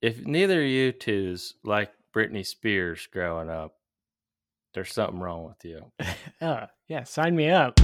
If 0.00 0.26
neither 0.26 0.62
of 0.62 0.68
you 0.68 0.92
two's 0.92 1.54
like 1.62 1.92
Britney 2.14 2.44
Spears 2.44 3.06
growing 3.12 3.48
up, 3.48 3.76
there's 4.74 4.92
something 4.92 5.20
wrong 5.20 5.44
with 5.44 5.64
you. 5.64 5.92
Oh, 6.40 6.66
yeah, 6.88 7.04
sign 7.04 7.36
me 7.36 7.50
up. 7.50 7.78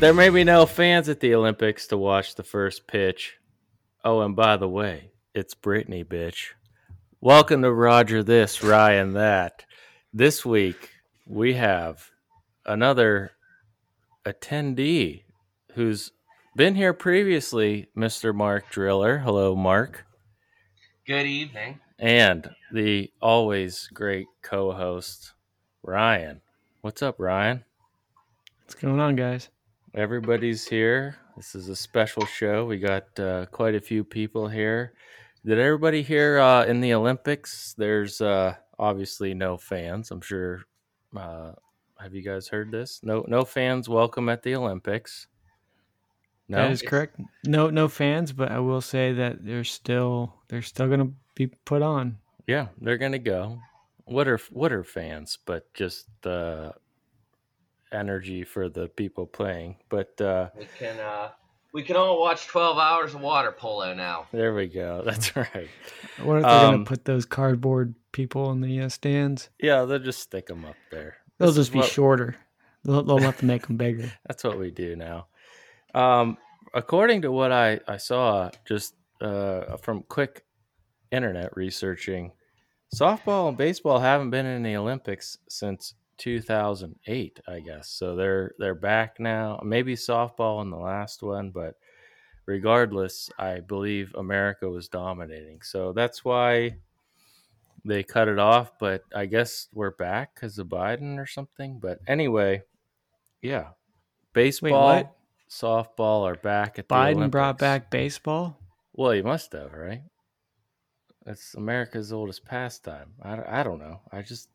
There 0.00 0.14
may 0.14 0.28
be 0.28 0.44
no 0.44 0.64
fans 0.64 1.08
at 1.08 1.18
the 1.18 1.34
Olympics 1.34 1.88
to 1.88 1.96
watch 1.96 2.36
the 2.36 2.44
first 2.44 2.86
pitch. 2.86 3.38
Oh, 4.04 4.20
and 4.20 4.36
by 4.36 4.56
the 4.56 4.68
way, 4.68 5.10
it's 5.34 5.56
Britney, 5.56 6.04
bitch. 6.04 6.52
Welcome 7.20 7.62
to 7.62 7.72
Roger 7.72 8.22
This, 8.22 8.62
Ryan 8.62 9.14
That. 9.14 9.64
This 10.14 10.46
week, 10.46 10.90
we 11.26 11.54
have 11.54 12.10
another 12.64 13.32
attendee 14.24 15.24
who's 15.72 16.12
been 16.54 16.76
here 16.76 16.92
previously, 16.92 17.88
Mr. 17.96 18.32
Mark 18.32 18.70
Driller. 18.70 19.18
Hello, 19.18 19.56
Mark. 19.56 20.06
Good 21.08 21.26
evening. 21.26 21.80
And 21.98 22.50
the 22.72 23.10
always 23.20 23.88
great 23.92 24.28
co 24.42 24.70
host, 24.70 25.32
Ryan. 25.82 26.40
What's 26.82 27.02
up, 27.02 27.16
Ryan? 27.18 27.64
What's 28.62 28.76
going 28.76 29.00
on, 29.00 29.16
guys? 29.16 29.48
Everybody's 29.92 30.68
here. 30.68 31.16
This 31.36 31.56
is 31.56 31.68
a 31.68 31.74
special 31.74 32.26
show. 32.26 32.64
We 32.64 32.78
got 32.78 33.18
uh, 33.18 33.46
quite 33.46 33.74
a 33.74 33.80
few 33.80 34.04
people 34.04 34.46
here. 34.46 34.92
Did 35.44 35.58
everybody 35.58 36.02
hear 36.02 36.38
uh, 36.38 36.64
in 36.64 36.80
the 36.80 36.94
Olympics? 36.94 37.74
There's 37.78 38.20
uh, 38.20 38.54
obviously 38.78 39.34
no 39.34 39.56
fans. 39.56 40.10
I'm 40.10 40.20
sure. 40.20 40.62
Uh, 41.16 41.52
have 42.00 42.14
you 42.14 42.22
guys 42.22 42.48
heard 42.48 42.70
this? 42.70 43.00
No, 43.02 43.24
no 43.26 43.44
fans 43.44 43.88
welcome 43.88 44.28
at 44.28 44.42
the 44.42 44.54
Olympics. 44.54 45.26
No, 46.48 46.58
That 46.58 46.70
is 46.70 46.82
correct. 46.82 47.20
No, 47.44 47.70
no 47.70 47.88
fans, 47.88 48.32
but 48.32 48.50
I 48.50 48.58
will 48.60 48.80
say 48.80 49.12
that 49.14 49.44
they're 49.44 49.64
still 49.64 50.34
they're 50.48 50.62
still 50.62 50.88
gonna 50.88 51.10
be 51.34 51.46
put 51.46 51.82
on. 51.82 52.18
yeah, 52.46 52.68
they're 52.80 52.96
gonna 52.98 53.18
go. 53.18 53.58
What 54.04 54.28
are 54.28 54.38
what 54.50 54.72
are 54.72 54.84
fans? 54.84 55.38
But 55.44 55.72
just 55.74 56.06
the 56.22 56.72
energy 57.92 58.44
for 58.44 58.68
the 58.68 58.88
people 58.88 59.26
playing. 59.26 59.76
But 59.90 60.18
uh, 60.20 60.48
We 60.56 60.66
can 60.78 60.98
uh 60.98 61.30
we 61.72 61.82
can 61.82 61.96
all 61.96 62.20
watch 62.20 62.46
12 62.46 62.78
hours 62.78 63.14
of 63.14 63.20
water 63.20 63.52
polo 63.52 63.94
now. 63.94 64.26
there 64.32 64.54
we 64.54 64.66
go. 64.66 65.02
That's 65.06 65.36
right. 65.36 65.68
What 66.18 66.26
wonder 66.26 66.38
if 66.40 66.44
they're 66.46 66.64
Um, 66.66 66.72
gonna 66.74 66.84
put 66.84 67.04
those 67.04 67.24
cardboard 67.24 67.94
people 68.12 68.50
in 68.52 68.60
the 68.60 68.80
uh, 68.80 68.88
stands. 68.88 69.50
Yeah, 69.60 69.84
they'll 69.84 69.98
just 69.98 70.20
stick 70.20 70.46
them 70.46 70.64
up 70.64 70.76
there. 70.90 71.16
They'll 71.38 71.48
This 71.48 71.56
just 71.56 71.72
be 71.72 71.78
what- 71.80 71.88
shorter. 71.88 72.36
They'll, 72.84 73.02
they'll 73.02 73.18
have 73.18 73.38
to 73.38 73.44
make 73.44 73.66
them 73.66 73.76
bigger. 73.76 74.10
That's 74.28 74.44
what 74.44 74.58
we 74.58 74.70
do 74.70 74.96
now. 74.96 75.26
Um, 75.94 76.38
according 76.74 77.22
to 77.22 77.32
what 77.32 77.52
I, 77.52 77.80
I 77.88 77.96
saw 77.96 78.50
just 78.66 78.94
uh, 79.20 79.76
from 79.78 80.04
quick 80.08 80.44
internet 81.10 81.56
researching, 81.56 82.32
softball 82.94 83.48
and 83.48 83.58
baseball 83.58 83.98
haven't 83.98 84.30
been 84.30 84.46
in 84.46 84.62
the 84.62 84.76
Olympics 84.76 85.38
since 85.48 85.94
2008, 86.18 87.40
I 87.48 87.60
guess. 87.60 87.88
So 87.88 88.16
they're 88.16 88.52
they're 88.58 88.74
back 88.74 89.18
now. 89.18 89.60
Maybe 89.64 89.94
softball 89.94 90.62
in 90.62 90.70
the 90.70 90.76
last 90.76 91.22
one, 91.22 91.50
but 91.50 91.74
regardless, 92.46 93.30
I 93.38 93.60
believe 93.60 94.14
America 94.14 94.68
was 94.68 94.88
dominating. 94.88 95.62
So 95.62 95.92
that's 95.92 96.24
why 96.24 96.76
they 97.84 98.02
cut 98.02 98.28
it 98.28 98.38
off. 98.38 98.72
But 98.78 99.04
I 99.14 99.26
guess 99.26 99.68
we're 99.72 99.92
back 99.92 100.34
because 100.34 100.58
of 100.58 100.68
Biden 100.68 101.18
or 101.18 101.26
something. 101.26 101.78
But 101.78 102.00
anyway, 102.06 102.62
yeah, 103.40 103.68
baseball, 104.32 104.94
what? 104.94 105.16
softball 105.48 106.24
are 106.24 106.36
back 106.36 106.78
at 106.78 106.88
the 106.88 106.94
Biden 106.94 107.30
brought 107.30 107.58
back 107.58 107.90
baseball. 107.90 108.58
Well, 108.92 109.12
he 109.12 109.22
must 109.22 109.52
have, 109.52 109.72
right? 109.72 110.02
It's 111.26 111.54
America's 111.54 112.12
oldest 112.12 112.44
pastime. 112.44 113.12
I, 113.22 113.60
I 113.60 113.62
don't 113.62 113.78
know. 113.78 114.00
I 114.10 114.22
just 114.22 114.48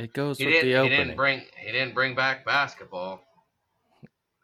it 0.00 0.12
goes 0.12 0.38
He 0.38 0.46
with 0.46 0.62
the 0.62 0.82
he 0.82 0.88
didn't 0.88 1.16
bring 1.16 1.42
he 1.56 1.72
didn't 1.72 1.94
bring 1.94 2.14
back 2.14 2.44
basketball. 2.44 3.22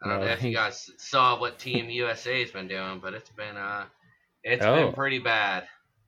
I 0.03 0.09
don't 0.09 0.19
No, 0.19 0.25
know 0.25 0.31
if 0.31 0.39
he- 0.39 0.49
you 0.49 0.55
guys 0.55 0.89
saw 0.97 1.39
what 1.39 1.57
Team 1.59 1.89
USA's 1.89 2.51
been 2.51 2.67
doing, 2.67 2.99
but 2.99 3.13
it's 3.13 3.29
been 3.31 3.57
uh 3.57 3.85
it's 4.43 4.63
Oh. 4.65 4.75
been 4.85 4.93
pretty 4.93 5.19
bad. 5.19 5.67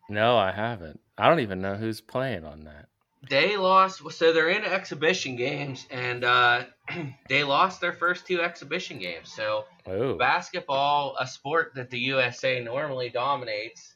no, 0.10 0.38
I 0.38 0.52
haven't. 0.52 1.00
I 1.18 1.28
don't 1.28 1.42
even 1.42 1.62
know 1.62 1.76
who's 1.76 2.00
playing 2.02 2.46
on 2.46 2.64
that. 2.66 2.88
They 3.30 3.58
lost 3.58 4.02
so 4.12 4.32
they're 4.32 4.50
in 4.50 4.64
exhibition 4.64 5.36
games 5.36 5.86
and 5.92 6.24
uh 6.24 6.66
they 7.30 7.44
lost 7.44 7.82
their 7.82 7.94
first 7.94 8.26
two 8.28 8.42
exhibition 8.42 9.00
games. 9.00 9.32
So 9.34 9.66
Oh, 9.86 10.16
basketball, 10.18 11.16
a 11.20 11.26
sport 11.28 11.72
that 11.76 11.90
the 11.90 12.00
USA 12.00 12.60
normally 12.62 13.10
dominates. 13.10 13.96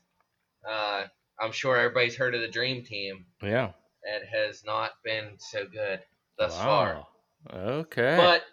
Uh, 0.67 1.03
I'm 1.39 1.51
sure 1.51 1.77
everybody's 1.77 2.15
heard 2.15 2.33
of 2.35 2.41
the 2.41 2.47
Dream 2.47 2.83
Team. 2.83 3.25
yeah. 3.41 3.71
It 4.03 4.23
has 4.27 4.63
not 4.65 4.91
been 5.03 5.35
so 5.37 5.65
good 5.65 6.01
thus 6.37 6.57
far. 6.57 7.05
Okay. 7.51 8.15
But 8.17 8.43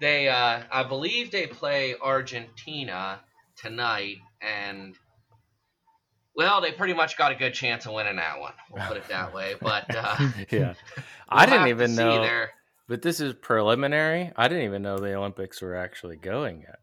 they, 0.00 0.28
uh, 0.28 0.62
I 0.70 0.84
believe 0.84 1.30
they 1.30 1.46
play 1.46 1.94
Argentina 2.00 3.20
tonight, 3.56 4.18
and 4.40 4.94
well, 6.34 6.60
they 6.60 6.72
pretty 6.72 6.94
much 6.94 7.16
got 7.16 7.32
a 7.32 7.34
good 7.34 7.54
chance 7.54 7.86
of 7.86 7.92
winning 7.92 8.16
that 8.16 8.40
one. 8.40 8.52
We'll 8.70 8.86
put 8.86 8.96
it 8.96 9.08
that 9.08 9.34
way. 9.34 9.54
But 9.60 9.94
uh, 9.94 10.16
yeah, 10.50 10.74
we'll 10.96 11.04
I 11.28 11.46
didn't 11.46 11.68
even 11.68 11.96
know. 11.96 12.22
there. 12.22 12.50
But 12.88 13.02
this 13.02 13.20
is 13.20 13.34
preliminary. 13.34 14.32
I 14.36 14.48
didn't 14.48 14.64
even 14.64 14.82
know 14.82 14.98
the 14.98 15.14
Olympics 15.14 15.62
were 15.62 15.76
actually 15.76 16.16
going 16.16 16.60
yet. 16.60 16.80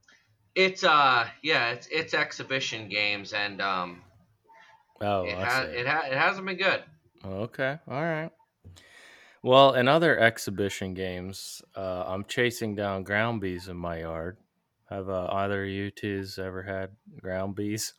It's 0.56 0.84
uh, 0.84 1.28
yeah, 1.44 1.72
it's 1.72 1.88
it's 1.88 2.14
exhibition 2.14 2.88
games, 2.90 3.34
and 3.34 3.62
um, 3.62 4.04
Oh, 5.02 5.26
it 5.26 5.36
ha- 5.36 5.68
it, 5.70 5.88
ha- 5.88 6.06
it 6.08 6.18
hasn't 6.18 6.46
been 6.48 6.58
good. 6.58 6.84
Okay, 7.26 7.78
all 7.88 8.02
right. 8.04 8.32
Well, 9.44 9.74
in 9.76 9.88
other 9.88 10.18
exhibition 10.20 10.94
games, 10.94 11.62
uh, 11.76 12.04
I'm 12.08 12.26
chasing 12.26 12.76
down 12.76 13.04
ground 13.04 13.40
bees 13.42 13.68
in 13.68 13.78
my 13.78 14.00
yard. 14.02 14.38
Have 14.90 15.10
uh, 15.10 15.28
either 15.32 15.64
of 15.64 15.70
you 15.70 15.92
two's 15.92 16.40
ever 16.40 16.64
had 16.64 16.92
ground 17.22 17.56
bees? 17.56 17.94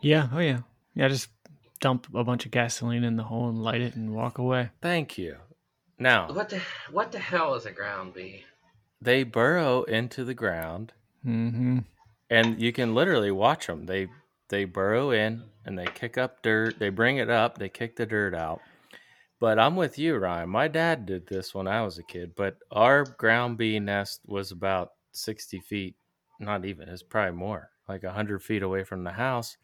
Yeah. 0.00 0.28
Oh 0.32 0.38
yeah. 0.38 0.60
Yeah. 0.94 1.08
Just 1.08 1.28
dump 1.80 2.06
a 2.14 2.24
bunch 2.24 2.44
of 2.46 2.52
gasoline 2.52 3.04
in 3.04 3.16
the 3.16 3.22
hole 3.24 3.48
and 3.48 3.62
light 3.62 3.80
it 3.80 3.94
and 3.96 4.14
walk 4.14 4.38
away. 4.38 4.70
Thank 4.80 5.18
you. 5.18 5.36
Now 5.98 6.32
What 6.32 6.48
the 6.48 6.60
what 6.90 7.12
the 7.12 7.18
hell 7.18 7.54
is 7.54 7.66
a 7.66 7.72
ground 7.72 8.14
bee? 8.14 8.44
they 9.02 9.22
burrow 9.22 9.82
into 9.84 10.24
the 10.24 10.34
ground, 10.34 10.92
Mm-hmm. 11.26 11.80
and 12.30 12.60
you 12.60 12.72
can 12.72 12.94
literally 12.94 13.30
watch 13.30 13.66
them. 13.66 13.84
They 13.86 14.08
they 14.50 14.64
burrow 14.64 15.12
in 15.12 15.44
and 15.64 15.78
they 15.78 15.86
kick 15.86 16.18
up 16.18 16.42
dirt. 16.42 16.78
They 16.78 16.90
bring 16.90 17.16
it 17.16 17.30
up. 17.30 17.56
They 17.56 17.68
kick 17.68 17.96
the 17.96 18.06
dirt 18.06 18.34
out. 18.34 18.60
But 19.38 19.58
I'm 19.58 19.74
with 19.76 19.98
you, 19.98 20.16
Ryan. 20.16 20.50
My 20.50 20.68
dad 20.68 21.06
did 21.06 21.26
this 21.26 21.54
when 21.54 21.66
I 21.66 21.82
was 21.82 21.98
a 21.98 22.02
kid. 22.02 22.32
But 22.36 22.58
our 22.70 23.04
ground 23.04 23.56
bee 23.56 23.80
nest 23.80 24.20
was 24.26 24.52
about 24.52 24.90
60 25.12 25.60
feet, 25.60 25.96
not 26.38 26.66
even. 26.66 26.88
It's 26.88 27.02
probably 27.02 27.38
more, 27.38 27.70
like 27.88 28.02
100 28.02 28.42
feet 28.42 28.62
away 28.62 28.84
from 28.84 29.02
the 29.02 29.12
house. 29.12 29.56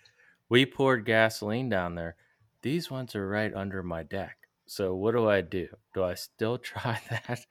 We 0.49 0.65
poured 0.65 1.05
gasoline 1.05 1.69
down 1.69 1.95
there. 1.95 2.17
These 2.63 2.91
ones 2.91 3.15
are 3.15 3.29
right 3.29 3.53
under 3.55 3.83
my 3.83 4.03
deck. 4.03 4.39
So 4.67 4.95
what 4.95 5.13
do 5.13 5.29
I 5.29 5.43
do? 5.43 5.69
Do 5.95 6.05
I 6.05 6.15
still 6.15 6.59
try 6.59 6.99
that? 7.11 7.45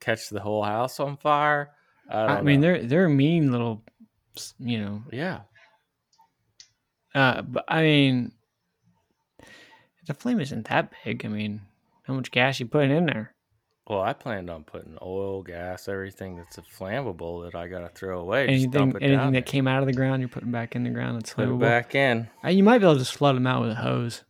Catch 0.00 0.28
the 0.28 0.40
whole 0.40 0.62
house 0.62 1.00
on 1.00 1.16
fire? 1.16 1.70
I, 2.10 2.18
I, 2.24 2.42
mean, 2.42 2.60
know. 2.60 2.66
they're 2.66 2.82
they're 2.82 3.08
mean 3.08 3.52
little, 3.52 3.82
you 4.58 4.80
know. 4.80 5.02
yeah. 5.12 5.40
Uh, 7.14 7.42
but 7.42 7.64
I 7.68 7.82
mean, 7.82 8.32
the 10.06 10.14
flame 10.14 10.40
isn't 10.40 10.68
that 10.68 10.92
big. 11.04 11.24
I 11.24 11.28
mean, 11.28 11.60
how 12.04 12.14
much 12.14 12.30
gas 12.30 12.58
you 12.60 12.66
putting 12.66 12.90
in 12.90 13.06
there? 13.06 13.34
Well, 13.88 14.00
I 14.00 14.12
planned 14.12 14.48
on 14.48 14.62
putting 14.64 14.96
oil, 15.02 15.42
gas, 15.42 15.88
everything 15.88 16.36
that's 16.36 16.56
flammable 16.78 17.44
that 17.44 17.58
I 17.58 17.66
got 17.66 17.80
to 17.80 17.88
throw 17.88 18.20
away. 18.20 18.46
just 18.46 18.52
anything 18.52 18.70
dump 18.70 18.94
it 18.96 19.02
anything 19.02 19.18
down 19.18 19.32
that 19.32 19.44
there. 19.44 19.52
came 19.52 19.66
out 19.66 19.80
of 19.80 19.86
the 19.86 19.92
ground, 19.92 20.22
you're 20.22 20.28
putting 20.28 20.52
back 20.52 20.76
in 20.76 20.84
the 20.84 20.90
ground. 20.90 21.16
That's 21.18 21.34
Put 21.34 21.48
it 21.48 21.58
back 21.58 21.94
in. 21.94 22.28
Uh, 22.44 22.48
you 22.50 22.62
might 22.62 22.78
be 22.78 22.84
able 22.84 22.94
to 22.94 23.00
just 23.00 23.14
flood 23.14 23.34
them 23.36 23.46
out 23.46 23.60
with 23.62 23.72
a 23.72 23.74
hose. 23.74 24.22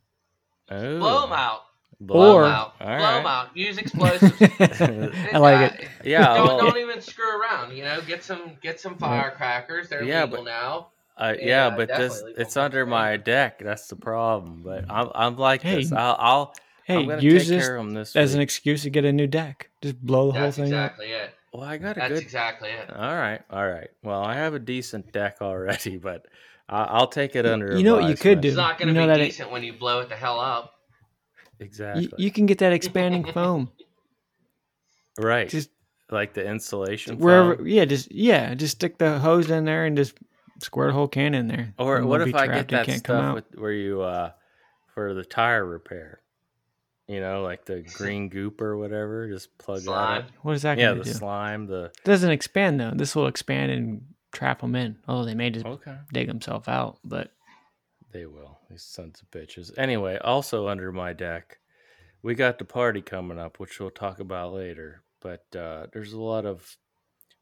Oh, 0.70 0.98
Blow 0.98 1.20
them 1.22 1.32
out. 1.32 1.60
blow 2.00 2.14
Blow 2.16 2.34
Or- 2.38 2.44
'em 2.46 2.50
out. 2.50 2.74
All 2.80 2.86
Blow 2.86 2.96
right. 2.96 3.18
'em 3.20 3.26
out. 3.26 3.56
Use 3.56 3.76
explosives. 3.76 4.32
I 4.40 5.38
like 5.38 5.72
it. 5.80 5.88
Yeah, 6.02 6.34
don't, 6.34 6.46
well- 6.46 6.58
don't 6.58 6.78
even 6.78 7.00
screw 7.02 7.38
around. 7.40 7.76
You 7.76 7.84
know, 7.84 8.00
get 8.06 8.24
some 8.24 8.52
get 8.62 8.80
some 8.80 8.96
firecrackers. 8.96 9.90
They're 9.90 10.02
Yeah, 10.02 10.24
legal 10.24 10.38
but- 10.38 10.44
now. 10.50 10.88
Uh, 11.16 11.34
Yeah, 11.38 11.46
yeah, 11.46 11.70
but 11.76 11.88
this 11.88 12.22
it's 12.36 12.56
under 12.56 12.86
my 12.86 13.16
deck. 13.16 13.58
That's 13.58 13.86
the 13.88 13.96
problem. 13.96 14.62
But 14.62 14.90
I'm 14.90 15.10
I'm 15.14 15.36
like 15.36 15.62
this. 15.62 15.90
Hey, 15.90 15.96
I'll, 15.96 16.16
I'll 16.18 16.54
Hey, 16.84 16.96
I'm 17.08 17.20
use 17.20 17.42
take 17.42 17.48
this 17.58 17.66
care 17.66 17.76
of 17.76 17.92
this 17.94 18.16
as 18.16 18.34
an 18.34 18.40
excuse 18.40 18.82
to 18.82 18.90
get 18.90 19.04
a 19.04 19.12
new 19.12 19.26
deck. 19.26 19.70
Just 19.82 20.00
blow 20.00 20.32
the 20.32 20.38
That's 20.40 20.56
whole 20.56 20.64
thing 20.64 20.72
exactly 20.74 21.06
it. 21.12 21.30
well, 21.52 21.62
I 21.64 21.76
got 21.76 21.96
a 21.96 22.00
That's 22.00 22.14
good. 22.14 22.22
exactly 22.22 22.70
it. 22.70 22.90
All 22.90 23.14
right, 23.14 23.40
all 23.50 23.68
right. 23.68 23.88
Well, 24.02 24.22
I 24.22 24.34
have 24.34 24.54
a 24.54 24.58
decent 24.58 25.12
deck 25.12 25.36
already, 25.40 25.96
but 26.08 26.26
I, 26.68 26.82
I'll 26.84 27.06
take 27.08 27.36
it 27.36 27.46
under. 27.46 27.76
You 27.76 27.84
know 27.84 27.94
what 27.96 28.08
you 28.08 28.16
could 28.16 28.40
do? 28.40 28.48
It's 28.48 28.56
not 28.56 28.78
going 28.78 28.88
to 28.88 28.94
You 29.00 29.06
know 29.06 29.14
be 29.14 29.20
that 29.30 29.40
it- 29.40 29.50
when 29.52 29.62
you 29.62 29.74
blow 29.74 30.00
it 30.00 30.08
the 30.08 30.16
hell 30.16 30.40
up. 30.40 30.72
exactly. 31.60 32.02
You, 32.04 32.24
you 32.24 32.30
can 32.32 32.46
get 32.46 32.58
that 32.58 32.72
expanding 32.72 33.24
foam. 33.32 33.70
right. 35.18 35.48
Just 35.48 35.70
like 36.10 36.34
the 36.34 36.44
insulation. 36.46 37.18
wherever, 37.18 37.56
foam. 37.56 37.66
yeah, 37.68 37.84
just 37.84 38.10
yeah, 38.12 38.54
just 38.54 38.72
stick 38.76 38.98
the 38.98 39.18
hose 39.18 39.50
in 39.50 39.64
there 39.64 39.84
and 39.84 39.96
just 39.96 40.14
squirt 40.62 40.90
a 40.90 40.92
whole 40.92 41.08
can 41.08 41.34
in 41.34 41.48
there. 41.48 41.74
Or 41.78 42.04
what 42.04 42.20
it'll 42.20 42.28
if 42.28 42.34
be 42.34 42.38
I 42.40 42.46
get 42.46 42.68
trapped 42.68 42.72
and 42.72 42.78
that 42.80 42.86
can't 42.86 43.04
come 43.04 43.16
stuff 43.16 43.24
out. 43.24 43.34
with, 43.34 43.58
where 43.58 43.72
you 43.72 44.02
uh 44.02 44.30
for 44.94 45.14
the 45.14 45.24
tire 45.24 45.64
repair? 45.64 46.20
You 47.08 47.20
know, 47.20 47.42
like 47.42 47.64
the 47.66 47.82
green 47.82 48.28
goop 48.28 48.60
or 48.60 48.76
whatever. 48.76 49.28
Just 49.28 49.56
plug 49.58 49.80
Slime. 49.80 50.22
that. 50.22 50.28
In. 50.28 50.34
What 50.42 50.54
is 50.54 50.62
that 50.62 50.78
Yeah, 50.78 50.94
the 50.94 51.04
do? 51.04 51.10
slime. 51.10 51.66
The 51.66 51.84
It 51.86 52.04
doesn't 52.04 52.30
expand 52.30 52.80
though. 52.80 52.92
This 52.94 53.14
will 53.14 53.26
expand 53.26 53.70
and 53.72 54.02
trap 54.32 54.60
them 54.60 54.74
in. 54.74 54.96
Oh, 55.08 55.24
they 55.24 55.34
may 55.34 55.50
just 55.50 55.66
okay. 55.66 55.96
dig 56.12 56.28
themselves 56.28 56.68
out, 56.68 56.98
but 57.04 57.32
They 58.12 58.24
will. 58.26 58.58
These 58.70 58.82
sons 58.84 59.20
of 59.20 59.30
bitches. 59.30 59.72
Anyway, 59.76 60.16
also 60.22 60.68
under 60.68 60.90
my 60.92 61.12
deck, 61.12 61.58
we 62.22 62.34
got 62.34 62.58
the 62.58 62.64
party 62.64 63.02
coming 63.02 63.38
up, 63.38 63.58
which 63.58 63.78
we'll 63.80 63.90
talk 63.90 64.18
about 64.20 64.54
later. 64.54 65.02
But 65.20 65.44
uh, 65.54 65.86
there's 65.92 66.12
a 66.12 66.20
lot 66.20 66.46
of 66.46 66.76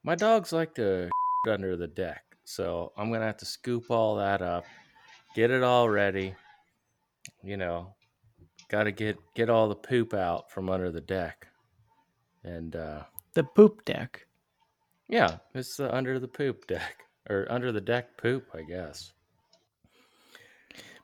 my 0.03 0.15
dogs 0.17 0.53
like 0.53 0.75
to 0.77 1.11
under 1.49 1.77
the 1.77 1.87
deck, 1.87 2.25
so 2.51 2.93
I'm 2.97 3.13
gonna 3.13 3.27
have 3.27 3.37
to 3.39 3.47
scoop 3.47 3.91
all 3.91 4.17
that 4.17 4.43
up, 4.43 4.65
get 5.37 5.51
it 5.51 5.63
all 5.63 5.89
ready. 5.89 6.35
You 7.45 7.57
know, 7.57 7.95
got 8.69 8.85
to 8.85 8.93
get 8.93 9.17
get 9.35 9.49
all 9.49 9.69
the 9.69 9.77
poop 9.77 10.15
out 10.15 10.51
from 10.51 10.69
under 10.69 10.91
the 10.91 11.01
deck, 11.01 11.47
and 12.45 12.75
uh, 12.75 13.05
the 13.35 13.45
poop 13.45 13.85
deck. 13.85 14.27
yeah, 15.09 15.39
it's 15.55 15.77
the 15.77 15.95
under 15.95 16.19
the 16.19 16.29
poop 16.29 16.67
deck 16.67 17.05
or 17.29 17.47
under 17.51 17.71
the 17.73 17.81
deck 17.81 18.17
poop, 18.17 18.49
I 18.55 18.63
guess. 18.63 19.13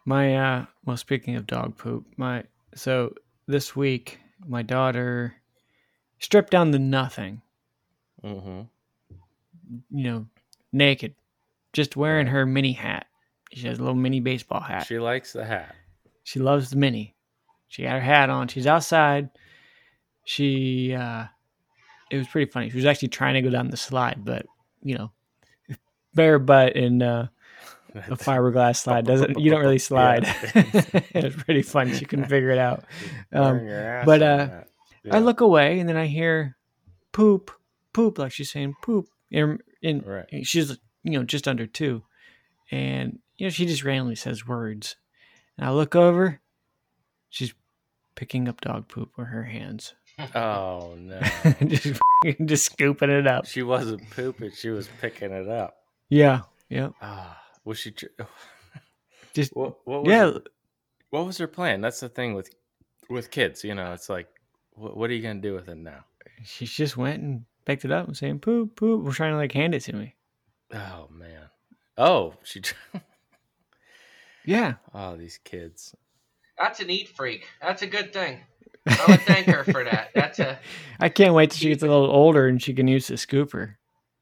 My 0.05 0.37
uh 0.37 0.67
well 0.85 0.97
speaking 0.97 1.37
of 1.37 1.47
dog 1.47 1.77
poop, 1.77 2.07
my 2.17 2.45
so 2.75 3.15
this 3.47 3.75
week 3.77 4.19
my 4.47 4.63
daughter 4.63 5.35
stripped 6.19 6.51
down 6.51 6.73
to 6.73 6.79
nothing, 6.79 7.43
Mm-hmm. 8.25 8.63
you 9.91 10.05
know, 10.05 10.27
naked, 10.73 11.15
just 11.77 11.95
wearing 11.95 12.27
her 12.27 12.47
mini 12.47 12.73
hat. 12.73 13.07
She 13.53 13.67
has 13.69 13.79
a 13.79 13.83
little 13.83 13.95
mini 13.95 14.21
baseball 14.21 14.61
hat. 14.61 14.87
She 14.87 14.99
likes 14.99 15.35
the 15.35 15.45
hat. 15.45 15.75
She 16.25 16.41
loves 16.41 16.71
the 16.71 16.77
mini. 16.77 17.15
She 17.69 17.83
got 17.83 17.93
her 17.93 18.01
hat 18.01 18.31
on. 18.31 18.49
She's 18.49 18.67
outside. 18.67 19.29
She 20.25 20.95
uh 20.95 21.27
it 22.11 22.17
was 22.17 22.27
pretty 22.29 22.51
funny. 22.51 22.71
She 22.71 22.77
was 22.77 22.87
actually 22.87 23.09
trying 23.09 23.35
to 23.35 23.43
go 23.43 23.51
down 23.51 23.69
the 23.69 23.77
slide, 23.77 24.25
but 24.25 24.47
you 24.83 24.97
know, 24.97 25.13
bare 26.15 26.39
butt 26.39 26.77
and 26.77 27.03
uh 27.03 27.27
a 27.95 28.01
fiberglass 28.17 28.77
slide 28.77 29.05
doesn't 29.05 29.39
you 29.39 29.51
don't 29.51 29.61
really 29.61 29.79
slide. 29.91 30.25
it 30.25 31.25
was 31.25 31.37
pretty 31.37 31.63
fun. 31.63 31.93
She 31.93 32.07
couldn't 32.07 32.27
figure 32.27 32.51
it 32.51 32.59
out. 32.59 32.85
Um, 33.33 33.59
Burn 33.59 33.67
your 33.67 33.81
ass 33.81 34.07
but, 34.07 34.23
uh, 34.23 34.37
that. 34.47 34.69
I 35.13 35.19
look 35.19 35.43
away 35.43 35.79
and 35.79 35.89
then 35.89 35.97
I 35.97 36.07
hear 36.07 36.57
poop, 37.13 37.51
poop, 37.93 38.19
like 38.19 38.33
she's 38.33 38.51
saying 38.51 38.75
poop. 38.83 39.09
And, 39.31 39.61
and 39.83 40.05
right. 40.07 40.27
she's, 40.47 40.79
you 41.07 41.19
know, 41.19 41.25
just 41.25 41.47
under 41.49 41.67
two. 41.67 42.03
And, 42.71 43.19
you 43.39 43.47
know, 43.47 43.51
she 43.51 43.67
just 43.67 43.85
randomly 43.85 44.17
says 44.17 44.47
words. 44.47 44.97
And 45.57 45.67
I 45.67 45.73
look 45.73 45.95
over, 45.95 46.41
she's 47.31 47.55
picking 48.15 48.49
up 48.49 48.61
dog 48.61 48.89
poop 48.89 49.13
with 49.17 49.29
her 49.29 49.45
hands. 49.45 49.95
Oh 50.35 50.95
no, 50.99 51.21
just, 51.67 52.01
just 52.47 52.65
scooping 52.73 53.11
it 53.11 53.27
up. 53.27 53.45
she 53.47 53.63
wasn't 53.63 54.09
pooping; 54.11 54.51
she 54.57 54.71
was 54.71 54.89
picking 55.01 55.31
it 55.31 55.47
up. 55.47 55.77
Yeah. 56.09 56.41
Yeah. 56.71 56.89
Ah, 57.03 57.39
was 57.67 57.79
she? 57.79 57.91
tr- 57.91 58.07
Just, 59.35 59.55
What? 59.55 59.77
What 59.87 60.05
was 60.05 60.11
yeah. 60.11 60.25
her- 60.33 60.43
what 61.11 61.27
was 61.27 61.37
her 61.39 61.47
plan? 61.47 61.83
That's 61.83 62.01
the 62.01 62.09
thing 62.09 62.33
with 62.35 62.49
with 63.11 63.31
kids. 63.31 63.63
You 63.63 63.75
know, 63.75 63.93
it's 63.93 64.09
like, 64.09 64.27
what, 64.73 64.97
what 64.97 65.11
are 65.11 65.13
you 65.15 65.23
gonna 65.23 65.41
do 65.43 65.53
with 65.55 65.69
it 65.69 65.77
now? 65.77 66.05
She 66.45 66.65
just 66.67 66.97
went 66.97 67.23
and 67.23 67.45
picked 67.67 67.85
it 67.85 67.93
up 67.93 68.07
and 68.07 68.17
saying 68.17 68.39
poop, 68.41 68.75
poop. 68.77 69.05
We're 69.05 69.13
trying 69.13 69.33
to 69.33 69.37
like 69.37 69.53
hand 69.53 69.75
it 69.75 69.81
to 69.83 69.93
me. 69.95 70.15
Oh 70.73 71.09
man. 71.11 71.43
Oh, 71.99 72.35
she. 72.43 72.63
Yeah. 74.45 74.75
oh, 74.95 75.17
these 75.17 75.41
kids. 75.43 75.93
That's 76.57 76.79
an 76.81 76.89
eat 76.89 77.09
freak. 77.09 77.47
That's 77.61 77.83
a 77.83 77.87
good 77.89 78.13
thing. 78.13 78.39
I 78.87 79.05
would 79.09 79.23
thank 79.23 79.49
her 79.49 79.65
for 79.65 79.83
that. 79.83 80.11
That's 80.15 80.39
a 80.39 80.59
I 81.01 81.09
can't 81.09 81.35
wait 81.35 81.51
till 81.51 81.59
she 81.59 81.69
gets 81.71 81.83
a 81.83 81.89
little 81.89 82.07
older 82.09 82.47
and 82.47 82.63
she 82.63 82.73
can 82.73 82.87
use 82.87 83.09
the 83.09 83.15
scooper. 83.15 83.75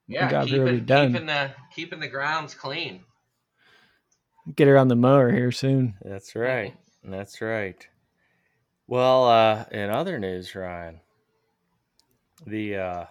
yeah. 0.09 0.31
job 0.31 0.47
Keeping, 0.47 0.63
really 0.63 0.81
done. 0.81 1.13
keeping 1.13 1.27
the 1.27 1.51
keeping 1.75 2.01
the 2.01 2.09
grounds 2.09 2.55
clean. 2.55 3.05
Get 4.57 4.67
her 4.67 4.79
on 4.79 4.89
the 4.89 4.97
mower 4.97 5.31
here 5.31 5.53
soon. 5.53 5.95
That's 6.03 6.35
right. 6.35 6.75
That's 7.03 7.43
right. 7.43 7.87
Well, 8.87 9.25
uh, 9.29 9.65
in 9.71 9.91
other 9.91 10.19
news, 10.19 10.55
Ryan, 10.55 11.01
the 12.47 12.77
uh, 12.77 13.05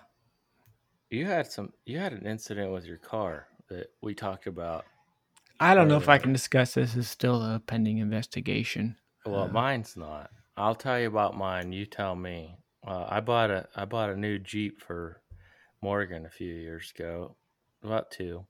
you 1.14 1.26
had 1.26 1.48
some 1.52 1.72
you 1.86 2.00
had 2.00 2.14
an 2.14 2.26
incident 2.26 2.72
with 2.72 2.86
your 2.86 2.98
car 2.98 3.48
that 3.70 3.88
we 4.02 4.14
talked 4.14 4.48
about. 4.48 4.86
I 5.60 5.76
don't 5.76 5.88
know 5.88 5.98
if 5.98 6.10
I 6.10 6.18
can 6.18 6.34
discuss 6.34 6.74
this. 6.74 6.96
It's 6.96 7.08
still 7.08 7.42
a 7.42 7.60
pending 7.60 8.00
investigation. 8.00 8.98
Well, 9.26 9.44
Uh, 9.44 9.48
mine's 9.48 9.96
not. 9.96 10.32
I'll 10.58 10.76
tell 10.76 11.00
you 11.00 11.08
about 11.08 11.38
mine. 11.38 11.72
You 11.72 11.86
tell 11.86 12.16
me. 12.16 12.58
Uh, 12.86 13.06
I 13.08 13.20
bought 13.22 13.50
a 13.52 13.68
I 13.76 13.86
bought 13.86 14.10
a 14.10 14.18
new 14.18 14.40
Jeep 14.40 14.82
for 14.82 15.22
Morgan 15.82 16.26
a 16.26 16.30
few 16.30 16.54
years 16.54 16.92
ago, 16.96 17.36
about 17.84 18.12
two, 18.12 18.46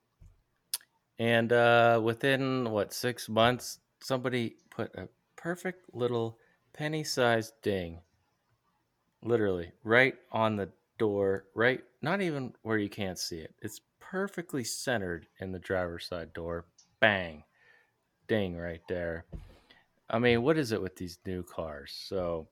and 1.20 1.52
uh, 1.54 2.00
within 2.04 2.72
what 2.72 2.94
six 2.94 3.30
months, 3.30 3.80
somebody 4.02 4.56
put 4.72 4.94
a 4.96 5.08
perfect 5.36 5.94
little 5.94 6.40
penny-sized 6.74 7.54
ding, 7.62 8.02
literally 9.22 9.72
right 9.84 10.16
on 10.32 10.56
the 10.56 10.70
door, 10.98 11.46
right, 11.56 11.82
not 12.02 12.22
even 12.22 12.54
where 12.62 12.78
you 12.78 12.90
can't 12.90 13.20
see 13.20 13.38
it. 13.38 13.54
It's 13.62 13.82
perfectly 14.00 14.64
centered 14.64 15.28
in 15.40 15.52
the 15.52 15.60
driver's 15.60 16.06
side 16.06 16.34
door. 16.34 16.66
Bang, 17.00 17.44
ding 18.28 18.56
right 18.56 18.82
there. 18.88 19.26
I 20.10 20.20
mean, 20.20 20.44
what 20.44 20.58
is 20.58 20.72
it 20.72 20.82
with 20.82 20.96
these 20.96 21.18
new 21.26 21.44
cars? 21.44 21.94
So 22.08 22.48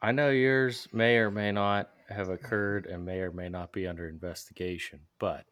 I 0.00 0.12
know 0.12 0.30
yours 0.30 0.86
may 0.92 1.16
or 1.16 1.30
may 1.30 1.50
not 1.50 1.90
have 2.08 2.28
occurred 2.28 2.86
and 2.86 3.04
may 3.04 3.18
or 3.18 3.32
may 3.32 3.48
not 3.48 3.72
be 3.72 3.86
under 3.86 4.08
investigation, 4.08 5.00
but 5.18 5.44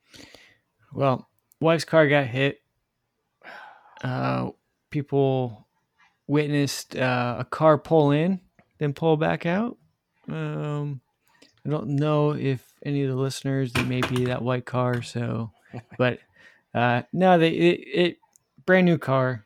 Well, 0.92 1.28
wife's 1.60 1.84
car 1.84 2.08
got 2.08 2.26
hit. 2.26 2.60
Uh, 4.02 4.50
people 4.90 5.66
witnessed 6.26 6.96
uh, 6.96 7.36
a 7.40 7.44
car 7.44 7.78
pull 7.78 8.12
in, 8.12 8.40
then 8.78 8.92
pull 8.92 9.16
back 9.16 9.46
out. 9.46 9.76
Um, 10.28 11.00
I 11.66 11.68
don't 11.68 11.88
know 11.88 12.32
if 12.32 12.64
any 12.84 13.02
of 13.02 13.08
the 13.10 13.16
listeners 13.16 13.72
they 13.72 13.82
may 13.82 14.00
be 14.00 14.26
that 14.26 14.42
white 14.42 14.64
car. 14.66 15.02
So, 15.02 15.50
but 15.98 16.20
uh, 16.72 17.02
no, 17.12 17.38
they 17.38 17.50
it, 17.50 17.80
it 17.92 18.18
brand 18.64 18.86
new 18.86 18.98
car, 18.98 19.44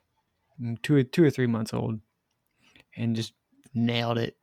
mm, 0.61 0.81
two 0.83 1.03
two 1.05 1.25
or 1.25 1.31
three 1.31 1.47
months 1.47 1.73
old, 1.73 2.00
and 2.97 3.17
just 3.17 3.33
nailed 3.75 4.19
it. 4.19 4.37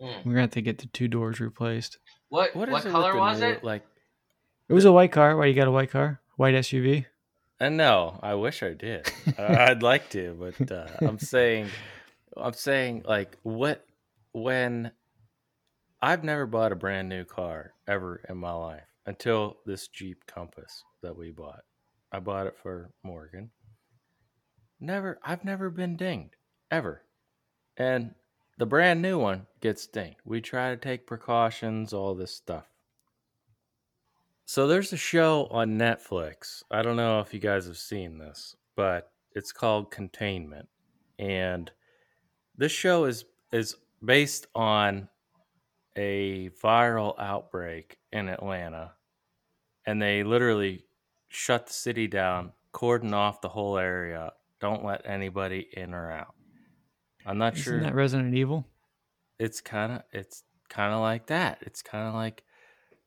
Mm. 0.00 0.24
We're 0.24 0.32
gonna 0.32 0.40
have 0.42 0.50
to 0.52 0.62
get 0.62 0.78
the 0.78 0.86
two 0.86 1.06
doors 1.08 1.38
replaced. 1.40 1.98
What 2.30 2.56
what 2.56 2.70
what, 2.70 2.78
is 2.80 2.86
it 2.86 2.92
color 2.92 3.16
was 3.16 3.40
new, 3.40 3.48
it? 3.48 3.64
Like, 3.64 3.84
It 4.68 4.72
was 4.72 4.86
a 4.86 4.92
white 4.92 5.12
car. 5.12 5.36
Why 5.36 5.46
you 5.46 5.54
got 5.54 5.68
a 5.68 5.72
white 5.72 5.90
car? 5.90 6.20
White 6.36 6.54
SUV. 6.54 7.04
and 7.58 7.76
no, 7.76 8.18
I 8.22 8.34
wish 8.34 8.62
I 8.62 8.72
did. 8.72 9.06
I- 9.36 9.70
I'd 9.70 9.82
like 9.82 10.08
to, 10.10 10.34
but 10.40 10.72
uh, 10.72 10.86
I'm 11.02 11.18
saying, 11.34 11.68
I'm 12.36 12.54
saying, 12.54 13.02
like, 13.06 13.36
what 13.42 13.84
when 14.32 14.92
I've 16.02 16.24
never 16.24 16.46
bought 16.46 16.72
a 16.72 16.76
brand 16.76 17.10
new 17.10 17.24
car 17.24 17.74
ever 17.86 18.22
in 18.28 18.38
my 18.38 18.52
life 18.52 18.86
until 19.04 19.58
this 19.66 19.86
Jeep 19.88 20.24
Compass 20.26 20.82
that 21.02 21.16
we 21.16 21.30
bought. 21.30 21.60
I 22.10 22.20
bought 22.20 22.46
it 22.46 22.56
for 22.56 22.90
Morgan. 23.02 23.50
Never, 24.80 25.18
I've 25.22 25.44
never 25.44 25.68
been 25.68 25.96
dinged 25.96 26.36
ever, 26.70 27.02
and 27.76 28.14
the 28.56 28.64
brand 28.64 29.02
new 29.02 29.18
one 29.18 29.46
gets 29.60 29.86
dinged. 29.86 30.20
We 30.24 30.40
try 30.40 30.70
to 30.70 30.76
take 30.78 31.06
precautions, 31.06 31.92
all 31.92 32.14
this 32.14 32.34
stuff. 32.34 32.64
So 34.46 34.66
there's 34.66 34.92
a 34.94 34.96
show 34.96 35.48
on 35.50 35.78
Netflix. 35.78 36.62
I 36.70 36.80
don't 36.80 36.96
know 36.96 37.20
if 37.20 37.34
you 37.34 37.40
guys 37.40 37.66
have 37.66 37.76
seen 37.76 38.18
this, 38.18 38.56
but 38.74 39.12
it's 39.34 39.52
called 39.52 39.90
Containment. 39.90 40.68
And 41.18 41.70
this 42.56 42.72
show 42.72 43.04
is 43.04 43.26
is 43.52 43.76
based 44.02 44.46
on 44.54 45.08
a 45.96 46.50
viral 46.62 47.18
outbreak 47.18 47.98
in 48.12 48.28
Atlanta. 48.28 48.92
And 49.86 50.00
they 50.00 50.22
literally 50.22 50.84
shut 51.28 51.66
the 51.66 51.72
city 51.72 52.06
down, 52.06 52.52
cordon 52.72 53.14
off 53.14 53.40
the 53.40 53.48
whole 53.48 53.78
area, 53.78 54.32
don't 54.60 54.84
let 54.84 55.02
anybody 55.06 55.68
in 55.72 55.94
or 55.94 56.10
out. 56.10 56.34
I'm 57.26 57.38
not 57.38 57.54
Isn't 57.54 57.64
sure 57.64 57.80
that 57.80 57.94
Resident 57.94 58.34
Evil? 58.34 58.66
it's 59.38 59.60
kind 59.60 59.92
of 59.92 60.02
it's 60.12 60.44
kind 60.68 60.92
of 60.92 61.00
like 61.00 61.26
that. 61.26 61.58
It's 61.62 61.82
kind 61.82 62.06
of 62.06 62.14
like 62.14 62.44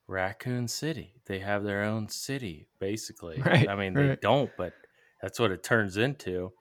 Raccoon 0.07 0.67
City. 0.67 1.13
They 1.25 1.39
have 1.39 1.63
their 1.63 1.83
own 1.83 2.09
city 2.09 2.67
basically. 2.79 3.41
Right, 3.45 3.69
I 3.69 3.75
mean, 3.75 3.93
they 3.93 4.15
don't, 4.21 4.51
but 4.57 4.73
that's 5.21 5.39
what 5.39 5.51
it 5.51 5.63
turns 5.63 5.97
into. 5.97 6.51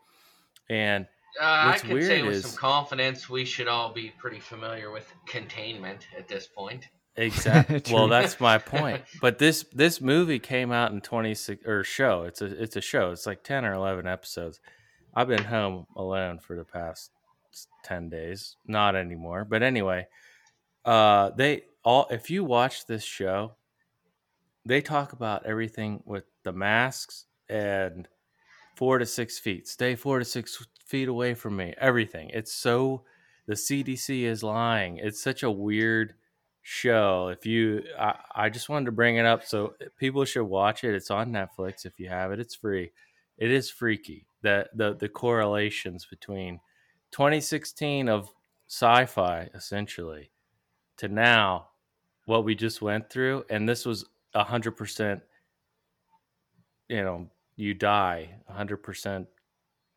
And 0.68 1.06
Uh, 1.40 1.44
I 1.44 1.66
What's 1.70 1.82
could 1.82 2.02
say 2.04 2.22
with 2.22 2.34
is- 2.34 2.44
some 2.46 2.56
confidence 2.56 3.28
we 3.28 3.44
should 3.44 3.68
all 3.68 3.92
be 3.92 4.12
pretty 4.18 4.40
familiar 4.40 4.90
with 4.90 5.12
containment 5.26 6.06
at 6.16 6.28
this 6.28 6.46
point. 6.46 6.88
Exactly. 7.16 7.82
Well, 7.92 8.08
that's 8.08 8.40
my 8.40 8.58
point. 8.58 9.02
But 9.20 9.38
this 9.38 9.64
this 9.72 10.00
movie 10.00 10.38
came 10.38 10.72
out 10.72 10.92
in 10.92 11.00
26 11.00 11.66
or 11.66 11.84
show. 11.84 12.22
It's 12.24 12.40
a 12.40 12.46
it's 12.62 12.76
a 12.76 12.80
show. 12.80 13.10
It's 13.12 13.26
like 13.26 13.42
10 13.44 13.64
or 13.64 13.74
11 13.74 14.06
episodes. 14.06 14.60
I've 15.14 15.28
been 15.28 15.44
home 15.44 15.86
alone 15.94 16.38
for 16.38 16.56
the 16.56 16.64
past 16.64 17.10
10 17.84 18.08
days. 18.08 18.56
Not 18.66 18.96
anymore. 18.96 19.44
But 19.44 19.62
anyway, 19.62 20.06
uh 20.86 21.30
they 21.30 21.64
all 21.84 22.06
if 22.10 22.30
you 22.30 22.44
watch 22.44 22.86
this 22.86 23.04
show, 23.04 23.52
they 24.64 24.80
talk 24.80 25.12
about 25.12 25.44
everything 25.44 26.02
with 26.06 26.24
the 26.44 26.52
masks 26.52 27.26
and 27.48 28.08
4 28.76 28.98
to 29.00 29.06
6 29.06 29.38
feet. 29.38 29.68
Stay 29.68 29.94
4 29.96 30.20
to 30.20 30.24
6 30.24 30.66
feet 30.86 31.08
away 31.08 31.34
from 31.34 31.56
me. 31.56 31.74
Everything. 31.78 32.30
It's 32.30 32.52
so 32.52 33.04
the 33.46 33.54
CDC 33.54 34.22
is 34.22 34.42
lying. 34.42 34.98
It's 34.98 35.22
such 35.22 35.42
a 35.42 35.50
weird 35.50 36.14
show. 36.62 37.28
If 37.28 37.44
you, 37.44 37.82
I, 37.98 38.14
I 38.34 38.48
just 38.48 38.68
wanted 38.68 38.86
to 38.86 38.92
bring 38.92 39.16
it 39.16 39.26
up 39.26 39.44
so 39.44 39.74
eh, 39.80 39.86
people 39.98 40.24
should 40.24 40.44
watch 40.44 40.84
it. 40.84 40.94
It's 40.94 41.10
on 41.10 41.32
Netflix. 41.32 41.84
If 41.84 41.98
you 41.98 42.08
have 42.08 42.32
it, 42.32 42.40
it's 42.40 42.54
free. 42.54 42.92
It 43.38 43.50
is 43.50 43.70
freaky. 43.70 44.26
The 44.42 44.68
the 44.74 44.94
the 44.94 45.08
correlations 45.08 46.06
between 46.08 46.60
2016 47.12 48.08
of 48.08 48.28
sci-fi 48.68 49.50
essentially 49.54 50.30
to 50.98 51.08
now 51.08 51.68
what 52.26 52.44
we 52.44 52.54
just 52.54 52.80
went 52.82 53.10
through, 53.10 53.44
and 53.50 53.68
this 53.68 53.84
was 53.84 54.04
hundred 54.34 54.72
percent. 54.72 55.20
You 56.88 57.02
know, 57.02 57.30
you 57.56 57.74
die 57.74 58.36
hundred 58.48 58.78
percent, 58.78 59.26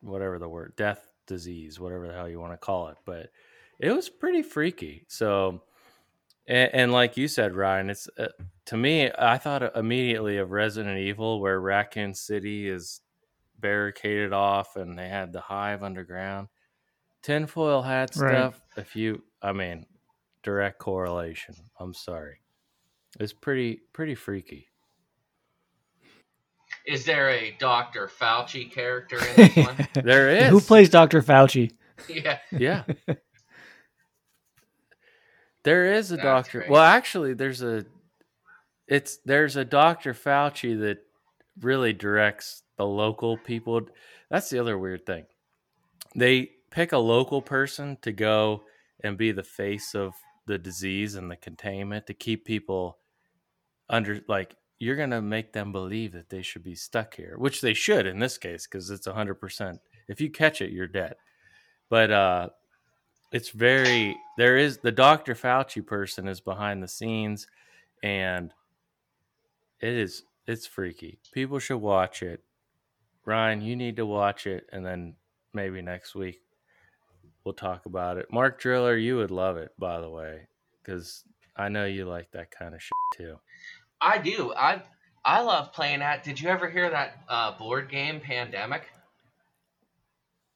whatever 0.00 0.38
the 0.38 0.48
word, 0.48 0.74
death, 0.76 1.08
disease, 1.26 1.80
whatever 1.80 2.06
the 2.06 2.12
hell 2.14 2.28
you 2.28 2.40
want 2.40 2.52
to 2.52 2.58
call 2.58 2.88
it, 2.88 2.96
but 3.04 3.30
it 3.78 3.92
was 3.92 4.08
pretty 4.08 4.42
freaky. 4.42 5.04
So 5.08 5.62
and, 6.46 6.70
and 6.74 6.92
like 6.92 7.16
you 7.16 7.28
said, 7.28 7.54
Ryan, 7.54 7.90
it's 7.90 8.08
uh, 8.18 8.28
to 8.66 8.76
me. 8.76 9.10
I 9.18 9.38
thought 9.38 9.76
immediately 9.76 10.38
of 10.38 10.50
Resident 10.50 10.98
Evil, 10.98 11.40
where 11.40 11.60
Raccoon 11.60 12.14
City 12.14 12.68
is 12.68 13.00
barricaded 13.58 14.32
off, 14.32 14.76
and 14.76 14.98
they 14.98 15.08
had 15.08 15.32
the 15.32 15.40
hive 15.40 15.82
underground. 15.82 16.48
Tinfoil 17.22 17.82
hat 17.82 18.14
Right. 18.16 18.30
stuff. 18.30 18.60
If 18.76 18.94
you, 18.94 19.22
I 19.42 19.52
mean, 19.52 19.86
direct 20.42 20.78
correlation. 20.78 21.56
I'm 21.80 21.94
sorry, 21.94 22.40
it's 23.18 23.32
pretty 23.32 23.80
pretty 23.92 24.14
freaky. 24.14 24.68
Is 26.86 27.04
there 27.04 27.30
a 27.30 27.50
Dr. 27.58 28.08
Fauci 28.08 28.70
character 28.70 29.18
in 29.18 29.36
this 29.36 29.56
one? 29.56 29.88
There 30.04 30.30
is 30.30 30.48
Who 30.50 30.60
plays 30.60 30.88
Dr. 30.88 31.20
Fauci? 31.22 31.72
yeah. 32.08 32.38
Yeah. 32.52 32.84
there 35.64 35.92
is 35.94 36.12
a 36.12 36.16
That's 36.16 36.24
doctor. 36.24 36.58
great. 36.60 36.70
Well, 36.70 36.82
actually 36.82 37.34
there's 37.34 37.62
a 37.62 37.84
it's 38.86 39.18
there's 39.24 39.56
a 39.56 39.64
Dr. 39.64 40.14
Fauci 40.14 40.78
that 40.80 40.98
really 41.60 41.92
directs 41.92 42.62
the 42.76 42.86
local 42.86 43.36
people. 43.36 43.80
That's 44.30 44.48
the 44.50 44.60
other 44.60 44.78
weird 44.78 45.06
thing. 45.06 45.24
They 46.14 46.50
pick 46.70 46.92
a 46.92 46.98
local 46.98 47.42
person 47.42 47.98
to 48.02 48.12
go 48.12 48.62
and 49.02 49.18
be 49.18 49.32
the 49.32 49.42
face 49.42 49.94
of 49.94 50.14
the 50.46 50.58
disease 50.58 51.16
and 51.16 51.30
the 51.30 51.36
containment 51.36 52.06
to 52.06 52.14
keep 52.14 52.44
people 52.44 52.98
under 53.88 54.20
like 54.28 54.54
you're 54.78 54.96
going 54.96 55.10
to 55.10 55.22
make 55.22 55.52
them 55.52 55.72
believe 55.72 56.12
that 56.12 56.28
they 56.28 56.42
should 56.42 56.62
be 56.62 56.74
stuck 56.74 57.14
here, 57.14 57.34
which 57.38 57.60
they 57.60 57.74
should 57.74 58.06
in 58.06 58.18
this 58.18 58.36
case 58.38 58.66
because 58.66 58.90
it's 58.90 59.06
100%. 59.06 59.78
If 60.08 60.20
you 60.20 60.30
catch 60.30 60.60
it, 60.60 60.70
you're 60.70 60.86
dead. 60.86 61.14
But 61.88 62.10
uh 62.10 62.48
it's 63.32 63.50
very 63.50 64.16
there 64.38 64.56
is 64.56 64.78
the 64.78 64.92
Dr. 64.92 65.34
Fauci 65.34 65.84
person 65.84 66.28
is 66.28 66.40
behind 66.40 66.82
the 66.82 66.88
scenes 66.88 67.46
and 68.02 68.52
it 69.80 69.94
is 69.94 70.22
it's 70.46 70.66
freaky. 70.66 71.18
People 71.32 71.58
should 71.58 71.78
watch 71.78 72.22
it. 72.22 72.42
Ryan, 73.24 73.60
you 73.60 73.74
need 73.74 73.96
to 73.96 74.06
watch 74.06 74.46
it 74.46 74.66
and 74.72 74.84
then 74.86 75.14
maybe 75.52 75.82
next 75.82 76.14
week 76.14 76.40
we'll 77.44 77.54
talk 77.54 77.86
about 77.86 78.16
it. 78.16 78.32
Mark 78.32 78.60
Driller, 78.60 78.96
you 78.96 79.16
would 79.16 79.30
love 79.30 79.56
it 79.56 79.72
by 79.78 80.00
the 80.00 80.10
way 80.10 80.48
cuz 80.84 81.24
I 81.56 81.68
know 81.68 81.86
you 81.86 82.04
like 82.04 82.30
that 82.32 82.50
kind 82.50 82.74
of 82.74 82.82
shit 82.82 82.92
too. 83.16 83.38
I 84.00 84.18
do. 84.18 84.52
I 84.54 84.82
I 85.24 85.40
love 85.42 85.72
playing 85.72 86.00
that. 86.00 86.22
Did 86.24 86.40
you 86.40 86.48
ever 86.48 86.68
hear 86.70 86.88
that 86.90 87.18
uh, 87.28 87.52
board 87.58 87.88
game 87.90 88.20
Pandemic? 88.20 88.84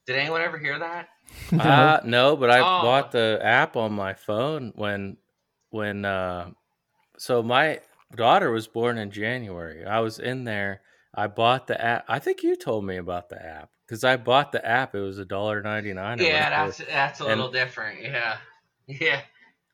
Did 0.07 0.17
anyone 0.17 0.41
ever 0.43 0.59
hear 0.59 0.79
that? 0.79 1.09
No. 1.53 1.63
Uh, 1.63 2.01
no, 2.05 2.37
but 2.37 2.51
I 2.51 2.59
Oh. 2.59 2.83
bought 2.83 3.13
the 3.13 3.39
app 3.41 3.77
on 3.77 3.93
my 3.93 4.15
phone 4.15 4.73
when 4.75 5.17
when 5.71 6.05
uh 6.05 6.51
so 7.19 7.41
my 7.43 7.81
daughter 8.17 8.51
was 8.51 8.67
born 8.67 8.99
in 8.99 9.13
January. 9.13 9.85
I 9.85 10.01
was 10.01 10.19
in 10.19 10.43
there. 10.45 10.81
I 11.15 11.29
bought 11.29 11.69
the 11.69 11.81
app. 11.81 12.05
I 12.09 12.19
think 12.19 12.43
you 12.43 12.57
told 12.57 12.85
me 12.85 12.97
about 12.97 13.29
the 13.29 13.41
app 13.45 13.71
because 13.87 14.03
I 14.03 14.17
bought 14.17 14.51
the 14.51 14.65
app. 14.67 14.95
It 14.97 15.01
was 15.01 15.19
a 15.19 15.25
dollar 15.25 15.63
ninety 15.63 15.93
nine. 15.93 16.19
Yeah, 16.19 16.51
that's 16.51 16.79
that's 16.79 17.21
a 17.21 17.25
And- 17.27 17.41
little 17.41 17.53
different. 17.53 18.03
Yeah, 18.03 18.39
yeah. 18.89 19.21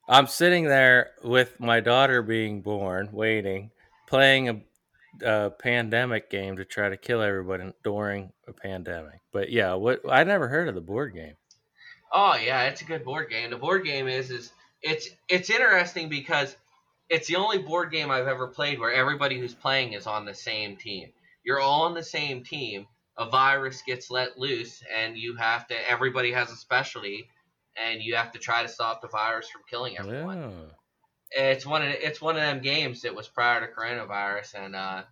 I'm 0.09 0.27
sitting 0.27 0.65
there 0.65 1.11
with 1.25 1.59
my 1.59 1.81
daughter 1.81 2.23
being 2.23 2.63
born, 2.63 3.09
waiting, 3.13 3.71
playing 4.07 4.49
a, 4.49 4.61
a 5.25 5.51
pandemic 5.51 6.31
game 6.31 6.57
to 6.57 6.65
try 6.65 6.89
to 6.89 6.97
kill 6.97 7.23
everybody 7.23 7.73
during 7.83 8.33
a 8.47 8.53
pandemic. 8.53 9.21
But 9.33 9.51
yeah, 9.51 9.75
what 9.75 10.01
I 10.09 10.23
never 10.25 10.49
heard 10.49 10.69
of 10.69 10.75
the 10.75 10.81
board 10.81 11.15
game. 11.15 11.35
Oh 12.13 12.37
yeah, 12.37 12.65
it's 12.65 12.83
a 12.83 12.85
good 12.85 13.05
board 13.05 13.31
game. 13.31 13.51
The 13.51 13.57
board 13.57 13.85
game 13.85 14.07
is 14.07 14.31
is 14.31 14.53
it's 14.81 15.09
it's 15.29 15.51
interesting 15.51 16.09
because 16.09 16.57
it's 17.09 17.27
the 17.27 17.37
only 17.37 17.59
board 17.59 17.91
game 17.91 18.11
I've 18.11 18.29
ever 18.29 18.47
played 18.47 18.79
where 18.79 18.93
everybody 18.93 19.39
who's 19.39 19.55
playing 19.55 19.93
is 19.93 20.07
on 20.07 20.25
the 20.25 20.35
same 20.35 20.77
team. 20.77 21.11
You're 21.45 21.61
all 21.61 21.83
on 21.83 21.95
the 21.95 22.03
same 22.03 22.43
team. 22.43 22.87
A 23.19 23.29
virus 23.29 23.83
gets 23.87 24.11
let 24.11 24.39
loose, 24.39 24.83
and 24.95 25.17
you 25.17 25.37
have 25.37 25.67
to. 25.69 25.91
Everybody 25.91 26.33
has 26.33 26.51
a 26.51 26.57
specialty, 26.57 27.29
and 27.83 28.03
you 28.03 28.17
have 28.17 28.33
to 28.33 28.39
try 28.39 28.63
to 28.63 28.69
stop 28.69 29.03
the 29.03 29.09
virus 29.09 29.49
from 29.49 29.63
killing 29.69 29.99
everyone. 29.99 30.41
Yeah. 30.41 31.51
It's 31.53 31.67
one 31.67 31.83
of 31.83 31.89
it's 31.89 32.21
one 32.21 32.37
of 32.37 32.43
them 32.43 32.61
games 32.61 33.03
that 33.03 33.15
was 33.15 33.27
prior 33.29 33.61
to 33.67 33.73
coronavirus, 33.73 34.55
and 34.65 34.77
uh, 34.77 35.03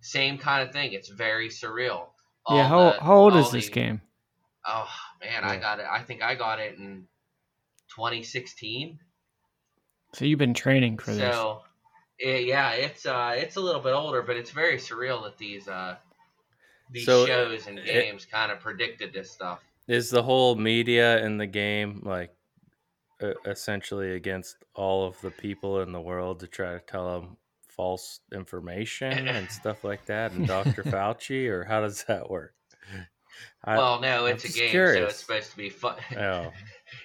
same 0.00 0.36
kind 0.38 0.66
of 0.68 0.72
thing. 0.74 0.92
It's 0.92 1.08
very 1.08 1.48
surreal. 1.48 2.06
All 2.46 2.56
yeah, 2.56 2.68
how, 2.68 2.90
the- 2.92 3.00
how 3.02 3.14
old 3.16 3.32
all 3.34 3.38
is 3.40 3.50
this 3.52 3.68
game? 3.68 4.00
Oh 4.66 4.88
man, 5.22 5.44
I 5.44 5.56
got 5.58 5.78
it. 5.78 5.86
I 5.90 6.02
think 6.02 6.22
I 6.22 6.34
got 6.34 6.58
it 6.60 6.76
in 6.78 7.06
2016. 7.94 8.98
So 10.12 10.24
you've 10.24 10.38
been 10.38 10.54
training 10.54 10.98
for 10.98 11.12
this. 11.14 11.34
So, 11.34 11.62
eh, 12.20 12.38
yeah, 12.38 12.72
it's 12.72 13.06
uh, 13.06 13.34
it's 13.36 13.56
a 13.56 13.60
little 13.60 13.80
bit 13.80 13.92
older, 13.92 14.22
but 14.22 14.36
it's 14.36 14.50
very 14.50 14.76
surreal 14.76 15.22
that 15.24 15.38
these 15.38 15.68
uh, 15.68 15.96
these 16.90 17.06
So, 17.06 17.26
shows 17.26 17.66
and 17.68 17.78
it- 17.78 17.86
games 17.86 18.26
kind 18.26 18.50
of 18.50 18.60
predicted 18.60 19.12
this 19.12 19.30
stuff. 19.30 19.60
Is 19.90 20.08
the 20.08 20.22
whole 20.22 20.54
media 20.54 21.18
in 21.24 21.36
the 21.36 21.46
game 21.48 22.02
like 22.04 22.30
essentially 23.44 24.14
against 24.14 24.56
all 24.74 25.04
of 25.06 25.20
the 25.20 25.32
people 25.32 25.80
in 25.80 25.90
the 25.90 26.00
world 26.00 26.38
to 26.40 26.46
try 26.46 26.72
to 26.74 26.80
tell 26.80 27.12
them 27.20 27.36
false 27.68 28.20
information 28.32 29.26
and 29.36 29.50
stuff 29.50 29.82
like 29.82 30.06
that? 30.06 30.30
And 30.30 30.46
Dr. 30.46 30.84
Fauci, 30.84 31.48
or 31.48 31.64
how 31.64 31.80
does 31.80 32.04
that 32.04 32.30
work? 32.30 32.54
I, 33.64 33.76
well, 33.76 34.00
no, 34.00 34.26
I'm 34.26 34.34
it's 34.34 34.44
a 34.44 34.48
just 34.48 34.58
game, 34.58 34.72
so 34.72 35.04
it's 35.06 35.16
supposed 35.16 35.50
to 35.50 35.56
be 35.56 35.68
fun. 35.70 35.96
oh, 36.18 36.52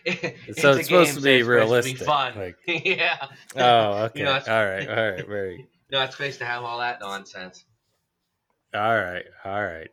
it's 0.06 0.62
So 0.62 0.74
it's 0.74 0.88
supposed 0.88 0.90
game, 0.90 1.16
to 1.16 1.22
so 1.22 1.22
be 1.22 1.40
supposed 1.42 1.48
realistic, 1.48 1.98
fun. 2.00 2.38
like- 2.38 2.58
yeah. 2.86 3.18
oh, 3.56 4.04
okay, 4.06 4.20
You 4.20 4.26
know, 4.26 4.32
all 4.48 4.66
right, 4.66 4.88
all 4.88 5.12
right, 5.12 5.28
very, 5.28 5.66
No, 5.92 6.02
it's 6.04 6.16
supposed 6.16 6.38
to 6.40 6.46
have 6.46 6.64
all 6.64 6.78
that 6.80 7.00
nonsense. 7.00 7.66
all 8.76 8.96
right, 8.96 9.26
all 9.44 9.64
right. 9.64 9.90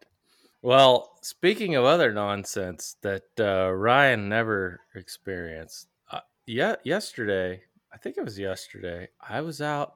Well, 0.63 1.12
speaking 1.23 1.75
of 1.77 1.85
other 1.85 2.13
nonsense 2.13 2.97
that 3.03 3.23
uh, 3.39 3.71
Ryan 3.71 4.29
never 4.29 4.81
experienced, 4.95 5.89
uh, 6.11 6.21
yeah, 6.47 6.77
yesterday, 6.85 7.63
I 7.93 7.97
think 7.97 8.19
it 8.19 8.25
was 8.25 8.39
yesterday, 8.39 9.09
I 9.21 9.41
was 9.41 9.63
out. 9.63 9.95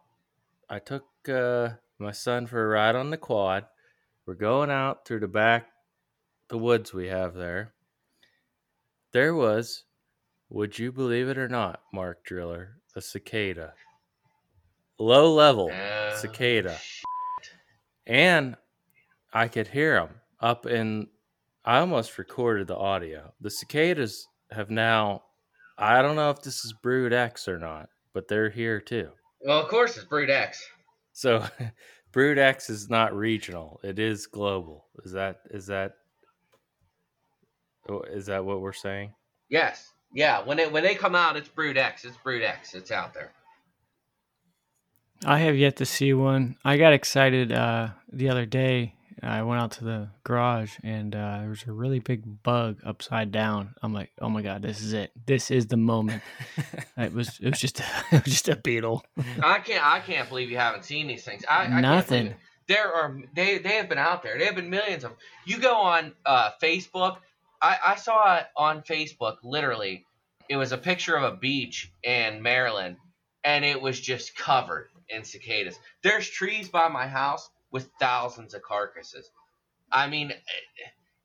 I 0.71 0.78
took 0.78 1.04
uh, 1.28 1.71
my 1.99 2.12
son 2.12 2.47
for 2.47 2.64
a 2.64 2.68
ride 2.68 2.97
on 2.97 3.11
the 3.11 3.16
quad. 3.16 3.66
We're 4.25 4.35
going 4.35 4.71
out 4.71 5.04
through 5.06 5.21
the 5.21 5.28
back, 5.28 5.68
the 6.49 6.59
woods 6.59 6.95
we 6.95 7.09
have 7.09 7.35
there. 7.35 7.75
There 9.12 9.35
was, 9.35 9.85
would 10.49 10.78
you 10.78 10.92
believe 10.92 11.28
it 11.28 11.38
or 11.38 11.49
not, 11.49 11.83
Mark 11.92 12.25
Driller, 12.25 12.78
a 12.95 13.00
cicada, 13.00 13.75
low 14.99 15.33
level 15.33 15.71
Oh, 15.73 16.16
cicada, 16.16 16.76
and 18.06 18.56
I 19.33 19.49
could 19.49 19.68
hear 19.68 19.95
them 19.95 20.11
up 20.40 20.66
in. 20.66 21.09
I 21.66 21.78
almost 21.78 22.16
recorded 22.18 22.68
the 22.68 22.76
audio. 22.76 23.32
The 23.40 23.50
cicadas 23.50 24.28
have 24.52 24.70
now. 24.70 25.23
I 25.76 26.00
don't 26.00 26.16
know 26.16 26.30
if 26.30 26.40
this 26.40 26.64
is 26.64 26.73
Brood 26.73 27.12
X 27.12 27.49
or 27.49 27.58
not, 27.58 27.88
but 28.14 28.28
they're 28.28 28.50
here 28.50 28.80
too. 28.80 29.11
Well, 29.40 29.61
of 29.61 29.68
course, 29.68 29.96
it's 29.96 30.06
Brood 30.06 30.30
X. 30.30 30.64
So, 31.12 31.44
Brood 32.12 32.38
X 32.38 32.70
is 32.70 32.88
not 32.88 33.14
regional; 33.14 33.80
it 33.82 33.99
is 33.99 34.26
global. 34.26 34.87
Is 35.04 35.12
that 35.12 35.40
is 35.50 35.66
that 35.66 35.92
Oh, 37.88 38.02
that 38.26 38.44
what 38.44 38.61
we're 38.61 38.73
saying? 38.73 39.14
Yes. 39.49 39.92
Yeah. 40.12 40.42
When 40.44 40.58
it 40.58 40.73
when 40.73 40.82
they 40.82 40.94
come 40.94 41.14
out, 41.14 41.37
it's 41.37 41.49
Brood 41.49 41.76
X. 41.76 42.04
It's 42.04 42.16
Brood 42.16 42.42
X. 42.42 42.75
It's 42.75 42.90
out 42.90 43.14
there. 43.14 43.32
I 45.25 45.38
have 45.38 45.56
yet 45.56 45.76
to 45.76 45.87
see 45.87 46.12
one. 46.12 46.56
I 46.64 46.76
got 46.76 46.92
excited 46.92 47.52
uh, 47.52 47.88
the 48.12 48.28
other 48.28 48.44
day. 48.44 48.96
I 49.23 49.42
went 49.42 49.61
out 49.61 49.70
to 49.73 49.85
the 49.85 50.08
garage 50.25 50.76
and 50.82 51.14
uh, 51.14 51.38
there 51.40 51.49
was 51.49 51.64
a 51.66 51.73
really 51.73 52.00
big 52.00 52.42
bug 52.42 52.80
upside 52.85 53.32
down. 53.32 53.75
I'm 53.82 53.92
like, 53.92 54.11
oh 54.20 54.28
my 54.28 54.42
god, 54.42 54.62
this 54.62 54.82
is 54.82 54.92
it. 54.92 55.11
This 55.26 55.50
is 55.50 55.66
the 55.66 55.76
moment. 55.76 56.23
it 56.96 57.12
was 57.14 57.38
it 57.40 57.50
was 57.50 57.61
just 57.61 57.80
it 58.12 58.25
was 58.25 58.32
just 58.32 58.49
a 58.49 58.56
beetle. 58.56 59.04
I 59.42 59.61
can't 59.61 59.85
I 59.85 60.00
can't 60.00 60.28
believe 60.28 60.50
you 60.50 60.58
haven't 60.58 60.85
seen 60.85 61.06
these 61.06 61.25
things. 61.25 61.44
I, 61.49 61.64
I 61.64 61.80
Nothing. 61.80 62.25
believe 62.25 62.32
it. 62.32 62.38
There 62.68 62.92
are 62.92 63.16
they 63.35 63.58
they 63.58 63.76
have 63.76 63.88
been 63.88 63.99
out 63.99 64.23
there. 64.23 64.38
They 64.38 64.44
have 64.44 64.56
been 64.56 64.70
millions 64.70 65.04
of 65.04 65.11
them. 65.11 65.18
You 65.46 65.58
go 65.58 65.75
on 65.75 66.12
uh, 66.25 66.50
Facebook. 66.62 67.18
I, 67.62 67.78
I 67.87 67.96
saw 67.96 68.37
it 68.37 68.46
on 68.56 68.82
Facebook. 68.82 69.37
Literally, 69.42 70.04
it 70.49 70.56
was 70.56 70.73
a 70.73 70.78
picture 70.78 71.16
of 71.16 71.23
a 71.23 71.37
beach 71.37 71.90
in 72.02 72.42
Maryland, 72.42 72.96
and 73.44 73.64
it 73.64 73.80
was 73.80 73.99
just 73.99 74.37
covered 74.37 74.88
in 75.08 75.25
cicadas. 75.25 75.78
There's 76.02 76.28
trees 76.28 76.68
by 76.68 76.88
my 76.88 77.06
house 77.06 77.49
with 77.76 77.90
thousands 78.00 78.54
of 78.54 78.62
carcasses. 78.62 79.30
I 79.92 80.09
mean, 80.09 80.33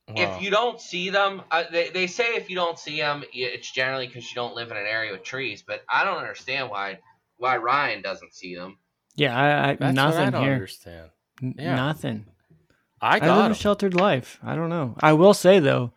Wow. 0.08 0.14
if 0.36 0.42
you 0.42 0.50
don't 0.50 0.80
see 0.80 1.10
them, 1.10 1.42
uh, 1.50 1.64
they, 1.70 1.88
they 1.90 2.06
say 2.06 2.34
if 2.36 2.50
you 2.50 2.56
don't 2.56 2.78
see 2.78 2.98
them, 3.00 3.24
it's 3.32 3.70
generally 3.70 4.06
because 4.06 4.28
you 4.28 4.34
don't 4.34 4.54
live 4.54 4.70
in 4.70 4.76
an 4.76 4.86
area 4.86 5.12
with 5.12 5.22
trees. 5.22 5.62
But 5.66 5.82
I 5.88 6.04
don't 6.04 6.18
understand 6.18 6.68
why 6.70 6.98
why 7.38 7.56
Ryan 7.56 8.02
doesn't 8.02 8.34
see 8.34 8.54
them. 8.54 8.78
Yeah, 9.14 9.34
I, 9.36 9.70
I 9.70 9.74
That's 9.76 9.94
nothing 9.94 10.18
what 10.18 10.26
I 10.26 10.30
don't 10.30 10.42
here. 10.44 10.52
understand. 10.54 11.10
Yeah. 11.40 11.74
Nothing. 11.76 12.26
I 13.00 13.08
I, 13.08 13.12
live 13.14 13.20
got 13.22 13.40
a 13.42 13.44
'em. 13.46 13.54
sheltered 13.54 13.94
life. 13.94 14.38
I 14.44 14.54
don't 14.54 14.68
know. 14.68 14.94
I 15.00 15.12
will 15.14 15.34
say 15.34 15.58
though, 15.60 15.92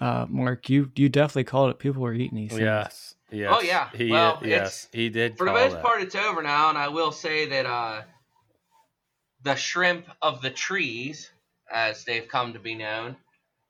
uh, 0.00 0.26
Mark, 0.28 0.68
you 0.68 0.90
you 0.96 1.08
definitely 1.08 1.44
called 1.44 1.70
it. 1.70 1.78
People 1.78 2.02
were 2.02 2.12
eating 2.14 2.36
these 2.36 2.50
things. 2.50 2.62
Yes. 2.62 3.14
Yes. 3.30 3.52
Oh, 3.56 3.60
yeah. 3.62 3.88
He, 3.94 4.10
Well, 4.10 4.40
yes, 4.42 4.88
he 4.92 5.08
did. 5.10 5.36
For 5.38 5.44
the 5.46 5.52
call 5.52 5.60
most 5.62 5.72
that. 5.74 5.82
part, 5.82 6.02
it's 6.02 6.14
over 6.16 6.42
now, 6.42 6.68
and 6.70 6.76
I 6.78 6.88
will 6.88 7.12
say 7.12 7.46
that 7.46 7.66
uh, 7.66 8.02
the 9.42 9.54
shrimp 9.54 10.06
of 10.22 10.42
the 10.42 10.50
trees, 10.50 11.30
as 11.72 12.04
they've 12.04 12.28
come 12.28 12.52
to 12.52 12.58
be 12.58 12.74
known, 12.74 13.16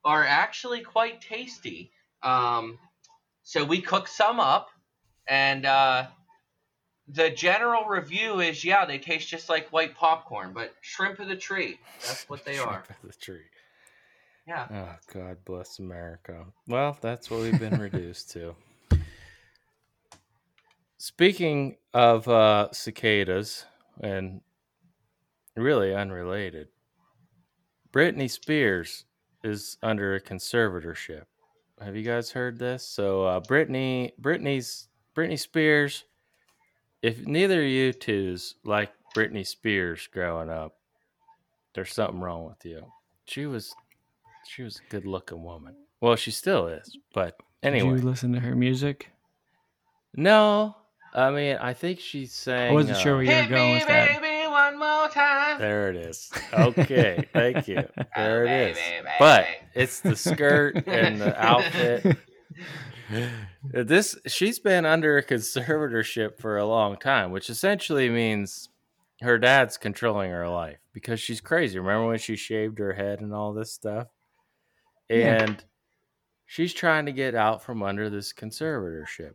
are 0.05 0.25
actually 0.25 0.81
quite 0.81 1.21
tasty. 1.21 1.91
Um, 2.23 2.79
so 3.43 3.65
we 3.65 3.81
cook 3.81 4.09
some 4.09 4.41
up, 4.41 4.71
and 5.29 5.67
uh, 5.67 6.07
the 7.09 7.31
general 7.31 7.85
review 7.85 8.41
is, 8.41 8.65
yeah, 8.65 8.85
they 8.85 8.99
taste 8.99 9.29
just 9.29 9.49
like 9.49 9.69
white 9.73 9.95
popcorn, 9.95 10.53
but 10.53 10.75
shrimp 10.81 11.19
of 11.19 11.29
the 11.29 11.37
tree. 11.37 11.79
That's 12.07 12.29
what 12.29 12.45
they 12.45 12.59
are. 12.59 12.85
Shrimp 12.85 13.03
of 13.03 13.11
the 13.11 13.19
tree. 13.19 13.45
Yeah. 14.47 14.67
Oh, 14.71 14.97
God 15.13 15.39
bless 15.45 15.79
America. 15.79 16.47
Well, 16.67 16.97
that's 17.01 17.31
what 17.31 17.41
we've 17.41 17.59
been 17.59 17.79
reduced 17.81 18.31
to. 18.33 18.55
Speaking 20.99 21.77
of 21.95 22.29
uh, 22.29 22.69
cicadas, 22.73 23.65
and 24.03 24.41
really 25.57 25.95
unrelated, 25.95 26.69
Britney 27.93 28.31
Spears 28.31 29.05
is 29.43 29.77
under 29.83 30.15
a 30.15 30.21
conservatorship. 30.21 31.25
Have 31.81 31.97
you 31.97 32.03
guys 32.03 32.31
heard 32.31 32.59
this? 32.59 32.87
So, 32.87 33.25
uh, 33.25 33.41
Britney, 33.41 34.13
Britney's 34.21 34.89
Britney 35.17 35.39
Spears. 35.39 36.05
If 37.03 37.27
neither 37.27 37.63
of 37.63 37.69
you 37.69 37.93
twos 37.93 38.57
like 38.65 38.93
Britney 39.17 39.47
Spears 39.47 40.07
growing 40.13 40.51
up, 40.51 40.77
there's 41.75 41.93
something 41.93 42.21
wrong 42.21 42.47
with 42.47 42.65
you. 42.65 42.85
She 43.25 43.47
was 43.47 43.75
she 44.47 44.63
was 44.63 44.77
a 44.77 44.91
good 44.91 45.07
looking 45.07 45.43
woman. 45.43 45.75
Well, 46.01 46.17
she 46.17 46.31
still 46.31 46.67
is, 46.67 46.97
but 47.15 47.37
anyway. 47.63 47.95
Did 47.95 48.03
you 48.03 48.09
listen 48.09 48.33
to 48.33 48.41
her 48.41 48.55
music? 48.55 49.11
No, 50.15 50.77
I 51.15 51.31
mean 51.31 51.57
I 51.57 51.73
think 51.73 52.01
she 52.01 52.27
sang. 52.27 52.71
I 52.71 52.75
wasn't 52.75 52.99
sure 52.99 53.15
uh, 53.15 53.17
where 53.17 53.25
you 53.25 53.43
were 53.43 53.49
going 53.49 53.75
with 53.75 53.87
that. 53.87 54.20
Baby, 54.81 54.91
one 54.91 54.99
more 55.01 55.09
time. 55.09 55.59
There 55.61 55.91
it 55.91 55.97
is. 55.97 56.31
Okay, 56.53 57.29
thank 57.33 57.69
you. 57.69 57.77
There 58.17 58.43
Oh, 58.43 58.51
it 58.51 58.71
is. 58.71 58.77
baby, 58.77 59.07
But 59.19 59.45
baby. 59.45 59.57
it's 59.75 60.01
the 60.01 60.17
skirt 60.17 60.87
and 60.87 61.21
the 61.21 61.41
outfit. 61.43 62.17
This 63.73 64.17
she's 64.29 64.61
been 64.61 64.87
under 64.87 65.19
a 65.19 65.25
conservatorship 65.25 66.39
for 66.39 66.57
a 66.59 66.65
long 66.65 66.97
time, 66.97 67.33
which 67.33 67.51
essentially 67.51 68.09
means 68.09 68.69
her 69.21 69.37
dad's 69.37 69.77
controlling 69.77 70.31
her 70.31 70.49
life 70.49 70.79
because 70.95 71.19
she's 71.21 71.41
crazy. 71.41 71.79
Remember 71.79 72.07
when 72.07 72.19
she 72.21 72.37
shaved 72.37 72.79
her 72.79 72.93
head 72.93 73.21
and 73.21 73.35
all 73.35 73.53
this 73.53 73.73
stuff? 73.73 74.07
Yeah. 75.09 75.43
And 75.43 75.65
she's 76.47 76.73
trying 76.73 77.07
to 77.07 77.13
get 77.13 77.35
out 77.35 77.63
from 77.65 77.83
under 77.83 78.09
this 78.09 78.33
conservatorship. 78.33 79.33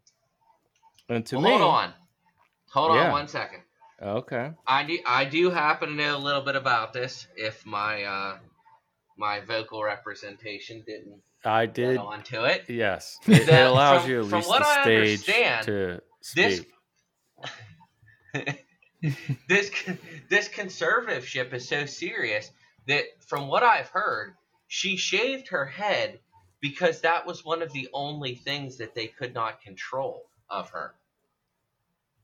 And 1.09 1.25
to 1.27 1.35
Well, 1.35 1.43
me, 1.43 1.49
hold 1.51 1.61
on. 1.61 1.93
Hold 2.71 2.95
Yeah. 2.95 3.05
on 3.07 3.11
one 3.11 3.27
second. 3.27 3.59
Okay, 4.01 4.51
I 4.67 4.83
do, 4.83 4.99
I 5.05 5.25
do 5.25 5.49
happen 5.49 5.89
to 5.89 5.95
know 5.95 6.17
a 6.17 6.19
little 6.19 6.41
bit 6.41 6.55
about 6.55 6.93
this. 6.93 7.27
If 7.35 7.65
my 7.65 8.03
uh, 8.03 8.37
my 9.17 9.39
vocal 9.41 9.83
representation 9.83 10.83
didn't 10.85 11.21
I 11.43 11.65
did. 11.67 11.97
onto 11.97 12.43
it, 12.45 12.65
Yes, 12.69 13.17
it, 13.27 13.47
it 13.47 13.49
allows 13.49 14.01
from- 14.03 14.11
you 14.11 14.19
at 14.21 14.25
from 14.27 14.37
least 14.39 14.49
what 14.49 14.59
the 14.63 14.67
I 14.67 14.81
stage 14.83 15.29
understand, 15.29 15.65
to 15.65 16.01
this- 16.35 16.57
speak. 16.57 16.71
this 19.47 19.71
this 20.29 20.49
conservativeship 20.49 21.53
is 21.53 21.67
so 21.67 21.85
serious 21.85 22.49
that 22.87 23.03
from 23.27 23.47
what 23.47 23.63
I've 23.63 23.89
heard, 23.89 24.33
she 24.67 24.97
shaved 24.97 25.49
her 25.49 25.65
head 25.65 26.19
because 26.61 27.01
that 27.01 27.25
was 27.27 27.45
one 27.45 27.61
of 27.61 27.71
the 27.73 27.87
only 27.93 28.35
things 28.35 28.77
that 28.77 28.95
they 28.95 29.07
could 29.07 29.33
not 29.33 29.61
control 29.61 30.23
of 30.49 30.69
her. 30.71 30.93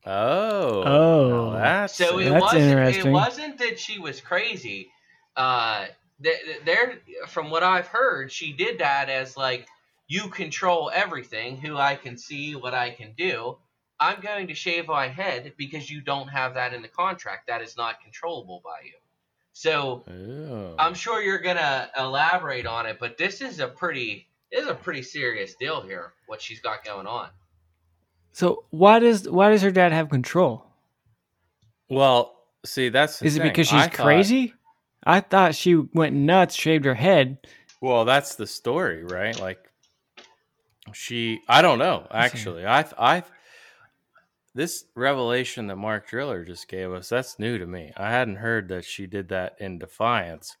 Oh, 0.04 0.82
Oh. 0.84 1.52
that's 1.52 1.94
So 1.94 2.18
it 2.18 2.26
it. 2.26 2.30
That's 2.30 2.42
wasn't. 2.42 2.96
It 2.96 3.10
wasn't 3.10 3.58
that 3.58 3.78
she 3.78 3.98
was 3.98 4.20
crazy. 4.20 4.90
Uh, 5.36 5.86
th- 6.22 6.44
th- 6.44 6.60
there, 6.64 6.98
from 7.28 7.50
what 7.50 7.62
I've 7.62 7.86
heard, 7.86 8.32
she 8.32 8.52
did 8.52 8.78
that 8.78 9.08
as 9.08 9.36
like 9.36 9.66
you 10.08 10.28
control 10.28 10.90
everything. 10.92 11.56
Who 11.56 11.76
I 11.76 11.94
can 11.96 12.18
see, 12.18 12.54
what 12.56 12.74
I 12.74 12.90
can 12.90 13.12
do. 13.16 13.58
I'm 14.00 14.20
going 14.20 14.48
to 14.48 14.54
shave 14.54 14.88
my 14.88 15.06
head 15.06 15.52
because 15.56 15.88
you 15.88 16.00
don't 16.00 16.26
have 16.28 16.54
that 16.54 16.74
in 16.74 16.82
the 16.82 16.88
contract. 16.88 17.46
That 17.46 17.62
is 17.62 17.76
not 17.76 18.02
controllable 18.02 18.60
by 18.64 18.80
you. 18.84 18.94
So 19.52 20.04
Oh. 20.10 20.74
I'm 20.78 20.94
sure 20.94 21.22
you're 21.22 21.38
gonna 21.38 21.88
elaborate 21.96 22.66
on 22.66 22.86
it, 22.86 22.98
but 22.98 23.16
this 23.16 23.40
is 23.40 23.60
a 23.60 23.68
pretty, 23.68 24.26
this 24.50 24.62
is 24.62 24.68
a 24.68 24.74
pretty 24.74 25.02
serious 25.02 25.54
deal 25.54 25.82
here. 25.82 26.14
What 26.26 26.42
she's 26.42 26.60
got 26.60 26.84
going 26.84 27.06
on. 27.06 27.28
So 28.32 28.64
why 28.70 28.98
does 28.98 29.28
why 29.28 29.50
does 29.50 29.62
her 29.62 29.70
dad 29.70 29.92
have 29.92 30.08
control? 30.08 30.66
well, 31.88 32.34
see, 32.64 32.88
that's 32.88 33.20
Is 33.22 33.36
it 33.36 33.40
thing. 33.40 33.48
because 33.50 33.68
I 33.72 33.86
she's 33.88 33.96
thought- 33.96 34.04
crazy? 34.04 34.54
I 35.04 35.20
thought 35.20 35.54
she 35.54 35.74
went 35.74 36.14
nuts, 36.14 36.54
shaved 36.54 36.84
her 36.84 36.94
head. 36.94 37.38
Well, 37.80 38.04
that's 38.04 38.36
the 38.36 38.46
story, 38.46 39.02
right? 39.04 39.38
Like 39.38 39.58
she, 40.92 41.40
I 41.48 41.60
don't 41.60 41.78
know. 41.78 42.06
Actually, 42.10 42.64
I, 42.64 42.84
I, 42.96 43.22
this 44.54 44.84
revelation 44.94 45.66
that 45.66 45.76
Mark 45.76 46.08
Driller 46.08 46.44
just 46.44 46.68
gave 46.68 46.92
us, 46.92 47.08
that's 47.08 47.38
new 47.40 47.58
to 47.58 47.66
me. 47.66 47.92
I 47.96 48.10
hadn't 48.10 48.36
heard 48.36 48.68
that 48.68 48.84
she 48.84 49.06
did 49.06 49.28
that 49.30 49.56
in 49.58 49.78
defiance. 49.78 50.56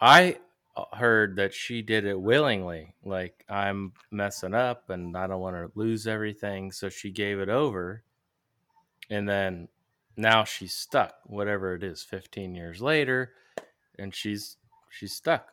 I 0.00 0.38
Uh, 0.76 0.84
heard 0.96 1.36
that 1.36 1.54
she 1.54 1.82
did 1.82 2.04
it 2.04 2.20
willingly, 2.20 2.94
like 3.04 3.44
I'm 3.48 3.92
messing 4.10 4.54
up 4.54 4.90
and 4.90 5.16
I 5.16 5.26
don't 5.26 5.40
want 5.40 5.56
to 5.56 5.78
lose 5.78 6.06
everything, 6.06 6.70
so 6.70 6.88
she 6.88 7.10
gave 7.10 7.38
it 7.38 7.48
over, 7.48 8.02
and 9.08 9.28
then 9.28 9.68
now 10.16 10.44
she's 10.44 10.74
stuck. 10.74 11.14
Whatever 11.24 11.74
it 11.74 11.82
is, 11.82 12.02
15 12.02 12.54
years 12.54 12.82
later, 12.82 13.32
and 13.98 14.14
she's 14.14 14.56
she's 14.90 15.14
stuck. 15.14 15.52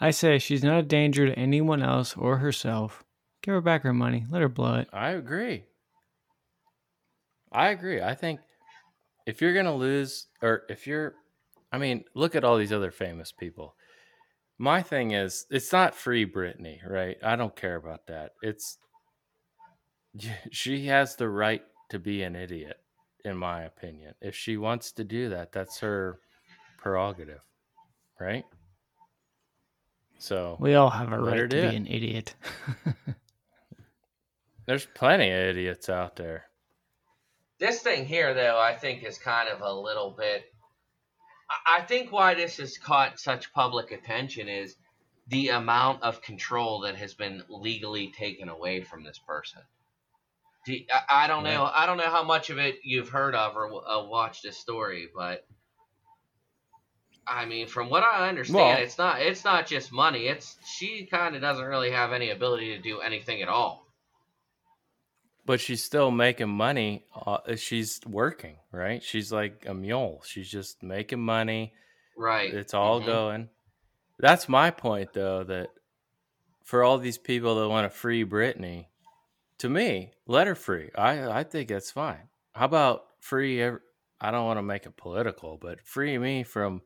I 0.00 0.10
say 0.10 0.38
she's 0.38 0.64
not 0.64 0.78
a 0.78 0.82
danger 0.82 1.26
to 1.26 1.38
anyone 1.38 1.82
else 1.82 2.16
or 2.16 2.38
herself. 2.38 3.04
Give 3.42 3.54
her 3.54 3.60
back 3.60 3.82
her 3.82 3.92
money. 3.92 4.24
Let 4.30 4.42
her 4.42 4.48
blow 4.48 4.76
it. 4.76 4.88
I 4.92 5.10
agree. 5.10 5.64
I 7.52 7.68
agree. 7.68 8.00
I 8.00 8.14
think 8.14 8.40
if 9.26 9.40
you're 9.40 9.52
going 9.52 9.66
to 9.66 9.72
lose, 9.72 10.26
or 10.40 10.62
if 10.68 10.86
you're, 10.86 11.14
I 11.72 11.78
mean, 11.78 12.04
look 12.14 12.36
at 12.36 12.44
all 12.44 12.58
these 12.58 12.72
other 12.72 12.90
famous 12.90 13.32
people. 13.32 13.74
My 14.58 14.82
thing 14.82 15.12
is, 15.12 15.46
it's 15.50 15.72
not 15.72 15.94
free 15.94 16.26
Britney, 16.26 16.78
right? 16.88 17.16
I 17.22 17.34
don't 17.36 17.56
care 17.56 17.76
about 17.76 18.06
that. 18.08 18.32
It's, 18.42 18.78
she 20.52 20.86
has 20.86 21.16
the 21.16 21.28
right 21.28 21.62
to 21.88 21.98
be 21.98 22.22
an 22.22 22.36
idiot, 22.36 22.76
in 23.24 23.36
my 23.36 23.62
opinion. 23.62 24.14
If 24.20 24.36
she 24.36 24.56
wants 24.58 24.92
to 24.92 25.04
do 25.04 25.30
that, 25.30 25.52
that's 25.52 25.80
her 25.80 26.20
prerogative, 26.78 27.40
right? 28.20 28.44
So 30.18 30.56
We 30.60 30.74
all 30.74 30.90
have 30.90 31.10
a 31.10 31.18
right 31.18 31.50
to 31.50 31.70
be 31.70 31.76
an 31.76 31.86
idiot. 31.86 32.34
there's 34.66 34.86
plenty 34.86 35.30
of 35.30 35.38
idiots 35.38 35.88
out 35.88 36.14
there. 36.16 36.44
This 37.58 37.80
thing 37.80 38.06
here, 38.06 38.34
though, 38.34 38.60
I 38.60 38.76
think 38.76 39.02
is 39.02 39.18
kind 39.18 39.48
of 39.48 39.62
a 39.62 39.72
little 39.72 40.14
bit. 40.16 40.51
I- 41.66 41.82
think 41.82 42.12
why 42.12 42.34
this 42.34 42.56
has 42.58 42.78
caught 42.78 43.18
such 43.20 43.52
public 43.52 43.90
attention 43.92 44.48
is 44.48 44.76
the 45.28 45.50
amount 45.50 46.02
of 46.02 46.22
control 46.22 46.80
that 46.80 46.96
has 46.96 47.14
been 47.14 47.42
legally 47.48 48.12
taken 48.12 48.48
away 48.48 48.82
from 48.82 49.04
this 49.04 49.18
person. 49.18 49.62
Do 50.64 50.78
I, 50.92 51.24
I 51.24 51.26
don't 51.26 51.44
know. 51.44 51.64
I 51.72 51.86
don't 51.86 51.96
know 51.96 52.10
how 52.10 52.22
much 52.22 52.50
of 52.50 52.58
it 52.58 52.76
you've 52.84 53.08
heard 53.08 53.34
of 53.34 53.56
or 53.56 53.88
uh, 53.88 54.04
watched 54.04 54.42
this 54.44 54.56
story, 54.56 55.08
but 55.14 55.44
I 57.26 57.44
mean, 57.46 57.66
from 57.66 57.88
what 57.88 58.02
I 58.02 58.28
understand, 58.28 58.56
Well- 58.56 58.78
it's 58.78 58.98
not 58.98 59.20
it's 59.20 59.44
not 59.44 59.66
just 59.66 59.92
money. 59.92 60.26
It's 60.26 60.56
she 60.64 61.06
kind 61.06 61.34
of 61.34 61.40
doesn't 61.40 61.64
really 61.64 61.90
have 61.90 62.12
any 62.12 62.30
ability 62.30 62.76
to 62.76 62.82
do 62.82 63.00
anything 63.00 63.42
at 63.42 63.48
all. 63.48 63.81
But 65.44 65.60
she's 65.60 65.82
still 65.82 66.10
making 66.10 66.48
money. 66.48 67.04
Uh, 67.14 67.56
she's 67.56 68.00
working, 68.06 68.56
right? 68.70 69.02
She's 69.02 69.32
like 69.32 69.64
a 69.66 69.74
mule. 69.74 70.22
She's 70.24 70.50
just 70.50 70.82
making 70.82 71.20
money. 71.20 71.72
Right. 72.16 72.52
It's 72.52 72.74
all 72.74 73.00
Mhm. 73.00 73.06
going. 73.06 73.48
That's 74.18 74.48
my 74.48 74.70
point, 74.70 75.12
though. 75.14 75.42
That 75.44 75.70
for 76.64 76.84
all 76.84 76.98
these 76.98 77.18
people 77.18 77.56
that 77.56 77.68
want 77.68 77.90
to 77.90 77.98
free 77.98 78.24
Britney, 78.24 78.86
to 79.58 79.68
me, 79.68 80.12
let 80.26 80.46
her 80.46 80.54
free. 80.54 80.90
I 80.94 81.28
I 81.40 81.44
think 81.44 81.68
that's 81.68 81.90
fine. 81.90 82.28
How 82.54 82.66
about 82.66 83.04
free? 83.20 83.60
ev- 83.62 83.80
I 84.20 84.30
don't 84.30 84.44
want 84.46 84.58
to 84.58 84.62
make 84.62 84.86
it 84.86 84.96
political, 84.96 85.58
but 85.60 85.80
free 85.80 86.16
me 86.18 86.44
from 86.44 86.82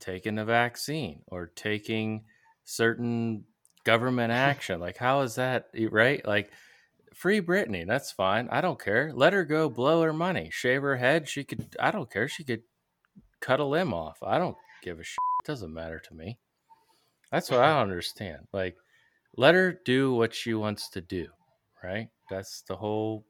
taking 0.00 0.36
the 0.36 0.44
vaccine 0.44 1.22
or 1.26 1.46
taking 1.48 2.24
certain 2.64 3.44
government 3.84 4.32
action. 4.50 4.80
like, 4.80 4.96
how 4.96 5.20
is 5.20 5.34
that 5.34 5.68
right? 5.90 6.24
Like, 6.26 6.50
free 7.14 7.40
Britney. 7.40 7.86
That's 7.86 8.10
fine. 8.12 8.48
I 8.50 8.60
don't 8.60 8.82
care. 8.82 9.12
Let 9.14 9.32
her 9.32 9.44
go 9.44 9.68
blow 9.68 10.02
her 10.02 10.12
money, 10.12 10.48
shave 10.52 10.82
her 10.82 10.96
head. 10.96 11.28
She 11.28 11.44
could. 11.44 11.74
I 11.80 11.90
don't 11.90 12.10
care. 12.10 12.28
She 12.28 12.44
could 12.44 12.62
cut 13.40 13.60
a 13.60 13.64
limb 13.64 13.92
off. 13.94 14.18
I 14.22 14.38
don't 14.38 14.56
give 14.82 14.98
a 15.00 15.04
shit. 15.04 15.16
It 15.42 15.46
doesn't 15.46 15.72
matter 15.72 15.98
to 15.98 16.14
me. 16.14 16.38
That's 17.30 17.50
what 17.50 17.60
I 17.60 17.72
don't 17.72 17.82
understand. 17.90 18.46
Like, 18.52 18.76
let 19.36 19.54
her 19.54 19.72
do 19.84 20.14
what 20.14 20.34
she 20.34 20.54
wants 20.54 20.88
to 20.90 21.00
do. 21.00 21.28
Right. 21.82 22.08
That's 22.30 22.62
the 22.62 22.76
whole 22.76 23.24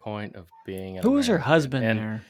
point 0.00 0.36
of 0.36 0.46
being. 0.64 0.96
An 0.96 1.02
Who 1.02 1.12
was 1.12 1.26
her 1.26 1.38
husband 1.38 1.84
And- 1.84 1.98
there? 1.98 2.22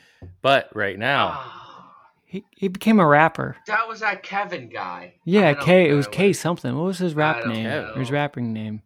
But 0.42 0.68
right 0.74 0.98
now, 0.98 1.28
Ah, 1.32 1.96
He 2.26 2.44
he 2.50 2.68
became 2.68 3.00
a 3.00 3.06
rapper. 3.06 3.56
that 3.66 3.88
was 3.88 4.00
that 4.00 4.22
Kevin 4.22 4.68
guy. 4.68 5.14
Yeah, 5.24 5.48
I 5.50 5.54
K. 5.54 5.88
It 5.88 5.94
was 5.94 6.06
what- 6.06 6.14
K 6.14 6.32
something. 6.34 6.74
What 6.76 6.84
was 6.84 6.98
his 6.98 7.14
rap 7.14 7.46
name? 7.46 7.64
know. 7.64 7.94
His 7.94 8.10
rapping 8.10 8.52
name? 8.52 8.82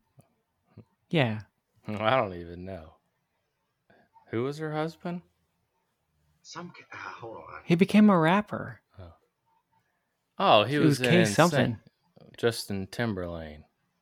Yeah. 1.15 1.43
I 1.87 2.17
don't 2.17 2.35
even 2.35 2.65
know. 2.65 2.95
Who 4.33 4.43
was 4.43 4.59
her 4.59 4.73
husband? 4.73 5.23
Some 6.43 6.73
ah, 6.93 7.15
hold 7.21 7.37
on. 7.37 7.61
He 7.65 7.77
became 7.77 8.11
a 8.11 8.19
rapper. 8.19 8.81
Oh, 10.41 10.65
he 10.65 10.75
It 10.75 10.79
was, 10.81 10.99
was 10.99 11.01
in 11.03 11.11
K 11.11 11.23
NSYNC. 11.23 11.29
something. 11.29 11.77
Justin 12.37 12.89
Timberlake. 12.91 13.59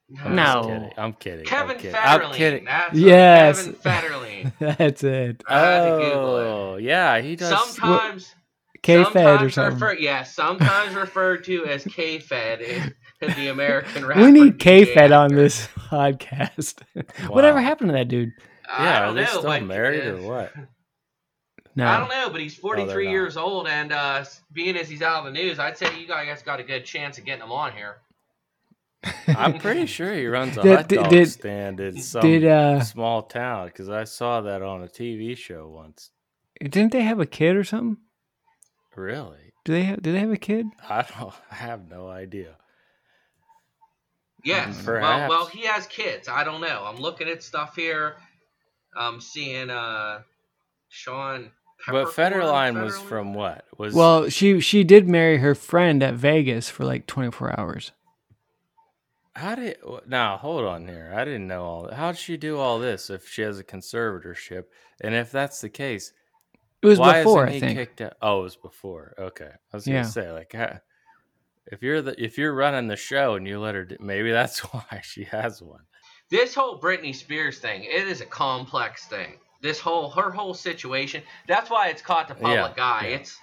No. 0.08 0.22
I'm 0.24 0.34
No. 0.34 0.62
kidding. 0.64 0.92
I'm 0.96 1.12
kidding. 1.12 1.44
Kevin 1.44 1.70
I'm 1.76 1.82
kidding. 1.82 1.94
I'm 1.98 2.20
Federline. 2.20 2.32
kidding. 2.32 2.64
That's 2.64 2.94
Yes. 2.98 3.62
Kevin 3.62 3.74
Federline. 3.82 4.52
That's 4.78 5.04
it. 5.04 5.42
I 5.46 5.58
had 5.58 5.84
to 5.84 5.90
Google 5.98 6.36
it. 6.38 6.46
Oh, 6.46 6.76
yeah, 6.76 7.20
he 7.20 7.36
does. 7.36 7.50
Sometimes, 7.76 8.34
K 8.82 9.04
Fed 9.04 9.42
or 9.42 9.50
something. 9.50 9.74
refer, 9.74 9.92
yeah, 10.00 10.22
sometimes 10.22 10.94
referred 10.94 11.44
to 11.44 11.66
as 11.66 11.84
K 11.84 12.18
Fed 12.20 12.62
in, 13.22 13.30
in 13.30 13.36
the 13.36 13.48
American 13.48 14.04
rap. 14.04 14.18
we 14.24 14.30
need 14.30 14.58
K 14.58 14.84
Fed 14.84 15.12
on 15.12 15.34
this 15.34 15.66
podcast. 15.78 16.82
Whatever 17.28 17.60
happened 17.60 17.90
to 17.90 17.92
that 17.94 18.08
dude? 18.08 18.32
I 18.68 18.84
yeah, 18.84 19.08
are 19.08 19.12
they 19.12 19.22
know, 19.24 19.38
still 19.38 19.60
married 19.60 20.04
or 20.06 20.22
what? 20.22 20.52
No. 21.74 21.86
I 21.86 21.98
don't 21.98 22.10
know, 22.10 22.28
but 22.30 22.40
he's 22.40 22.54
43 22.54 23.04
not. 23.04 23.10
years 23.10 23.36
old, 23.36 23.66
and 23.66 23.92
uh, 23.92 24.24
being 24.52 24.76
as 24.76 24.88
he's 24.88 25.00
out 25.00 25.26
of 25.26 25.32
the 25.32 25.38
news, 25.40 25.58
I'd 25.58 25.78
say 25.78 25.86
you 25.98 26.06
guys 26.06 26.42
got 26.42 26.60
a 26.60 26.62
good 26.62 26.84
chance 26.84 27.16
of 27.18 27.24
getting 27.24 27.42
him 27.42 27.52
on 27.52 27.72
here. 27.72 27.96
I'm 29.26 29.58
pretty 29.58 29.86
sure 29.86 30.12
he 30.14 30.26
runs 30.26 30.56
a 30.58 30.62
Did- 30.62 30.76
hot 30.76 30.88
dog 30.88 31.10
did- 31.10 31.30
stand 31.30 31.80
in 31.80 32.00
some 32.00 32.22
Did 32.22 32.44
uh 32.44 32.82
small 32.82 33.22
town 33.22 33.66
because 33.66 33.88
I 33.88 34.04
saw 34.04 34.42
that 34.42 34.62
on 34.62 34.82
a 34.82 34.86
TV 34.86 35.36
show 35.36 35.68
once. 35.68 36.10
didn't 36.60 36.92
they 36.92 37.02
have 37.02 37.18
a 37.20 37.26
kid 37.26 37.56
or 37.56 37.64
something? 37.64 37.96
Really? 38.94 39.52
Do 39.64 39.72
they 39.72 39.82
have? 39.84 40.02
Do 40.02 40.12
they 40.12 40.20
have 40.20 40.30
a 40.30 40.36
kid? 40.36 40.66
I 40.88 41.02
don't. 41.18 41.32
I 41.50 41.54
have 41.54 41.88
no 41.88 42.08
idea. 42.08 42.56
Yes. 44.44 44.76
Well, 44.76 44.84
Perhaps. 44.84 45.30
well, 45.30 45.46
he 45.46 45.66
has 45.66 45.86
kids. 45.86 46.28
I 46.28 46.42
don't 46.44 46.60
know. 46.60 46.84
I'm 46.86 46.96
looking 46.96 47.28
at 47.28 47.42
stuff 47.42 47.76
here. 47.76 48.16
I'm 48.96 49.20
seeing 49.20 49.70
uh, 49.70 50.22
Sean. 50.88 51.50
But 51.88 52.14
Peppercorn 52.14 52.42
Federline 52.42 52.82
was 52.82 52.98
from 53.00 53.34
what? 53.34 53.64
Was 53.78 53.94
Well, 53.94 54.28
she 54.28 54.60
she 54.60 54.84
did 54.84 55.08
marry 55.08 55.38
her 55.38 55.54
friend 55.54 56.02
at 56.02 56.14
Vegas 56.14 56.68
for 56.68 56.84
like 56.84 57.06
24 57.06 57.58
hours. 57.58 57.92
How 59.34 59.54
did 59.54 59.78
now? 60.06 60.36
Hold 60.36 60.64
on 60.66 60.86
here. 60.86 61.12
I 61.16 61.24
didn't 61.24 61.48
know 61.48 61.64
all. 61.64 61.90
How 61.92 62.12
did 62.12 62.18
she 62.20 62.36
do 62.36 62.58
all 62.58 62.78
this 62.78 63.08
if 63.10 63.26
she 63.28 63.42
has 63.42 63.58
a 63.58 63.64
conservatorship? 63.64 64.64
And 65.00 65.14
if 65.14 65.32
that's 65.32 65.60
the 65.62 65.70
case, 65.70 66.12
It 66.82 66.86
was 66.86 66.98
why 66.98 67.22
before, 67.22 67.46
isn't 67.46 67.48
I 67.48 67.54
he 67.54 67.60
think. 67.60 67.78
kicked 67.78 68.00
out? 68.02 68.12
Oh, 68.20 68.40
it 68.40 68.42
was 68.42 68.56
before. 68.56 69.14
Okay, 69.18 69.50
I 69.72 69.76
was 69.76 69.86
gonna 69.86 69.98
Yeah. 69.98 70.02
say 70.04 70.30
like, 70.30 70.52
ha- 70.52 70.80
if 71.66 71.82
you're 71.82 72.02
the 72.02 72.20
if 72.22 72.38
you're 72.38 72.54
running 72.54 72.88
the 72.88 72.96
show 72.96 73.34
and 73.34 73.46
you 73.46 73.60
let 73.60 73.74
her, 73.74 73.84
do, 73.84 73.96
maybe 74.00 74.32
that's 74.32 74.60
why 74.72 75.00
she 75.02 75.24
has 75.24 75.62
one. 75.62 75.82
This 76.30 76.54
whole 76.54 76.80
Britney 76.80 77.14
Spears 77.14 77.58
thing, 77.58 77.84
it 77.84 78.08
is 78.08 78.20
a 78.20 78.26
complex 78.26 79.06
thing. 79.06 79.34
This 79.60 79.78
whole 79.78 80.10
her 80.10 80.30
whole 80.30 80.54
situation. 80.54 81.22
That's 81.46 81.70
why 81.70 81.88
it's 81.88 82.02
caught 82.02 82.28
the 82.28 82.34
public 82.34 82.74
Yeah, 82.76 82.84
eye. 82.84 83.06
yeah. 83.08 83.16
It's 83.16 83.38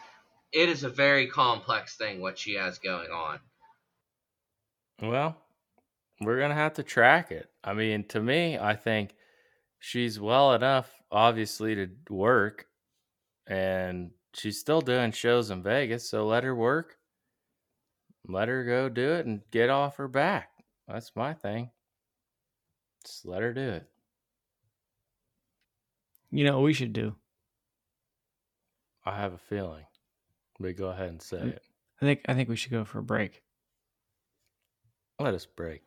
it 0.52 0.68
is 0.70 0.84
a 0.84 0.90
very 0.90 1.28
complex 1.28 1.96
thing 1.96 2.20
what 2.20 2.38
she 2.38 2.56
has 2.56 2.78
going 2.80 3.12
on. 3.12 3.40
Well, 5.02 5.38
we're 6.22 6.40
gonna 6.40 6.56
have 6.56 6.74
to 6.74 6.84
track 6.84 7.32
it. 7.32 7.50
I 7.64 7.74
mean, 7.74 8.06
to 8.10 8.20
me, 8.22 8.58
I 8.58 8.76
think 8.76 9.16
she's 9.80 10.20
well 10.20 10.54
enough, 10.54 10.92
obviously, 11.12 11.76
to 11.76 11.90
work, 12.10 12.66
and 13.48 14.12
she's 14.34 14.60
still 14.60 14.82
doing 14.82 15.12
shows 15.12 15.52
in 15.52 15.64
Vegas. 15.64 16.10
So 16.10 16.26
let 16.26 16.44
her 16.44 16.56
work. 16.56 16.98
Let 18.28 18.48
her 18.48 18.64
go 18.64 18.90
do 18.90 19.14
it 19.14 19.26
and 19.26 19.42
get 19.52 19.70
off 19.70 19.98
her 19.98 20.08
back. 20.08 20.50
That's 20.88 21.12
my 21.16 21.34
thing. 21.34 21.72
Just 23.06 23.26
let 23.26 23.42
her 23.42 23.54
do 23.54 23.62
it. 23.70 23.88
You 26.32 26.44
know 26.44 26.58
what 26.58 26.66
we 26.66 26.74
should 26.74 26.94
do? 26.94 27.16
I 29.06 29.16
have 29.16 29.34
a 29.34 29.38
feeling. 29.38 29.86
But 30.60 30.76
go 30.76 30.90
ahead 30.90 31.10
and 31.10 31.22
say 31.22 31.38
Mm. 31.38 31.54
it. 31.54 31.64
I 32.02 32.06
think 32.06 32.22
I 32.28 32.34
think 32.34 32.50
we 32.50 32.56
should 32.56 32.72
go 32.72 32.86
for 32.86 33.00
a 33.00 33.04
break. 33.04 33.44
Let 35.20 35.34
us 35.34 35.46
break. 35.46 35.82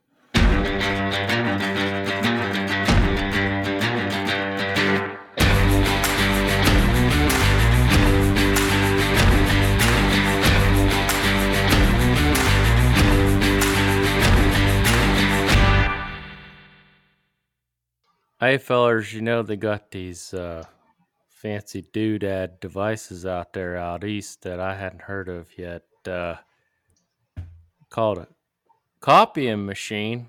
Hey 18.42 18.58
fellers, 18.58 19.14
you 19.14 19.20
know 19.20 19.44
they 19.44 19.54
got 19.54 19.92
these 19.92 20.34
uh, 20.34 20.64
fancy 21.28 21.80
doodad 21.80 22.58
devices 22.58 23.24
out 23.24 23.52
there 23.52 23.76
out 23.76 24.02
east 24.02 24.42
that 24.42 24.58
I 24.58 24.74
hadn't 24.74 25.02
heard 25.02 25.28
of 25.28 25.46
yet. 25.56 25.84
Uh, 26.04 26.34
called 27.88 28.18
a 28.18 28.26
copying 28.98 29.64
machine. 29.64 30.28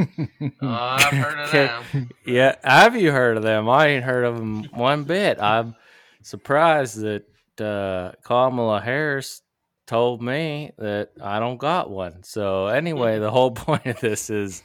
Uh, 0.00 0.04
I've 0.62 1.12
heard 1.12 1.38
of 1.38 1.52
them. 1.92 2.10
Yeah, 2.26 2.56
have 2.64 2.96
you 2.96 3.12
heard 3.12 3.36
of 3.36 3.44
them? 3.44 3.68
I 3.68 3.86
ain't 3.86 4.04
heard 4.04 4.24
of 4.24 4.36
them 4.36 4.64
one 4.74 5.04
bit. 5.04 5.40
I'm 5.40 5.76
surprised 6.22 7.02
that 7.02 7.24
uh, 7.64 8.16
Kamala 8.24 8.80
Harris 8.80 9.42
told 9.86 10.22
me 10.22 10.72
that 10.78 11.10
I 11.22 11.38
don't 11.38 11.58
got 11.58 11.88
one. 11.88 12.24
So 12.24 12.66
anyway, 12.66 13.20
the 13.20 13.30
whole 13.30 13.50
point 13.52 13.86
of 13.86 14.00
this 14.00 14.28
is 14.28 14.64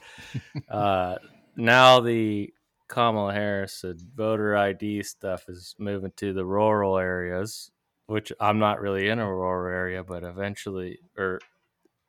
uh, 0.70 1.18
now 1.56 2.00
the 2.00 2.54
Kamala 2.88 3.34
Harris 3.34 3.84
and 3.84 4.00
voter 4.16 4.56
ID 4.56 5.04
stuff 5.04 5.46
is 5.48 5.76
moving 5.80 6.12
to 6.18 6.34
the 6.34 6.46
rural 6.46 6.98
areas, 6.98 7.72
which 8.08 8.32
I'm 8.40 8.60
not 8.60 8.82
really 8.82 9.10
in 9.10 9.20
a 9.20 9.28
rural 9.28 9.72
area, 9.72 10.04
but 10.04 10.24
eventually, 10.24 11.00
or 11.18 11.40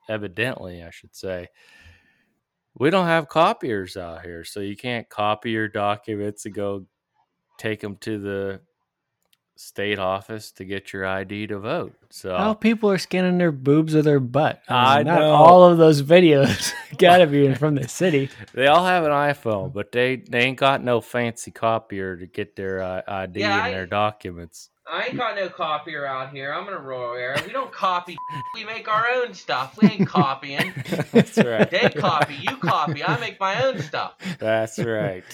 evidently, 0.09 0.83
I 0.83 0.91
should 0.91 1.15
say, 1.15 1.49
we 2.79 2.91
don't 2.91 3.07
have 3.07 3.29
copiers 3.29 3.97
out 3.97 4.23
here, 4.23 4.45
so 4.45 4.61
you 4.61 4.77
can't 4.77 5.09
copy 5.09 5.51
your 5.51 5.69
documents 5.69 6.45
and 6.45 6.55
go 6.55 6.87
take 7.59 7.81
them 7.81 7.97
to 7.99 8.19
the 8.19 8.61
state 9.57 9.99
office 9.99 10.51
to 10.53 10.65
get 10.65 10.93
your 10.93 11.07
ID 11.07 11.47
to 11.49 11.59
vote. 11.59 11.95
So 12.11 12.37
How 12.37 12.55
people 12.55 12.91
are 12.91 12.99
scanning 12.99 13.39
their 13.39 13.53
boobs 13.53 13.95
or 13.97 14.03
their 14.03 14.21
butt? 14.21 14.63
I 14.69 15.03
not 15.03 15.21
know. 15.21 15.33
all 15.35 15.65
of 15.65 15.79
those 15.79 16.03
videos 16.03 16.73
gotta 16.99 17.27
be 17.27 17.53
from 17.55 17.75
the 17.75 17.89
city. 17.89 18.29
they 18.53 18.67
all 18.67 18.85
have 18.85 19.05
an 19.05 19.11
iPhone, 19.11 19.73
but 19.73 19.93
they 19.93 20.17
they 20.17 20.41
ain't 20.41 20.59
got 20.59 20.83
no 20.85 21.01
fancy 21.01 21.51
copier 21.51 22.17
to 22.17 22.27
get 22.27 22.55
their 22.57 22.83
uh, 22.83 23.03
ID 23.09 23.41
Yeah, 23.41 23.53
and 23.55 23.63
I- 23.63 23.71
their 23.73 23.87
documents. 23.87 24.71
I 24.89 25.07
ain't 25.07 25.17
got 25.17 25.35
no 25.35 25.49
copier 25.49 26.07
out 26.07 26.31
here. 26.31 26.53
I'm 26.55 26.69
in 26.69 26.75
a 26.75 26.79
rural 26.79 27.15
area. 27.17 27.43
We 27.45 27.53
don't 27.53 27.73
copy. 27.73 28.17
We 28.55 28.65
make 28.65 28.87
our 28.87 29.07
own 29.17 29.35
stuff. 29.35 29.77
We 29.83 29.89
ain't 29.89 30.09
copying. 30.09 30.73
That's 31.13 31.37
right. 31.39 31.69
They 31.69 31.89
copy. 31.91 32.35
You 32.41 32.57
copy. 32.59 33.03
I 33.03 33.19
make 33.19 33.41
my 33.41 33.65
own 33.65 33.81
stuff. 33.83 34.13
That's 34.39 34.79
right. 34.79 35.25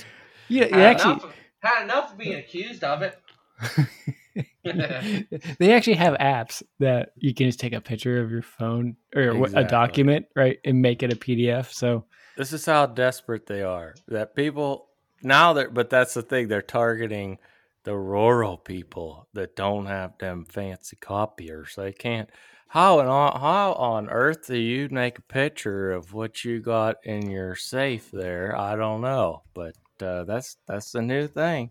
You, 0.48 0.60
you 0.64 0.70
Had, 0.70 0.80
actually, 0.96 1.12
enough, 1.12 1.34
had 1.60 1.82
enough 1.84 2.12
of 2.12 2.18
being 2.18 2.36
accused 2.38 2.82
of 2.82 3.02
it. 3.02 3.20
they 4.64 5.72
actually 5.72 5.94
have 5.94 6.14
apps 6.14 6.62
that 6.78 7.12
you 7.16 7.34
can 7.34 7.48
just 7.48 7.60
take 7.60 7.72
a 7.72 7.80
picture 7.80 8.20
of 8.20 8.30
your 8.30 8.42
phone 8.42 8.96
or 9.14 9.34
what 9.36 9.56
a 9.56 9.64
document, 9.64 10.26
right, 10.36 10.58
and 10.64 10.80
make 10.80 11.02
it 11.02 11.12
a 11.12 11.16
PDF. 11.16 11.72
So 11.72 12.04
This 12.36 12.52
is 12.52 12.64
how 12.64 12.86
desperate 12.86 13.46
they 13.46 13.62
are. 13.62 13.94
That 14.08 14.34
people 14.34 14.88
now 15.22 15.52
they're 15.52 15.70
but 15.70 15.90
that's 15.90 16.14
the 16.14 16.22
thing, 16.22 16.48
they're 16.48 16.62
targeting 16.62 17.38
the 17.84 17.96
rural 17.96 18.56
people 18.56 19.28
that 19.34 19.56
don't 19.56 19.86
have 19.86 20.16
them 20.18 20.44
fancy 20.44 20.96
copiers. 20.96 21.74
They 21.76 21.92
can't 21.92 22.30
how 22.72 23.00
and 23.00 23.08
on, 23.08 23.38
how 23.38 23.74
on 23.74 24.08
earth 24.08 24.46
do 24.46 24.56
you 24.56 24.88
make 24.90 25.18
a 25.18 25.22
picture 25.22 25.92
of 25.92 26.14
what 26.14 26.42
you 26.42 26.58
got 26.60 26.96
in 27.04 27.28
your 27.28 27.54
safe 27.54 28.10
there? 28.10 28.58
I 28.58 28.76
don't 28.76 29.02
know, 29.02 29.42
but 29.52 29.74
uh, 30.00 30.24
that's 30.24 30.56
that's 30.66 30.92
the 30.92 31.02
new 31.02 31.26
thing. 31.26 31.68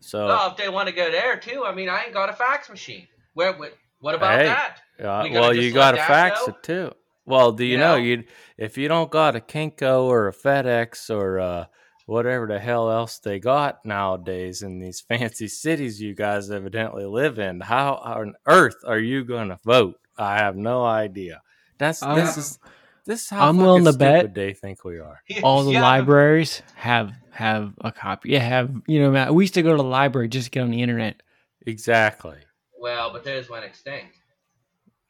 So 0.00 0.26
well, 0.26 0.50
if 0.50 0.56
they 0.56 0.68
want 0.68 0.88
to 0.88 0.94
go 0.94 1.10
there 1.10 1.36
too, 1.38 1.64
I 1.66 1.74
mean, 1.74 1.88
I 1.88 2.04
ain't 2.04 2.14
got 2.14 2.30
a 2.30 2.32
fax 2.32 2.68
machine. 2.70 3.06
Where? 3.34 3.52
What, 3.52 3.74
what 4.00 4.14
about 4.14 4.38
Hey. 4.40 4.46
that? 4.46 4.80
Uh, 4.98 5.20
We 5.24 5.30
well, 5.32 5.54
you 5.54 5.72
got 5.72 5.92
to 5.92 5.98
fax 5.98 6.40
go? 6.40 6.46
it 6.52 6.62
too. 6.62 6.92
Well, 7.26 7.52
do 7.52 7.64
you, 7.64 7.72
You 7.72 7.78
know, 7.78 7.96
know? 7.96 8.02
you 8.02 8.24
if 8.58 8.76
you 8.78 8.88
don't 8.88 9.10
got 9.10 9.36
a 9.36 9.40
Kinko 9.40 10.04
or 10.04 10.28
a 10.28 10.32
FedEx 10.32 11.10
or 11.14 11.38
uh, 11.38 11.64
whatever 12.06 12.46
the 12.46 12.58
hell 12.58 12.90
else 12.90 13.18
they 13.18 13.38
got 13.38 13.84
nowadays 13.84 14.62
in 14.62 14.80
these 14.80 15.00
fancy 15.08 15.46
cities 15.48 16.00
you 16.00 16.14
guys 16.14 16.50
evidently 16.50 17.04
live 17.04 17.38
in, 17.38 17.60
how 17.60 17.94
on 17.96 18.34
earth 18.46 18.76
are 18.86 18.98
you 18.98 19.22
going 19.24 19.48
to 19.50 19.58
vote? 19.64 19.96
I 20.18 20.36
have 20.38 20.56
no 20.56 20.84
idea. 20.84 21.42
That's 21.78 22.02
I'm- 22.02 22.16
this 22.16 22.36
is 22.36 22.58
this 23.06 23.22
is 23.22 23.30
how 23.30 23.48
I'm 23.48 23.56
willing 23.58 23.84
to 23.84 23.92
bet 23.92 24.34
they 24.34 24.52
think 24.54 24.84
we 24.84 24.98
are. 24.98 25.20
all 25.42 25.64
the 25.64 25.72
Yeah, 25.72 25.82
libraries 25.82 26.62
have 26.74 27.12
have 27.32 27.72
a 27.80 27.90
copy. 27.92 28.30
Yeah, 28.30 28.40
have 28.40 28.70
you 28.86 29.00
know? 29.00 29.10
Matt, 29.10 29.34
we 29.34 29.44
used 29.44 29.54
to 29.54 29.62
go 29.62 29.70
to 29.70 29.76
the 29.76 29.84
library 29.88 30.28
just 30.28 30.46
to 30.46 30.50
get 30.50 30.62
on 30.62 30.70
the 30.70 30.82
internet. 30.82 31.22
Exactly. 31.66 32.36
Well, 32.78 33.12
but 33.12 33.24
those 33.24 33.48
went 33.48 33.64
extinct. 33.64 34.14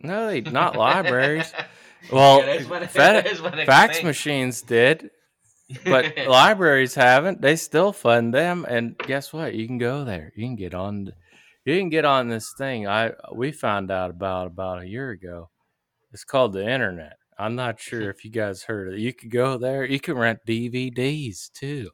No, 0.02 0.26
they 0.28 0.40
not 0.58 0.76
libraries. 0.76 1.52
Well, 2.10 2.40
Yeah, 2.40 2.56
those 2.58 2.68
went- 2.68 2.90
Fed- 2.90 3.24
those 3.26 3.40
fax 3.66 3.90
extinct. 3.90 4.04
machines 4.04 4.62
did. 4.62 5.10
but 5.84 6.16
libraries 6.26 6.94
haven't. 6.94 7.40
They 7.40 7.54
still 7.54 7.92
fund 7.92 8.34
them, 8.34 8.66
and 8.68 8.98
guess 8.98 9.32
what? 9.32 9.54
You 9.54 9.66
can 9.68 9.78
go 9.78 10.04
there. 10.04 10.32
You 10.34 10.44
can 10.46 10.56
get 10.56 10.74
on. 10.74 11.12
You 11.64 11.78
can 11.78 11.90
get 11.90 12.04
on 12.04 12.28
this 12.28 12.52
thing. 12.58 12.88
I 12.88 13.12
we 13.32 13.52
found 13.52 13.90
out 13.90 14.10
about 14.10 14.48
about 14.48 14.82
a 14.82 14.88
year 14.88 15.10
ago. 15.10 15.50
It's 16.12 16.24
called 16.24 16.54
the 16.54 16.68
internet. 16.68 17.12
I'm 17.40 17.54
not 17.56 17.80
sure 17.80 18.10
if 18.10 18.24
you 18.24 18.30
guys 18.30 18.62
heard 18.62 18.92
it. 18.92 18.98
You 19.00 19.12
could 19.12 19.30
go 19.30 19.56
there. 19.56 19.84
You 19.84 19.98
can 19.98 20.16
rent 20.16 20.40
DVDs 20.46 21.50
too. 21.52 21.90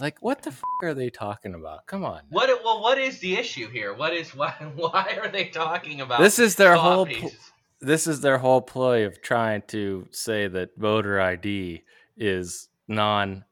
Like 0.00 0.18
what 0.20 0.42
the 0.42 0.50
f- 0.50 0.62
are 0.82 0.94
they 0.94 1.08
talking 1.08 1.54
about? 1.54 1.86
Come 1.86 2.04
on. 2.04 2.22
now. 2.30 2.36
What? 2.36 2.64
Well, 2.64 2.82
what 2.82 2.98
is 2.98 3.20
the 3.20 3.36
issue 3.36 3.68
here? 3.70 3.94
What 3.94 4.12
is 4.12 4.30
why? 4.34 4.54
Why 4.74 5.16
are 5.22 5.28
they 5.28 5.46
talking 5.46 6.00
about 6.00 6.20
This 6.20 6.38
is 6.38 6.56
their 6.56 6.76
whole. 6.76 7.06
pl- 7.06 7.30
this 7.80 8.06
is 8.06 8.20
their 8.20 8.38
whole 8.38 8.62
ploy 8.62 9.04
of 9.06 9.20
trying 9.20 9.62
to 9.68 10.06
say 10.10 10.48
that 10.48 10.70
voter 10.76 11.20
ID 11.20 11.82
is 12.16 12.68
non. 12.88 13.44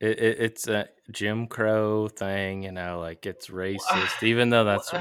It, 0.00 0.20
it, 0.20 0.40
it's 0.40 0.68
a 0.68 0.88
Jim 1.10 1.48
Crow 1.48 2.06
thing, 2.06 2.62
you 2.62 2.70
know, 2.70 3.00
like 3.00 3.26
it's 3.26 3.48
racist, 3.48 4.22
even 4.22 4.50
though 4.50 4.64
that's 4.64 4.92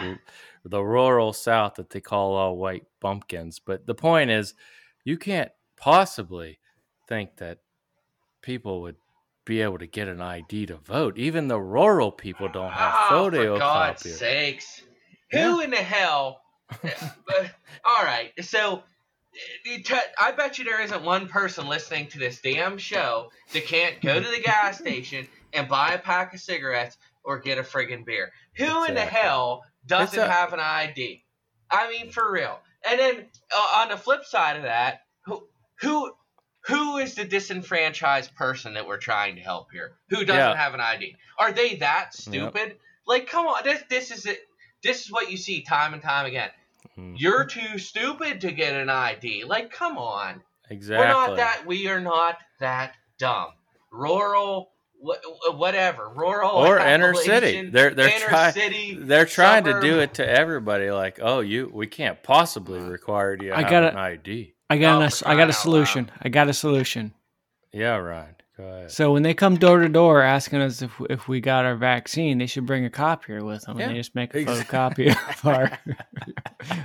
the 0.64 0.84
rural 0.84 1.34
South 1.34 1.76
that 1.76 1.92
they 1.92 2.02
call 2.02 2.34
all 2.34 2.58
white 2.58 2.86
bumpkins. 3.00 3.60
But 3.60 3.86
the 3.86 3.94
point 3.94 4.32
is, 4.32 4.56
you 5.04 5.18
can't 5.18 5.52
possibly 5.78 6.60
think 7.08 7.38
that 7.38 7.60
people 8.42 8.82
would 8.82 8.96
be 9.46 9.62
able 9.62 9.78
to 9.78 9.88
get 9.88 10.08
an 10.08 10.22
ID 10.22 10.66
to 10.68 10.76
vote. 10.76 11.18
Even 11.18 11.48
the 11.48 11.60
rural 11.60 12.12
people 12.12 12.50
don't 12.50 12.72
have 12.72 12.94
Oh, 13.12 13.30
for 13.32 13.58
God's 13.58 14.04
photocopiers. 14.04 14.18
sakes! 14.18 14.82
Yeah. 15.32 15.52
Who 15.52 15.62
in 15.62 15.70
the 15.72 15.78
hell? 15.78 16.42
all 17.86 18.04
right, 18.04 18.32
so 18.42 18.84
I 20.20 20.32
bet 20.36 20.58
you 20.58 20.66
there 20.66 20.82
isn't 20.82 21.04
one 21.04 21.28
person 21.28 21.68
listening 21.68 22.08
to 22.08 22.20
this 22.20 22.42
damn 22.42 22.78
show 22.78 23.30
that 23.54 23.66
can't 23.66 24.02
go 24.02 24.20
to 24.22 24.30
the 24.30 24.42
gas 24.42 24.78
station 24.80 25.28
and 25.54 25.68
buy 25.70 25.94
a 25.94 26.00
pack 26.00 26.34
of 26.34 26.40
cigarettes 26.42 26.98
or 27.24 27.40
get 27.40 27.58
a 27.58 27.64
friggin' 27.64 28.06
beer. 28.06 28.32
Who 28.58 28.86
in 28.86 28.96
the 28.96 29.02
hell 29.02 29.64
doesn't 29.86 30.20
a- 30.20 30.28
have 30.30 30.54
an 30.54 30.60
ID? 30.60 31.24
I 31.70 31.90
mean, 31.90 32.10
for 32.12 32.32
real. 32.32 32.60
And 32.90 33.00
then 33.00 33.26
uh, 33.56 33.82
on 33.82 33.90
the 33.90 33.98
flip 33.98 34.26
side 34.26 34.56
of 34.58 34.64
that, 34.64 35.02
who 35.26 35.48
who 35.82 36.12
who 36.68 36.98
is 36.98 37.16
the 37.16 37.24
disenfranchised 37.24 38.36
person 38.36 38.74
that 38.74 38.86
we're 38.86 38.98
trying 38.98 39.36
to 39.36 39.42
help 39.42 39.72
here? 39.72 39.94
Who 40.10 40.26
doesn't 40.26 40.36
Yeah. 40.36 40.56
have 40.56 40.74
an 40.74 40.82
ID? 40.82 41.16
Are 41.40 41.52
they 41.54 41.76
that 41.76 42.14
stupid? 42.14 42.78
Like, 43.06 43.28
come 43.28 43.46
on, 43.48 43.64
this 43.64 43.84
this 43.90 44.12
is 44.12 44.26
it. 44.26 44.40
This 44.84 45.06
is 45.06 45.12
what 45.12 45.32
you 45.32 45.38
see 45.38 45.62
time 45.62 45.94
and 45.94 46.02
time 46.04 46.26
again. 46.26 46.50
Mhm. 46.98 47.16
You're 47.18 47.46
too 47.46 47.78
stupid 47.78 48.42
to 48.42 48.52
get 48.52 48.74
an 48.74 48.90
ID. 48.90 49.44
Like, 49.46 49.72
come 49.72 49.98
on. 49.98 50.42
Exactly. 50.70 51.06
We're 51.06 51.12
not 51.14 51.38
that. 51.38 51.66
We 51.66 51.88
are 51.88 52.02
not 52.02 52.38
that 52.60 52.96
dumb. 53.18 53.54
Rural, 53.92 54.72
wh- 55.02 55.16
wh- 55.24 55.58
whatever. 55.58 56.10
Rural 56.10 56.52
or 56.52 56.80
inner 56.80 57.14
city. 57.14 57.70
They're 57.70 57.92
they're 57.92 58.20
trying 58.20 59.08
they're 59.08 59.26
trying 59.26 59.64
to 59.66 59.80
do 59.80 60.00
it 60.00 60.16
to 60.16 60.30
everybody. 60.30 60.92
Like, 60.92 61.20
oh, 61.22 61.40
you 61.40 61.70
we 61.74 61.88
can't 61.88 62.22
possibly 62.24 62.80
require 62.82 63.34
you 63.34 63.50
to 63.52 63.56
I 63.56 63.62
have 63.62 63.70
gotta- 63.72 63.90
an 63.92 63.98
ID. 63.98 64.54
I 64.70 64.78
got 64.78 65.02
Oh, 65.02 65.06
an, 65.06 65.12
I 65.26 65.36
got 65.36 65.50
a 65.50 65.54
solution. 65.54 66.12
I 66.22 66.30
got 66.30 66.50
a 66.50 66.54
solution. 66.54 67.14
Yeah, 67.74 67.96
Ryan. 67.98 68.36
Go 68.58 68.64
ahead. 68.64 68.92
So 68.92 69.14
when 69.14 69.22
they 69.24 69.34
come 69.34 69.56
door 69.58 69.80
to 69.82 69.88
door 69.90 70.22
asking 70.24 70.60
us 70.62 70.82
if 70.82 70.92
if 71.10 71.28
we 71.28 71.40
got 71.40 71.64
our 71.66 71.76
vaccine, 71.76 72.40
they 72.40 72.48
should 72.48 72.66
bring 72.66 72.86
a 72.86 72.90
copier 72.90 73.44
with 73.46 73.62
them, 73.64 73.78
Yeah, 73.78 73.86
and 73.86 73.94
they 73.96 74.00
just 74.00 74.16
make 74.16 74.34
a 74.34 74.40
exact- 74.40 74.70
photocopy 74.98 75.10
of 75.12 75.46
our 75.46 75.80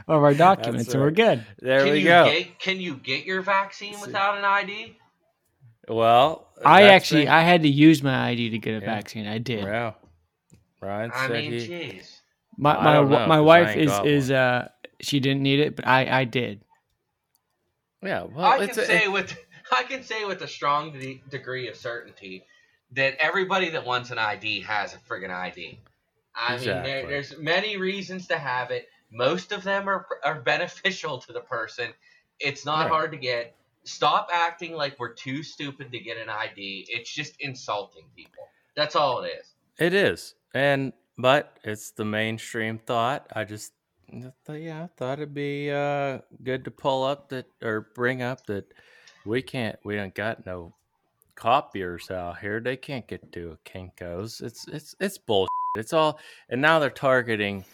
of 0.07 0.23
our 0.23 0.35
documents, 0.35 0.85
That's 0.87 0.95
and 0.95 1.03
we're 1.03 1.11
good. 1.13 1.45
There 1.61 1.85
Can 1.85 1.93
we 1.93 1.99
you 2.01 2.05
go. 2.05 2.25
get 2.27 2.59
can 2.59 2.79
you 2.81 2.97
get 2.97 3.25
your 3.25 3.41
vaccine 3.43 3.95
See. 3.95 4.01
without 4.07 4.37
an 4.39 4.45
ID? 4.45 4.99
well, 5.89 6.47
I 6.65 6.85
actually 6.85 7.25
the- 7.25 7.33
I 7.33 7.41
had 7.41 7.63
to 7.63 7.69
use 7.69 8.03
my 8.03 8.29
ID 8.29 8.51
to 8.51 8.59
get 8.59 8.73
a 8.73 8.85
Yeah. 8.85 8.95
vaccine. 8.95 9.27
I 9.27 9.39
did. 9.39 9.65
yeah. 9.65 9.93
Ryan 10.81 11.11
I 11.15 11.27
said 11.27 11.31
mean, 11.33 11.53
he. 11.53 11.59
jeez. 11.69 12.21
My 12.59 12.77
I 12.77 12.85
my 12.85 12.93
know, 12.95 13.05
my 13.07 13.19
'cause 13.27 13.31
I 13.31 13.41
wife 13.41 13.77
is 13.77 13.93
is 14.05 14.31
uh 14.31 14.69
she 15.01 15.21
didn't 15.21 15.43
need 15.43 15.61
it, 15.61 15.75
but 15.77 15.87
I 15.87 16.21
I 16.21 16.25
did. 16.25 16.63
Yeah. 18.03 18.25
Well, 18.25 18.45
I 18.45 18.67
can 18.67 18.71
a- 18.71 18.87
say 18.87 19.09
with 19.09 19.37
I 19.73 19.85
can 19.85 20.03
say 20.03 20.25
with 20.25 20.43
a 20.43 20.49
strong 20.49 20.93
de- 20.93 21.23
degree 21.31 21.69
of 21.69 21.77
certainty 21.77 22.45
that 22.93 23.15
everybody 23.19 23.71
that 23.71 23.87
wants 23.87 24.11
an 24.11 24.19
ID 24.19 24.61
has 24.63 24.95
a 24.95 24.99
friggin' 24.99 25.31
ID. 25.31 25.79
I 26.35 26.57
mean, 26.57 26.65
there, 26.67 27.07
there's 27.07 27.37
many 27.39 27.77
reasons 27.77 28.27
to 28.29 28.39
have 28.39 28.71
it. 28.71 28.89
Most 29.11 29.53
of 29.53 29.63
them 29.63 29.89
are 29.89 30.07
are 30.25 30.41
beneficial 30.41 31.19
to 31.19 31.33
the 31.33 31.41
person. 31.41 31.93
It's 32.41 32.65
not 32.65 32.83
Right. 32.85 32.91
hard 32.91 33.13
to 33.13 33.19
get. 33.19 33.55
Stop 33.85 34.29
acting 34.33 34.75
like 34.75 34.99
we're 34.99 35.13
too 35.13 35.43
stupid 35.43 35.91
to 35.93 35.99
get 35.99 36.17
an 36.17 36.29
ID. 36.29 36.87
It's 36.89 37.13
just 37.13 37.35
insulting 37.41 38.05
people. 38.17 38.45
That's 38.77 38.95
all 38.97 39.23
it 39.23 39.29
is. 39.41 39.47
It 39.79 39.93
is, 39.95 40.35
and 40.55 40.93
but 41.19 41.59
it's 41.65 41.91
the 41.91 42.05
mainstream 42.05 42.79
thought. 42.79 43.27
I 43.35 43.45
just, 43.45 43.73
yeah, 44.13 44.85
I 44.85 44.89
thought 44.97 45.19
it'd 45.19 45.35
be 45.35 45.71
uh, 45.71 46.19
good 46.43 46.65
to 46.65 46.71
pull 46.71 47.05
up 47.05 47.29
that 47.31 47.47
or 47.63 47.89
bring 47.95 48.23
up 48.23 48.47
that 48.47 48.73
we 49.25 49.43
can't, 49.43 49.79
we 49.85 49.97
don't 49.97 50.15
got 50.15 50.45
no 50.45 50.75
copiers 51.35 52.11
out 52.11 52.39
here. 52.39 52.61
They 52.61 52.77
can't 52.77 53.07
get 53.07 53.33
to 53.33 53.53
a 53.53 53.69
Kinkos. 53.69 54.43
It's 54.43 54.69
it's 54.69 54.95
it's 55.01 55.19
bullshit. 55.19 55.49
It's 55.77 55.93
all, 55.93 56.19
and 56.51 56.61
now 56.61 56.79
they're 56.79 56.91
targeting, 56.91 57.65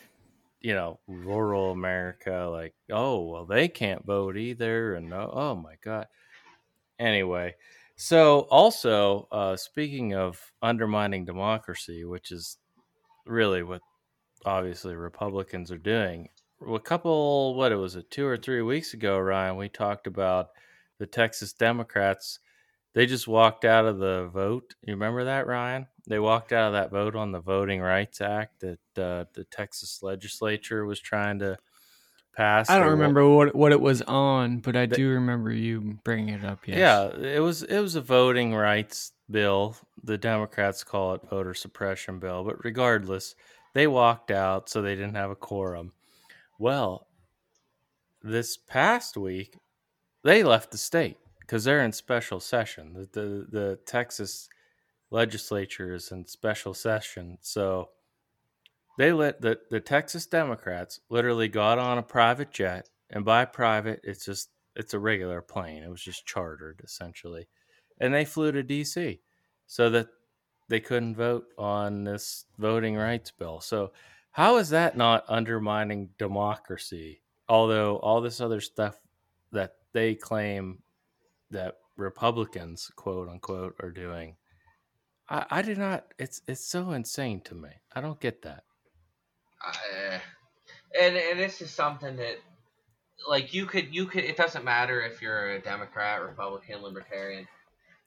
you 0.60 0.74
know, 0.74 1.00
rural 1.06 1.72
America. 1.72 2.48
Like, 2.50 2.74
oh 2.90 3.28
well, 3.28 3.44
they 3.44 3.68
can't 3.68 4.04
vote 4.04 4.36
either, 4.36 4.94
and 4.94 5.12
oh, 5.12 5.30
oh 5.32 5.54
my 5.54 5.74
god. 5.84 6.06
Anyway, 6.98 7.54
so 7.96 8.40
also 8.50 9.28
uh, 9.32 9.56
speaking 9.56 10.14
of 10.14 10.52
undermining 10.62 11.24
democracy, 11.24 12.04
which 12.04 12.30
is 12.32 12.58
really 13.26 13.62
what 13.62 13.82
obviously 14.44 14.94
Republicans 14.94 15.70
are 15.70 15.78
doing. 15.78 16.28
A 16.68 16.78
couple, 16.78 17.54
what 17.54 17.70
it 17.72 17.76
was 17.76 17.94
a 17.94 18.02
two 18.02 18.26
or 18.26 18.36
three 18.36 18.62
weeks 18.62 18.92
ago, 18.94 19.18
Ryan, 19.18 19.56
we 19.56 19.68
talked 19.68 20.06
about 20.06 20.48
the 20.98 21.06
Texas 21.06 21.52
Democrats. 21.52 22.40
They 22.94 23.06
just 23.06 23.28
walked 23.28 23.64
out 23.64 23.84
of 23.84 23.98
the 23.98 24.28
vote. 24.32 24.74
You 24.82 24.94
remember 24.94 25.24
that, 25.24 25.46
Ryan? 25.46 25.86
They 26.08 26.18
walked 26.18 26.52
out 26.52 26.68
of 26.68 26.72
that 26.72 26.90
vote 26.90 27.14
on 27.14 27.30
the 27.30 27.40
Voting 27.40 27.80
Rights 27.80 28.20
Act 28.20 28.60
that 28.60 29.02
uh, 29.02 29.24
the 29.34 29.44
Texas 29.50 30.02
legislature 30.02 30.84
was 30.84 30.98
trying 30.98 31.38
to 31.40 31.58
pass. 32.34 32.68
I 32.70 32.78
don't 32.78 32.90
remember 32.90 33.28
what 33.28 33.54
what 33.54 33.70
it 33.72 33.80
was 33.80 34.02
on, 34.02 34.58
but 34.58 34.74
I 34.74 34.86
The- 34.86 34.96
do 34.96 35.10
remember 35.10 35.52
you 35.52 35.98
bringing 36.02 36.34
it 36.34 36.44
up. 36.44 36.66
Yes. 36.66 36.78
Yeah, 36.78 37.28
it 37.28 37.40
was 37.40 37.62
it 37.62 37.78
was 37.78 37.94
a 37.94 38.00
voting 38.00 38.54
rights 38.54 39.12
bill. 39.30 39.76
The 40.02 40.18
Democrats 40.18 40.82
call 40.82 41.14
it 41.14 41.20
voter 41.28 41.54
suppression 41.54 42.18
bill, 42.18 42.42
but 42.42 42.64
regardless, 42.64 43.34
they 43.74 43.86
walked 43.86 44.30
out 44.30 44.68
so 44.68 44.82
they 44.82 44.94
didn't 44.94 45.14
have 45.14 45.30
a 45.30 45.36
quorum. 45.36 45.92
Well, 46.58 47.06
this 48.22 48.56
past 48.56 49.16
week 49.16 49.56
they 50.24 50.42
left 50.42 50.70
the 50.70 50.78
state 50.78 51.16
because 51.40 51.64
they're 51.64 51.84
in 51.84 51.92
special 51.92 52.40
session. 52.40 52.92
The, 52.92 53.08
the 53.20 53.46
the 53.50 53.78
Texas 53.86 54.48
legislature 55.10 55.94
is 55.94 56.10
in 56.12 56.26
special 56.26 56.74
session, 56.74 57.38
so 57.40 57.90
they 58.98 59.12
let 59.12 59.40
the 59.40 59.58
the 59.70 59.80
Texas 59.80 60.26
Democrats 60.26 61.00
literally 61.08 61.48
got 61.48 61.78
on 61.78 61.98
a 61.98 62.02
private 62.02 62.50
jet, 62.50 62.88
and 63.10 63.24
by 63.24 63.44
private, 63.44 64.00
it's 64.02 64.24
just 64.24 64.50
it's 64.76 64.94
a 64.94 64.98
regular 64.98 65.40
plane. 65.40 65.82
It 65.82 65.90
was 65.90 66.02
just 66.02 66.26
chartered 66.26 66.80
essentially, 66.84 67.48
and 68.00 68.12
they 68.12 68.24
flew 68.24 68.52
to 68.52 68.62
D.C. 68.62 69.20
so 69.66 69.88
that 69.90 70.08
they 70.68 70.80
couldn't 70.80 71.16
vote 71.16 71.46
on 71.56 72.04
this 72.04 72.44
voting 72.58 72.96
rights 72.96 73.30
bill. 73.30 73.60
So 73.60 73.92
how 74.30 74.58
is 74.58 74.70
that 74.70 74.96
not 74.96 75.24
undermining 75.28 76.10
democracy? 76.18 77.22
Although 77.48 77.96
all 77.96 78.20
this 78.20 78.40
other 78.40 78.60
stuff 78.60 78.98
that 79.52 79.76
they 79.92 80.14
claim 80.14 80.82
that 81.50 81.78
Republicans, 81.96 82.90
quote 82.94 83.28
unquote, 83.28 83.74
are 83.80 83.90
doing, 83.90 84.36
I, 85.28 85.46
I 85.50 85.62
do 85.62 85.74
not. 85.74 86.12
It's 86.18 86.42
it's 86.46 86.64
so 86.64 86.92
insane 86.92 87.40
to 87.42 87.54
me. 87.54 87.70
I 87.94 88.00
don't 88.00 88.20
get 88.20 88.42
that. 88.42 88.64
Uh, 89.66 90.18
and 90.98 91.16
and 91.16 91.38
this 91.38 91.60
is 91.60 91.70
something 91.70 92.16
that 92.16 92.36
like 93.28 93.52
you 93.52 93.66
could 93.66 93.94
you 93.94 94.06
could 94.06 94.24
it 94.24 94.36
doesn't 94.36 94.64
matter 94.64 95.00
if 95.02 95.20
you're 95.20 95.52
a 95.52 95.60
Democrat, 95.60 96.22
Republican, 96.22 96.82
Libertarian. 96.82 97.46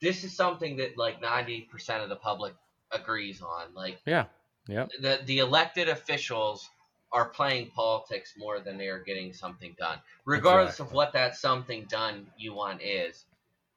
This 0.01 0.23
is 0.23 0.35
something 0.35 0.77
that 0.77 0.97
like 0.97 1.21
ninety 1.21 1.61
percent 1.61 2.03
of 2.03 2.09
the 2.09 2.15
public 2.15 2.53
agrees 2.91 3.41
on. 3.41 3.73
Like 3.73 3.99
Yeah. 4.05 4.25
Yep. 4.67 4.89
the 5.01 5.19
the 5.25 5.39
elected 5.39 5.89
officials 5.89 6.69
are 7.11 7.29
playing 7.29 7.69
politics 7.71 8.33
more 8.37 8.59
than 8.59 8.77
they 8.77 8.87
are 8.87 8.99
getting 8.99 9.33
something 9.33 9.75
done. 9.77 9.99
Regardless 10.25 10.79
of 10.79 10.93
what 10.93 11.13
that 11.13 11.35
something 11.35 11.85
done 11.89 12.27
you 12.37 12.53
want 12.53 12.81
is, 12.81 13.25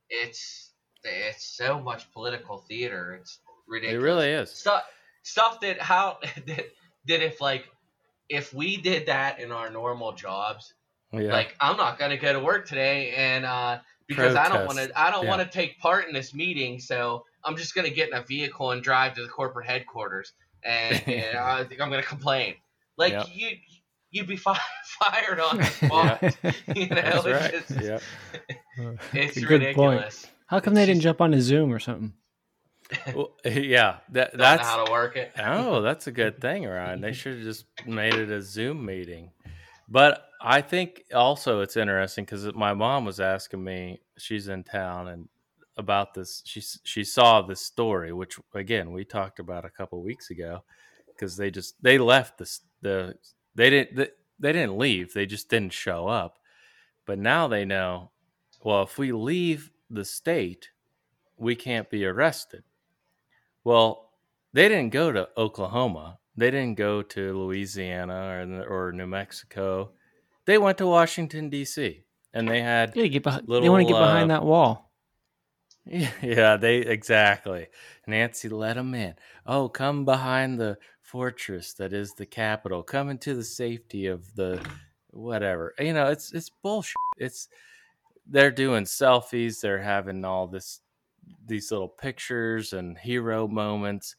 it's 0.08 0.70
it's 1.02 1.44
so 1.44 1.80
much 1.80 2.10
political 2.12 2.58
theater. 2.58 3.14
It's 3.20 3.40
ridiculous. 3.66 4.02
It 4.02 4.04
really 4.04 4.28
is. 4.30 4.50
stuff 4.50 4.84
stuff 5.22 5.60
that 5.60 5.80
how 5.80 6.18
that, 6.46 6.66
that 7.06 7.22
if 7.24 7.40
like 7.40 7.66
if 8.28 8.54
we 8.54 8.76
did 8.76 9.06
that 9.06 9.40
in 9.40 9.52
our 9.52 9.70
normal 9.70 10.12
jobs 10.12 10.74
Yeah. 11.12 11.32
like 11.32 11.54
i'm 11.60 11.76
not 11.76 11.98
going 11.98 12.10
to 12.10 12.16
go 12.16 12.32
to 12.32 12.40
work 12.40 12.66
today 12.66 13.12
and 13.16 13.44
uh 13.44 13.80
because 14.06 14.34
i 14.36 14.48
don't 14.48 14.66
want 14.66 14.78
to 14.78 14.90
i 15.00 15.10
don't 15.10 15.24
Yeah. 15.24 15.30
want 15.30 15.42
to 15.42 15.48
take 15.48 15.78
part 15.78 16.06
in 16.06 16.12
this 16.14 16.34
meeting 16.34 16.78
so 16.80 17.24
i'm 17.44 17.56
just 17.56 17.74
going 17.74 17.86
to 17.88 17.94
get 17.94 18.08
in 18.08 18.14
a 18.14 18.22
vehicle 18.22 18.70
and 18.72 18.82
drive 18.82 19.14
to 19.14 19.22
the 19.22 19.28
corporate 19.28 19.66
headquarters 19.66 20.32
and, 20.64 21.02
and 21.08 21.36
i 21.38 21.64
think 21.64 21.80
i'm 21.80 21.90
going 21.90 22.02
to 22.02 22.08
complain 22.08 22.54
like 22.96 23.12
Yep. 23.12 23.26
you 23.32 23.48
you'd 24.10 24.26
be 24.26 24.36
fi- 24.46 24.58
fired 25.00 25.40
on 25.40 25.58
the 25.58 25.64
spot 25.64 26.22
you 26.76 26.88
know 26.88 26.94
That's 27.22 27.26
it's 27.26 27.26
right. 27.26 27.52
just 27.68 27.84
Yep. 27.84 28.02
it's 29.12 29.36
a 29.36 29.40
good 29.40 29.74
point. 29.74 29.94
ridiculous 30.00 30.26
How 30.46 30.60
come 30.60 30.74
they 30.74 30.86
didn't 30.86 31.00
jump 31.02 31.20
on 31.20 31.32
a 31.34 31.40
Zoom 31.40 31.72
or 31.72 31.78
something? 31.80 32.12
Well, 33.14 33.30
yeah. 33.44 33.96
That 34.10 34.32
Don't 34.32 34.38
know 34.38 34.44
that's 34.44 34.62
how 34.68 34.84
to 34.84 34.92
work 34.92 35.16
it 35.16 35.32
Oh, 35.38 35.80
that's 35.80 36.06
a 36.06 36.12
good 36.12 36.40
thing, 36.40 36.64
Ryan. 36.66 37.00
They 37.00 37.12
should 37.12 37.36
have 37.36 37.42
just 37.42 37.64
made 37.86 38.12
it 38.14 38.30
a 38.30 38.42
Zoom 38.42 38.84
meeting. 38.84 39.30
But 39.88 40.28
I 40.46 40.60
think 40.60 41.04
also 41.14 41.62
it's 41.62 41.76
interesting 41.76 42.26
because 42.26 42.52
my 42.54 42.74
mom 42.74 43.06
was 43.06 43.18
asking 43.18 43.64
me, 43.64 44.02
she's 44.18 44.48
in 44.48 44.62
town, 44.62 45.08
and 45.08 45.28
about 45.78 46.12
this. 46.12 46.42
She 46.44 46.60
she 46.84 47.02
saw 47.02 47.40
this 47.40 47.62
story, 47.62 48.12
which 48.12 48.38
again 48.54 48.92
we 48.92 49.04
talked 49.06 49.38
about 49.38 49.64
a 49.64 49.70
couple 49.70 50.02
weeks 50.02 50.30
ago, 50.30 50.62
because 51.06 51.36
they 51.38 51.50
just 51.50 51.82
they 51.82 51.96
left 51.96 52.36
this 52.38 52.60
the 52.82 53.14
they 53.54 53.70
didn't 53.70 53.96
they, 53.96 54.08
they 54.38 54.52
didn't 54.52 54.76
leave, 54.76 55.14
they 55.14 55.24
just 55.24 55.48
didn't 55.48 55.72
show 55.72 56.06
up. 56.08 56.38
But 57.06 57.18
now 57.18 57.48
they 57.48 57.64
know, 57.64 58.10
well, 58.62 58.82
if 58.82 58.98
we 58.98 59.12
leave 59.12 59.70
the 59.88 60.04
state, 60.04 60.68
we 61.38 61.54
can't 61.54 61.88
be 61.88 62.04
arrested. 62.04 62.64
Well, 63.64 64.10
they 64.52 64.68
didn't 64.68 64.90
go 64.90 65.10
to 65.10 65.28
Oklahoma. 65.38 66.18
They 66.36 66.50
didn't 66.50 66.76
go 66.76 67.00
to 67.02 67.38
Louisiana 67.38 68.64
or, 68.68 68.88
or 68.88 68.92
New 68.92 69.06
Mexico. 69.06 69.92
They 70.46 70.58
went 70.58 70.78
to 70.78 70.86
Washington 70.86 71.48
D.C. 71.50 72.04
and 72.32 72.48
they 72.48 72.60
had 72.60 72.94
Yeah, 72.94 73.06
get 73.06 73.22
behind, 73.22 73.46
they 73.48 73.68
want 73.68 73.86
to 73.86 73.92
get 73.92 73.98
behind 73.98 74.30
uh, 74.30 74.34
that 74.40 74.44
wall. 74.44 74.92
yeah, 75.86 76.56
they 76.56 76.78
exactly. 76.78 77.68
Nancy 78.06 78.48
let 78.48 78.74
them 78.74 78.94
in. 78.94 79.14
Oh, 79.46 79.68
come 79.68 80.04
behind 80.04 80.58
the 80.58 80.78
fortress 81.02 81.74
that 81.74 81.92
is 81.92 82.14
the 82.14 82.26
capital. 82.26 82.82
Come 82.82 83.10
into 83.10 83.34
the 83.34 83.44
safety 83.44 84.06
of 84.06 84.34
the 84.34 84.64
whatever. 85.10 85.74
You 85.78 85.92
know, 85.92 86.06
it's 86.06 86.32
it's 86.32 86.50
bullshit. 86.62 86.94
It's 87.18 87.48
they're 88.26 88.50
doing 88.50 88.84
selfies. 88.84 89.60
They're 89.60 89.82
having 89.82 90.24
all 90.24 90.46
this 90.46 90.80
these 91.46 91.70
little 91.70 91.88
pictures 91.88 92.72
and 92.72 92.96
hero 92.96 93.46
moments. 93.46 94.16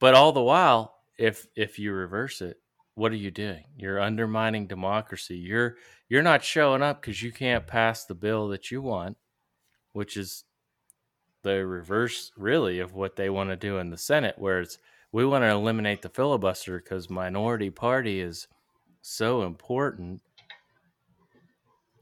But 0.00 0.14
all 0.14 0.32
the 0.32 0.42
while, 0.42 0.94
if 1.18 1.46
if 1.54 1.78
you 1.78 1.92
reverse 1.92 2.40
it, 2.40 2.58
what 2.98 3.12
are 3.12 3.16
you 3.16 3.30
doing? 3.30 3.64
You're 3.76 4.00
undermining 4.00 4.66
democracy. 4.66 5.36
You're 5.36 5.76
you're 6.08 6.22
not 6.22 6.42
showing 6.42 6.82
up 6.82 7.00
because 7.00 7.22
you 7.22 7.30
can't 7.30 7.66
pass 7.66 8.04
the 8.04 8.14
bill 8.14 8.48
that 8.48 8.70
you 8.70 8.82
want, 8.82 9.16
which 9.92 10.16
is 10.16 10.44
the 11.42 11.64
reverse 11.64 12.32
really 12.36 12.80
of 12.80 12.94
what 12.94 13.14
they 13.14 13.30
want 13.30 13.50
to 13.50 13.56
do 13.56 13.78
in 13.78 13.90
the 13.90 13.96
Senate, 13.96 14.34
where 14.36 14.60
it's 14.60 14.78
we 15.12 15.24
want 15.24 15.44
to 15.44 15.48
eliminate 15.48 16.02
the 16.02 16.08
filibuster 16.08 16.78
because 16.78 17.08
minority 17.08 17.70
party 17.70 18.20
is 18.20 18.48
so 19.00 19.42
important. 19.42 20.20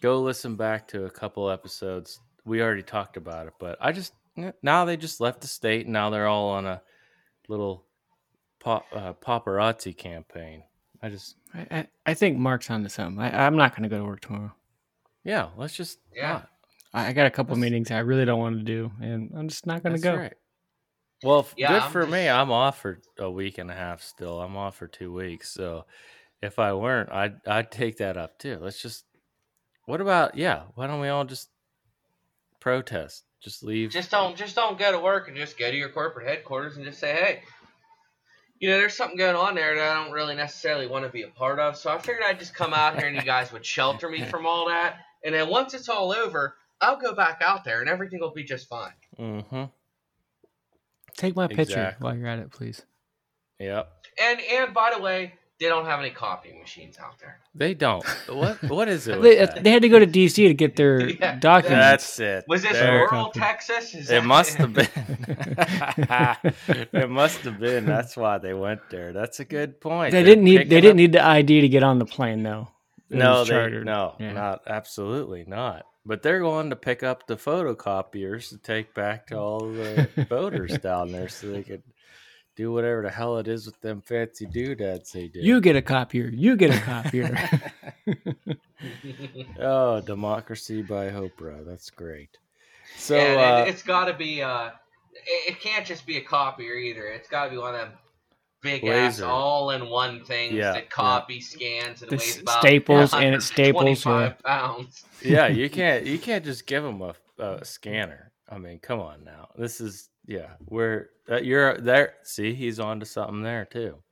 Go 0.01 0.23
listen 0.23 0.57
back 0.57 0.89
to 0.89 1.05
a 1.05 1.11
couple 1.11 1.51
episodes. 1.51 2.21
We 2.47 2.63
already 2.63 2.83
talked 2.83 3.19
about 3.19 3.49
it, 3.49 3.53
but 3.61 3.77
I 3.81 3.93
just 3.93 4.15
now 4.63 4.87
they 4.87 4.97
just 4.97 5.21
left 5.21 5.43
the 5.43 5.47
state 5.47 5.85
and 5.85 5.93
now 5.93 6.09
they're 6.09 6.27
all 6.27 6.51
on 6.51 6.65
a 6.65 6.81
little 7.49 7.85
pop, 8.61 8.87
uh, 8.95 9.13
paparazzi 9.13 9.95
campaign. 9.97 10.63
I 11.03 11.09
just 11.09 11.37
I, 11.55 11.67
I, 11.71 11.87
I 12.07 12.15
think 12.15 12.39
Mark's 12.39 12.71
onto 12.71 12.89
something. 12.89 13.23
I, 13.23 13.47
I'm 13.47 13.57
not 13.57 13.73
going 13.73 13.83
to 13.83 13.89
go 13.89 13.99
to 13.99 14.05
work 14.05 14.21
tomorrow. 14.21 14.53
yeah, 15.25 15.49
let's 15.57 15.75
just 15.77 15.99
Yeah. 16.15 16.33
not. 16.33 16.49
I, 16.95 17.09
I 17.09 17.13
got 17.13 17.27
a 17.27 17.31
couple 17.31 17.55
That's- 17.55 17.63
meetings 17.71 17.91
I 17.91 17.99
really 17.99 18.25
don't 18.25 18.39
want 18.41 18.57
to 18.59 18.63
do, 18.65 18.91
and 19.01 19.31
I'm 19.37 19.49
just 19.49 19.67
not 19.67 19.83
going 19.83 19.95
to 19.97 20.01
That's 20.01 20.15
go. 20.17 20.21
right. 20.21 20.35
Well, 21.23 21.47
Yeah, 21.57 21.69
good 21.69 21.83
I'm 21.83 21.91
for 21.93 22.07
me. 22.07 22.29
I'm 22.29 22.51
off 22.51 22.81
for 22.81 22.99
a 23.19 23.31
week 23.31 23.59
and 23.59 23.71
a 23.71 23.75
half 23.75 24.03
still. 24.03 24.41
I'm 24.41 24.57
off 24.57 24.77
for 24.77 24.87
two 24.87 25.13
weeks. 25.13 25.51
So 25.51 25.87
if 26.43 26.59
I 26.59 26.75
weren't, 26.75 27.11
I'd 27.11 27.37
I'd 27.47 27.71
take 27.71 27.97
that 27.99 28.17
up 28.19 28.39
too. 28.39 28.59
Let's 28.61 28.81
just. 28.83 29.05
What 29.87 30.01
about 30.03 30.37
yeah? 30.37 30.65
Why 30.75 30.87
don't 30.87 31.01
we 31.01 31.09
all 31.09 31.25
just 31.25 31.49
protest? 32.61 33.25
Just 33.41 33.63
leave. 33.63 33.91
just 33.91 34.11
don't 34.11 34.37
just 34.37 34.57
don't 34.57 34.79
go 34.79 34.91
to 34.93 34.99
work 34.99 35.29
and 35.29 35.37
just 35.37 35.59
go 35.59 35.71
to 35.71 35.77
your 35.77 35.89
corporate 35.91 36.27
headquarters 36.27 36.77
and 36.77 36.85
just 36.85 36.99
say, 36.99 37.13
hey, 37.15 37.43
you 38.59 38.71
know, 38.71 38.79
there's 38.79 38.95
something 38.97 39.19
going 39.19 39.37
on 39.37 39.55
there 39.55 39.75
that 39.75 39.91
I 39.97 40.03
don't 40.03 40.13
really 40.13 40.35
necessarily 40.35 40.87
want 40.87 41.05
to 41.05 41.11
be 41.11 41.23
a 41.23 41.29
part 41.29 41.59
of. 41.59 41.77
So 41.77 41.91
I 41.91 41.99
figured 41.99 42.23
I'd 42.27 42.39
just 42.39 42.55
come 42.55 42.73
out 42.73 42.99
here 42.99 43.07
and 43.07 43.17
you 43.17 43.23
guys 43.23 43.53
would 43.53 43.65
shelter 43.65 44.09
me 44.09 44.23
from 44.25 44.47
all 44.47 44.69
that. 44.69 44.97
And 45.25 45.35
then 45.35 45.49
once 45.49 45.75
it's 45.75 45.89
all 45.89 46.13
over, 46.13 46.57
I'll 46.81 46.97
go 46.99 47.15
back 47.15 47.43
out 47.45 47.65
there 47.65 47.81
and 47.81 47.89
everything 47.89 48.21
will 48.21 48.33
be 48.33 48.45
just 48.45 48.69
fine. 48.69 48.93
mm-hmm. 49.19 49.65
Take 51.17 51.35
my 51.35 51.47
picture 51.47 51.63
Exactly. 51.63 52.05
while 52.05 52.17
you're 52.17 52.29
at 52.29 52.39
it, 52.39 52.51
please. 52.51 52.83
Yep. 53.59 53.91
And 54.23 54.41
and 54.53 54.75
by 54.75 54.93
the 54.95 55.01
way, 55.03 55.33
they 55.59 55.69
don't 55.69 55.87
have 55.87 56.01
any 56.01 56.11
copying 56.11 56.61
machines 56.61 56.99
out 57.03 57.19
there. 57.19 57.39
They 57.55 57.73
don't. 57.75 58.05
What 58.29 58.63
what 58.65 58.89
is 58.89 59.09
it? 59.09 59.21
They, 59.23 59.47
they 59.63 59.71
had 59.71 59.83
to 59.83 59.89
go 59.89 59.99
to 59.99 60.07
DC 60.07 60.35
to 60.49 60.55
get 60.55 60.77
their 60.77 61.09
Yeah, 61.21 61.37
documents. 61.39 62.17
That's 62.17 62.21
it. 62.21 62.45
Was 62.49 62.63
this 62.63 62.73
There. 62.73 62.93
rural 62.93 63.09
Copy. 63.27 63.41
Texas? 63.41 63.95
Is 63.95 64.11
It 64.11 64.21
that- 64.21 64.25
must 64.27 64.55
have 64.61 64.73
been. 64.75 64.89
it 66.93 67.11
must 67.11 67.39
have 67.41 67.59
been. 67.59 67.87
That's 67.87 68.17
why 68.17 68.39
they 68.39 68.55
went 68.55 68.81
there. 68.91 69.13
That's 69.13 69.41
a 69.41 69.45
good 69.45 69.81
point. 69.81 70.13
They 70.13 70.19
They're 70.23 70.27
didn't 70.35 70.45
need. 70.45 70.59
They 70.59 70.63
picking 70.65 70.81
didn't 70.83 70.91
up- 70.91 70.97
need 70.97 71.13
the 71.13 71.25
ID 71.25 71.61
to 71.63 71.69
get 71.69 71.83
on 71.83 71.99
the 71.99 72.07
plane, 72.07 72.43
though. 72.43 72.69
It 73.11 73.17
No, 73.19 73.45
they, 73.45 73.51
chartered. 73.51 73.87
no, 73.87 74.15
Yeah. 74.19 74.33
not 74.33 74.63
absolutely 74.67 75.45
not. 75.47 75.85
But 76.05 76.23
they're 76.23 76.41
going 76.41 76.71
to 76.71 76.77
pick 76.77 77.03
up 77.03 77.27
the 77.27 77.37
photocopiers 77.37 78.49
to 78.51 78.59
take 78.59 78.95
back 78.95 79.27
to 79.29 79.37
all 79.39 79.61
the 79.61 80.09
voters 80.29 80.79
down 80.79 81.11
there, 81.13 81.29
so 81.29 81.49
they 81.49 81.63
could 81.63 81.83
do 82.57 82.73
whatever 82.73 83.03
the 83.03 83.11
hell 83.11 83.39
it 83.39 83.47
is 83.47 83.67
with 83.67 83.81
them 83.81 84.01
fancy 84.01 84.47
doodads 84.47 85.13
they 85.13 85.29
do. 85.29 85.41
You 85.41 85.61
get 85.61 85.77
a 85.77 85.83
copier. 85.83 86.29
You 86.29 86.57
get 86.57 86.75
a 86.75 86.81
copier. 86.81 87.37
oh, 89.61 90.01
democracy 90.01 90.83
by 90.83 91.11
Oprah. 91.11 91.65
That's 91.67 91.91
great. 91.91 92.39
So 92.97 93.17
and 93.17 93.39
uh, 93.39 93.65
it, 93.67 93.71
it's 93.71 93.83
got 93.83 94.07
to 94.07 94.15
be 94.15 94.43
uh, 94.43 94.71
it, 95.13 95.53
it 95.53 95.61
can't 95.61 95.87
just 95.87 96.07
be 96.07 96.17
a 96.17 96.23
copier 96.23 96.75
either. 96.75 97.07
It's 97.07 97.29
got 97.29 97.45
to 97.45 97.51
be 97.51 97.59
one 97.59 97.75
of 97.75 97.81
them 97.83 97.93
big 98.63 98.85
ass 98.85 99.21
all 99.21 99.71
in 99.71 99.89
one 99.89 100.25
things 100.25 100.55
Yeah, 100.55 100.73
that 100.73 100.91
copy 100.91 101.41
scans 101.41 102.03
and 102.03 102.11
The 102.11 102.17
weighs 102.17 102.41
about 102.41 102.61
staples 102.61 103.15
and 103.15 103.35
it 103.35 103.43
staples, 103.43 104.05
125 104.05 104.39
pounds. 104.43 105.05
yeah, 105.23 105.47
you 105.47 105.71
can't 105.71 106.07
you 106.07 106.19
can't 106.19 106.45
just 106.45 106.67
give 106.67 106.83
them 106.83 107.03
a, 107.03 107.15
a 107.39 107.65
scanner. 107.65 108.33
I 108.49 108.59
mean, 108.59 108.79
come 108.79 109.01
on 109.01 109.25
now. 109.25 109.49
This 109.57 109.81
is 109.81 110.09
yeah. 110.27 110.55
We're 110.69 111.09
uh, 111.31 111.37
you're 111.39 111.79
there. 111.79 112.15
See, 112.23 112.55
he's 112.55 112.79
on 112.81 113.01
to 113.01 113.07
something 113.07 113.43
there 113.43 113.65
too. 113.65 114.03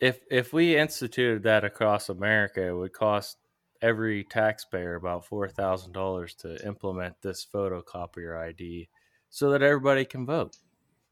If 0.00 0.20
if 0.30 0.52
we 0.52 0.76
instituted 0.76 1.42
that 1.44 1.64
across 1.64 2.08
America, 2.08 2.66
it 2.66 2.72
would 2.76 2.92
cost 2.92 3.36
every 3.82 4.24
taxpayer 4.24 4.94
about 4.94 5.26
four 5.26 5.48
thousand 5.48 5.92
dollars 5.92 6.34
to 6.36 6.64
implement 6.66 7.20
this 7.22 7.46
photocopier 7.52 8.36
ID, 8.38 8.88
so 9.30 9.50
that 9.50 9.62
everybody 9.62 10.04
can 10.04 10.26
vote. 10.26 10.56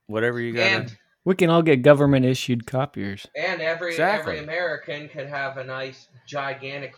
Whatever 0.06 0.40
you 0.40 0.52
got. 0.54 0.62
And 0.62 0.96
We 1.24 1.36
can 1.36 1.50
all 1.50 1.62
get 1.62 1.82
government 1.82 2.26
issued 2.26 2.66
copiers. 2.66 3.26
and 3.36 3.62
every 3.62 3.90
Exactly. 3.92 4.34
every 4.38 4.44
American 4.44 5.08
could 5.08 5.28
have 5.28 5.56
a 5.56 5.64
nice 5.64 6.08
gigantic 6.26 6.96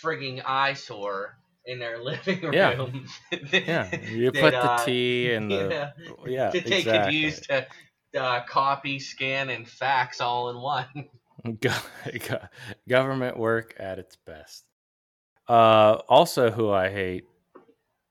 frigging 0.00 0.40
eyesore 0.46 1.36
in 1.66 1.78
their 1.78 1.98
living 2.02 2.40
room. 2.42 2.52
Yeah. 2.52 2.86
yeah, 3.52 4.00
you 4.10 4.30
that, 4.30 4.34
put 4.40 4.50
the 4.52 4.70
uh, 4.70 4.84
T 4.84 5.32
and 5.32 5.50
the 5.50 5.54
yeah, 5.70 5.90
yeah, 6.26 6.50
that 6.50 6.52
they 6.52 6.60
could 6.60 6.72
exactly. 6.72 7.16
use 7.16 7.40
to 7.42 7.66
uh, 8.18 8.44
copy, 8.44 8.98
scan, 8.98 9.50
and 9.50 9.68
fax 9.68 10.20
all 10.20 10.50
in 10.50 10.60
one. 10.60 10.86
Go- 11.60 11.74
go- 12.26 12.38
government 12.88 13.36
work 13.36 13.74
at 13.78 13.98
its 13.98 14.16
best. 14.24 14.64
Uh, 15.46 15.98
also, 16.08 16.50
who 16.50 16.70
I 16.70 16.88
hate, 16.90 17.24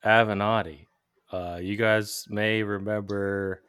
Avenatti. 0.06 0.86
Uh, 1.32 1.58
you 1.60 1.76
guys 1.76 2.26
may 2.30 2.62
remember 2.62 3.64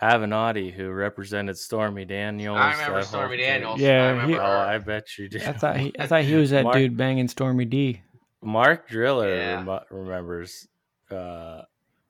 Avenatti, 0.00 0.72
who 0.72 0.88
represented 0.90 1.58
Stormy 1.58 2.06
Daniels. 2.06 2.58
I 2.58 2.72
remember 2.72 3.02
Stormy. 3.02 3.36
Daniels. 3.36 3.80
Yeah, 3.80 4.04
I 4.04 4.10
remember 4.12 4.32
he- 4.32 4.38
Oh. 4.38 4.42
I 4.44 4.78
bet 4.78 5.18
you 5.18 5.28
did. 5.28 5.42
I 5.42 5.52
thought 5.52 5.76
he, 5.76 5.92
I 5.98 6.06
thought 6.06 6.22
he 6.24 6.34
was 6.34 6.50
that 6.50 6.64
Mark- 6.64 6.76
dude 6.76 6.96
banging 6.96 7.28
Stormy 7.28 7.66
D. 7.66 8.00
Mark 8.42 8.88
Driller 8.88 9.34
Yeah. 9.34 9.64
rem- 9.64 9.80
remembers 9.90 10.68
uh, 11.10 11.62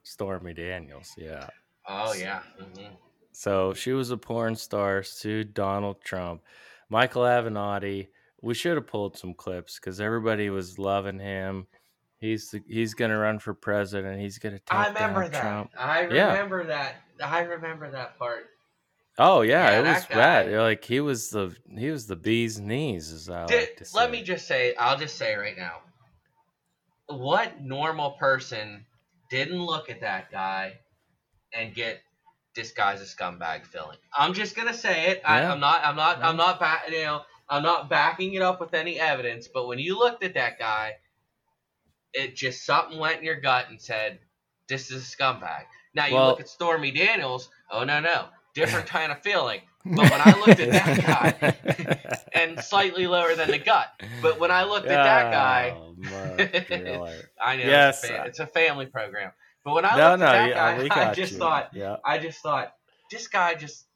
Stormy 0.02 0.54
Daniels. 0.54 1.12
Yeah. 1.16 1.46
Oh 1.86 2.14
yeah. 2.14 2.40
hmm 2.58 2.94
So 3.32 3.74
she 3.74 3.92
was 3.92 4.10
a 4.10 4.16
porn 4.16 4.54
star, 4.56 5.02
sued 5.02 5.54
Donald 5.54 6.00
Trump. 6.02 6.42
Michael 6.88 7.22
Avenatti, 7.22 8.08
we 8.42 8.54
should 8.54 8.76
have 8.76 8.86
pulled 8.86 9.16
some 9.16 9.34
clips 9.34 9.76
because 9.78 10.00
everybody 10.00 10.50
was 10.50 10.78
loving 10.78 11.18
him. 11.18 11.66
He's 12.18 12.50
the, 12.50 12.62
he's 12.68 12.94
gonna 12.94 13.18
run 13.18 13.38
for 13.38 13.52
president. 13.54 14.20
He's 14.20 14.38
gonna 14.38 14.58
take 14.60 14.72
I 14.74 14.88
remember 14.88 15.28
that. 15.28 15.40
Trump. 15.40 15.70
I 15.76 16.06
Yeah. 16.08 16.28
remember 16.32 16.64
that. 16.66 16.96
I 17.22 17.40
remember 17.42 17.90
that 17.90 18.18
part. 18.18 18.46
Oh 19.18 19.42
yeah, 19.42 19.70
Yeah, 19.70 19.80
it 19.80 19.92
was 19.94 20.06
that. 20.06 20.50
Like 20.50 20.84
he 20.84 21.00
was 21.00 21.30
the 21.30 21.54
he 21.76 21.90
was 21.90 22.06
the 22.06 22.16
bee's 22.16 22.58
knees, 22.60 23.12
as 23.12 23.28
I 23.28 23.46
Did- 23.46 23.56
like 23.60 23.76
to 23.78 23.84
say. 23.84 23.98
let 23.98 24.10
me 24.10 24.22
just 24.22 24.46
say, 24.46 24.74
I'll 24.76 24.96
just 24.96 25.16
say 25.16 25.34
right 25.34 25.56
now, 25.56 25.80
what 27.18 27.60
normal 27.60 28.12
person 28.12 28.84
didn't 29.30 29.60
look 29.62 29.90
at 29.90 30.00
that 30.00 30.30
guy 30.30 30.74
and 31.54 31.74
get 31.74 32.00
this 32.54 32.72
guy's 32.72 33.00
a 33.00 33.04
scumbag 33.04 33.66
feeling? 33.66 33.96
I'm 34.16 34.34
just 34.34 34.54
gonna 34.56 34.74
say 34.74 35.10
it. 35.10 35.22
I, 35.24 35.40
Yeah. 35.40 35.52
I'm 35.52 35.60
not. 35.60 35.80
I'm 35.84 35.96
not. 35.96 36.18
I'm 36.22 36.36
not. 36.36 36.60
Back, 36.60 36.88
you 36.90 37.02
know. 37.02 37.22
I'm 37.48 37.62
not 37.62 37.90
backing 37.90 38.34
it 38.34 38.42
up 38.42 38.60
with 38.60 38.72
any 38.74 38.98
evidence. 38.98 39.48
But 39.48 39.66
when 39.68 39.78
you 39.78 39.98
looked 39.98 40.24
at 40.24 40.34
that 40.34 40.58
guy, 40.58 40.96
it 42.14 42.34
just 42.36 42.64
something 42.64 42.98
went 42.98 43.18
in 43.18 43.24
your 43.24 43.40
gut 43.40 43.66
and 43.68 43.80
said, 43.80 44.18
"This 44.68 44.90
is 44.90 45.02
a 45.02 45.16
scumbag." 45.16 45.64
Now 45.94 46.06
you 46.06 46.14
Well- 46.14 46.28
look 46.28 46.40
at 46.40 46.48
Stormy 46.48 46.90
Daniels. 46.90 47.48
Oh 47.70 47.84
no, 47.84 48.00
no, 48.00 48.26
different 48.54 48.86
kind 48.96 49.12
of 49.12 49.22
feeling. 49.22 49.60
But 49.84 50.10
when 50.10 50.20
I 50.20 50.30
looked 50.38 50.60
at 50.60 50.70
that 50.70 51.04
guy, 51.04 52.16
and 52.34 52.58
slightly 52.60 53.06
lower 53.06 53.34
than 53.34 53.50
the 53.50 53.58
gut. 53.58 53.88
But 54.22 54.40
when 54.40 54.50
I 54.50 54.64
looked 54.64 54.86
at 54.88 55.02
that 55.04 55.32
guy, 55.32 55.74
Oh, 55.76 55.94
I 57.40 57.56
know 57.56 57.62
Yes, 57.62 58.02
it's, 58.02 58.04
a 58.04 58.14
fa- 58.14 58.20
I- 58.22 58.26
it's 58.26 58.40
a 58.40 58.46
family 58.46 58.86
program. 58.86 59.32
But 59.64 59.74
when 59.74 59.84
I 59.84 59.96
no, 59.96 60.10
looked 60.10 60.20
no, 60.20 60.26
at 60.26 60.32
that 60.32 60.48
yeah, 60.50 60.76
guy, 60.76 60.88
got 60.88 60.98
I 61.10 61.14
just 61.14 61.32
you. 61.32 61.38
thought, 61.38 61.70
yeah. 61.72 61.96
I 62.04 62.18
just 62.18 62.40
thought, 62.40 62.74
this 63.10 63.28
guy 63.28 63.54
just, 63.54 63.86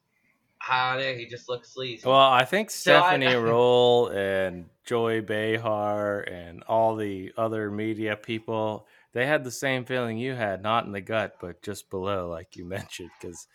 ah, 0.61 0.93
I 0.93 1.01
don't 1.01 1.17
he 1.17 1.25
just 1.25 1.49
looks 1.49 1.73
sleazy. 1.73 2.07
Well, 2.07 2.15
I 2.15 2.45
think 2.45 2.69
So 2.69 2.95
I- 2.95 2.99
Stephanie 3.01 3.25
Ruhle 3.35 4.15
and 4.15 4.65
Joy 4.85 5.21
Behar 5.21 6.21
and 6.21 6.63
all 6.63 6.95
the 6.95 7.33
other 7.37 7.69
media 7.69 8.15
people, 8.15 8.87
they 9.13 9.25
had 9.25 9.43
the 9.43 9.51
same 9.51 9.83
feeling 9.83 10.17
you 10.17 10.33
had, 10.35 10.63
not 10.63 10.85
in 10.85 10.91
the 10.93 11.01
gut, 11.01 11.35
but 11.41 11.61
just 11.61 11.89
below, 11.89 12.29
like 12.29 12.55
you 12.55 12.63
mentioned. 12.65 13.09
Because 13.19 13.47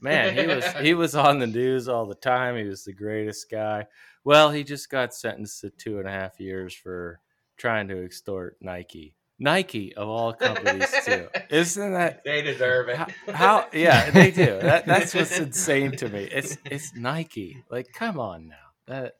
man, 0.00 0.34
he 0.34 0.46
was 0.46 0.64
he 0.80 0.94
was 0.94 1.14
on 1.14 1.38
the 1.40 1.46
news 1.46 1.88
all 1.88 2.06
the 2.06 2.14
time. 2.14 2.56
He 2.56 2.64
was 2.64 2.84
the 2.84 2.94
greatest 2.94 3.50
guy. 3.50 3.86
Well, 4.24 4.50
he 4.50 4.64
just 4.64 4.90
got 4.90 5.14
sentenced 5.14 5.60
to 5.62 5.70
two 5.70 5.98
and 5.98 6.06
a 6.08 6.10
half 6.10 6.38
years 6.40 6.74
for 6.74 7.20
trying 7.56 7.88
to 7.88 8.04
extort 8.04 8.56
Nike. 8.60 9.14
Nike 9.38 9.94
of 9.94 10.06
all 10.08 10.34
companies 10.34 10.92
too. 11.04 11.28
Isn't 11.48 11.92
that 11.94 12.22
they 12.24 12.42
deserve 12.42 12.90
it. 12.90 12.96
how, 12.96 13.06
how 13.32 13.66
yeah 13.72 14.10
they 14.10 14.30
do 14.30 14.58
that, 14.62 14.84
that's 14.84 15.14
what's 15.14 15.38
insane 15.38 15.92
to 15.92 16.08
me 16.10 16.24
it's 16.24 16.58
it's 16.66 16.94
nike 16.94 17.64
like 17.70 17.86
come 17.94 18.20
on 18.20 18.48
now 18.48 18.54
that 18.86 19.14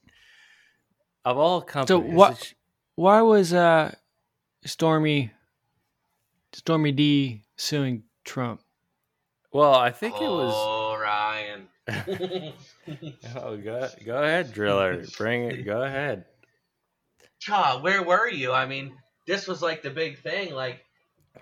of 1.24 1.38
all 1.38 1.62
companies 1.62 2.12
what- 2.12 2.32
it's- 2.32 2.54
Why 2.96 3.22
was 3.22 3.54
uh, 3.54 3.94
Stormy 4.66 5.30
Stormy 6.52 6.92
D 6.92 7.42
suing 7.56 8.02
Trump? 8.24 8.60
well 9.52 9.74
i 9.74 9.90
think 9.90 10.14
it 10.16 10.20
was 10.20 10.52
Oh, 13.36 13.56
go, 13.56 13.88
go 14.04 14.22
ahead 14.22 14.52
driller 14.52 15.04
bring 15.16 15.44
it 15.44 15.64
go 15.64 15.82
ahead 15.82 16.24
God, 17.46 17.82
where 17.82 18.02
were 18.02 18.28
you? 18.28 18.52
I 18.52 18.66
mean, 18.66 18.96
this 19.26 19.46
was 19.46 19.62
like 19.62 19.82
the 19.82 19.90
big 19.90 20.18
thing. 20.18 20.54
Like, 20.54 20.84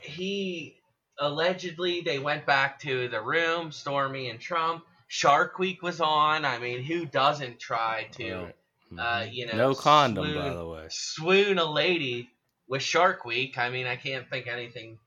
he 0.01 0.81
allegedly 1.19 2.03
they 2.03 2.19
went 2.19 2.47
back 2.47 2.79
to 2.81 3.09
the 3.09 3.21
room, 3.21 3.73
Stormy 3.73 4.31
and 4.31 4.41
Trump. 4.41 4.85
Shark 5.09 5.59
Week 5.59 5.83
was 5.83 6.01
on. 6.01 6.45
I 6.45 6.59
mean, 6.59 6.83
who 6.83 7.05
doesn't 7.07 7.59
try 7.59 8.09
to 8.13 8.35
Right. 8.35 8.55
uh, 8.99 9.21
Mhm. 9.23 9.33
you 9.33 9.47
know, 9.47 9.57
no 9.57 9.75
condom 9.75 10.35
by 10.35 10.55
the 10.55 10.67
way 10.67 10.87
swoon 10.89 11.59
a 11.59 11.65
lady 11.71 12.31
with 12.69 12.83
Shark 12.83 13.25
Week? 13.25 13.59
I 13.59 13.71
mean, 13.71 13.87
I 13.87 13.97
can't 13.97 14.29
think 14.31 14.47
anything 14.47 14.99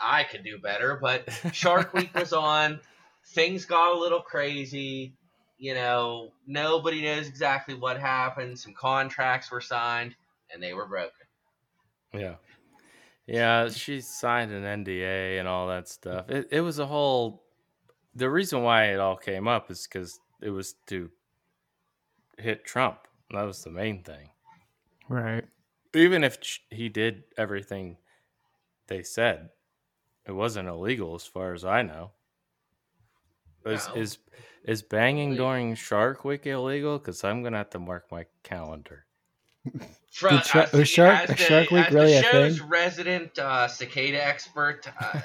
I 0.00 0.24
could 0.24 0.44
do 0.44 0.58
better. 0.58 0.98
But 1.00 1.28
Shark 1.52 1.94
Week 1.94 2.14
was 2.14 2.32
on. 2.32 2.80
Things 3.32 3.64
got 3.64 3.94
a 3.94 3.98
little 3.98 4.20
crazy. 4.20 5.14
You 5.58 5.74
know, 5.74 6.32
nobody 6.46 7.02
knows 7.02 7.28
exactly 7.28 7.74
what 7.74 7.98
happened. 7.98 8.58
Some 8.58 8.74
contracts 8.74 9.50
were 9.50 9.60
signed, 9.60 10.14
and 10.52 10.62
they 10.62 10.74
were 10.74 10.86
broken. 10.86 11.26
Yeah. 12.12 12.34
Yeah, 13.26 13.68
she 13.68 14.00
signed 14.00 14.52
an 14.52 14.84
NDA 14.84 15.38
and 15.38 15.46
all 15.46 15.68
that 15.68 15.88
stuff. 15.88 16.28
It 16.28 16.48
it 16.50 16.60
was 16.60 16.78
a 16.78 16.86
whole 16.86 17.44
the 18.14 18.28
reason 18.28 18.62
why 18.62 18.86
it 18.86 19.00
all 19.00 19.16
came 19.16 19.48
up 19.48 19.70
is 19.70 19.86
cuz 19.86 20.18
it 20.40 20.50
was 20.50 20.74
to 20.86 21.10
hit 22.38 22.64
Trump. 22.64 23.06
That 23.30 23.44
was 23.44 23.62
the 23.62 23.70
main 23.70 24.02
thing. 24.02 24.30
Right. 25.08 25.44
Even 25.94 26.24
if 26.24 26.38
he 26.70 26.88
did 26.88 27.24
everything 27.36 27.98
they 28.88 29.02
said, 29.02 29.50
it 30.26 30.32
wasn't 30.32 30.68
illegal 30.68 31.14
as 31.14 31.24
far 31.24 31.54
as 31.54 31.64
I 31.64 31.82
know. 31.82 32.12
Is 33.66 33.88
No. 33.88 33.94
is 34.00 34.18
is 34.64 34.82
banging 34.82 35.34
during 35.36 35.74
Shark 35.74 36.24
Week 36.24 36.46
illegal? 36.46 36.98
Because 36.98 37.22
I'm 37.24 37.42
gonna 37.42 37.58
have 37.58 37.70
to 37.70 37.78
mark 37.78 38.04
my 38.10 38.26
calendar. 38.42 39.06
Fro- 40.12 40.30
Did 40.30 40.44
Shark- 40.44 40.74
as 40.74 40.88
Shark- 40.88 41.26
the- 41.28 41.36
Shark 41.36 41.70
Week 41.70 41.88
really 41.90 42.12
the 42.12 42.18
a 42.18 42.22
show's 42.22 42.58
thing? 42.58 42.68
resident 42.68 43.38
uh, 43.38 43.68
cicada 43.68 44.24
expert, 44.24 44.86
uh, 45.00 45.20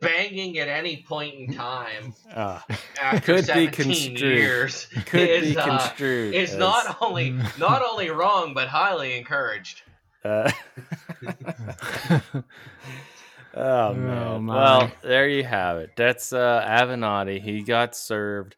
banging 0.00 0.58
at 0.58 0.68
any 0.68 1.02
point 1.08 1.34
in 1.34 1.52
time 1.54 2.14
Ah, 2.34 2.64
after 3.02 3.20
Could 3.20 3.36
be 3.46 3.66
17 3.66 3.72
construed. 3.72 4.20
years 4.20 4.86
could 5.06 5.28
is, 5.28 5.54
be 5.54 5.58
uh, 5.58 5.66
construed. 5.78 6.34
is 6.34 6.52
as- 6.52 6.58
not 6.58 6.96
only 7.02 7.30
not 7.58 7.82
only 7.82 8.10
wrong 8.10 8.54
but 8.54 8.68
highly 8.68 9.16
encouraged. 9.18 9.82
Uh, 10.24 10.50
oh 13.54 13.94
man. 13.94 14.42
my. 14.44 14.54
well, 14.54 14.92
there 15.02 15.28
you 15.28 15.44
have 15.44 15.78
it. 15.78 15.90
That's 15.96 16.32
uh 16.32 16.64
Avenatti. 16.66 17.40
He 17.40 17.62
got 17.62 17.94
served. 17.96 18.56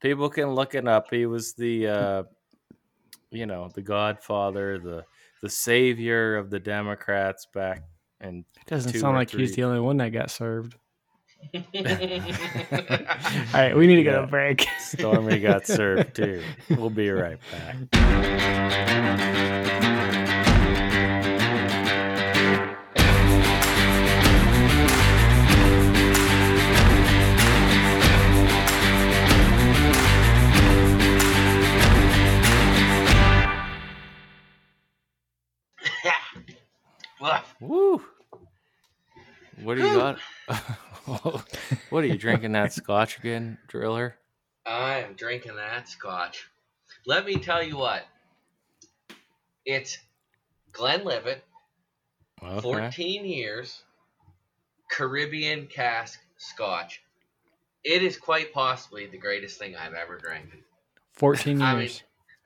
People 0.00 0.28
can 0.28 0.50
look 0.54 0.74
it 0.74 0.86
up. 0.86 1.06
He 1.10 1.26
was 1.26 1.54
the 1.54 1.86
uh 1.88 2.22
you 3.30 3.46
know, 3.46 3.68
the 3.74 3.82
godfather, 3.82 4.78
the 4.78 5.04
the 5.42 5.48
savior 5.50 6.36
of 6.36 6.50
the 6.50 6.60
Democrats 6.60 7.46
back 7.52 7.82
and 8.20 8.44
Doesn't 8.66 8.92
Two 8.92 8.98
sound 9.00 9.16
or 9.16 9.18
like 9.18 9.30
he 9.30 9.40
was 9.42 9.50
three. 9.50 9.56
the 9.62 9.68
only 9.68 9.80
one 9.80 9.96
that 9.98 10.10
got 10.10 10.30
served. 10.30 10.76
All 11.54 11.60
All 11.64 13.60
right, 13.60 13.76
we 13.76 13.86
need 13.86 13.96
to 13.96 14.02
get 14.02 14.14
Yeah. 14.14 14.22
a 14.24 14.26
break. 14.26 14.66
Stormy 14.78 15.40
got 15.40 15.66
served 15.66 16.14
too. 16.16 16.42
We'll 16.70 16.88
be 16.90 17.10
right 17.10 17.38
back. 17.52 17.76
Woo! 37.60 38.02
What 39.62 39.76
do 39.76 39.86
you 39.86 39.94
got? 39.94 40.18
what 41.90 42.04
are 42.04 42.06
you 42.06 42.18
drinking 42.18 42.52
that 42.52 42.72
scotch 42.72 43.18
again, 43.18 43.58
driller? 43.68 44.16
I 44.66 45.00
am 45.00 45.14
drinking 45.14 45.56
that 45.56 45.88
scotch. 45.88 46.48
Let 47.06 47.24
me 47.24 47.36
tell 47.36 47.62
you 47.62 47.76
what. 47.76 48.02
It's 49.64 49.98
Glenlivet, 50.72 51.44
okay. 52.42 52.60
14 52.60 53.24
years, 53.24 53.82
Caribbean 54.90 55.66
cask 55.66 56.20
scotch. 56.36 57.02
It 57.84 58.02
is 58.02 58.16
quite 58.16 58.52
possibly 58.52 59.06
the 59.06 59.18
greatest 59.18 59.58
thing 59.58 59.76
I've 59.76 59.94
ever 59.94 60.18
drank. 60.18 60.50
14 61.12 61.58
years. 61.58 61.62
I 61.62 61.74
mean, 61.74 61.90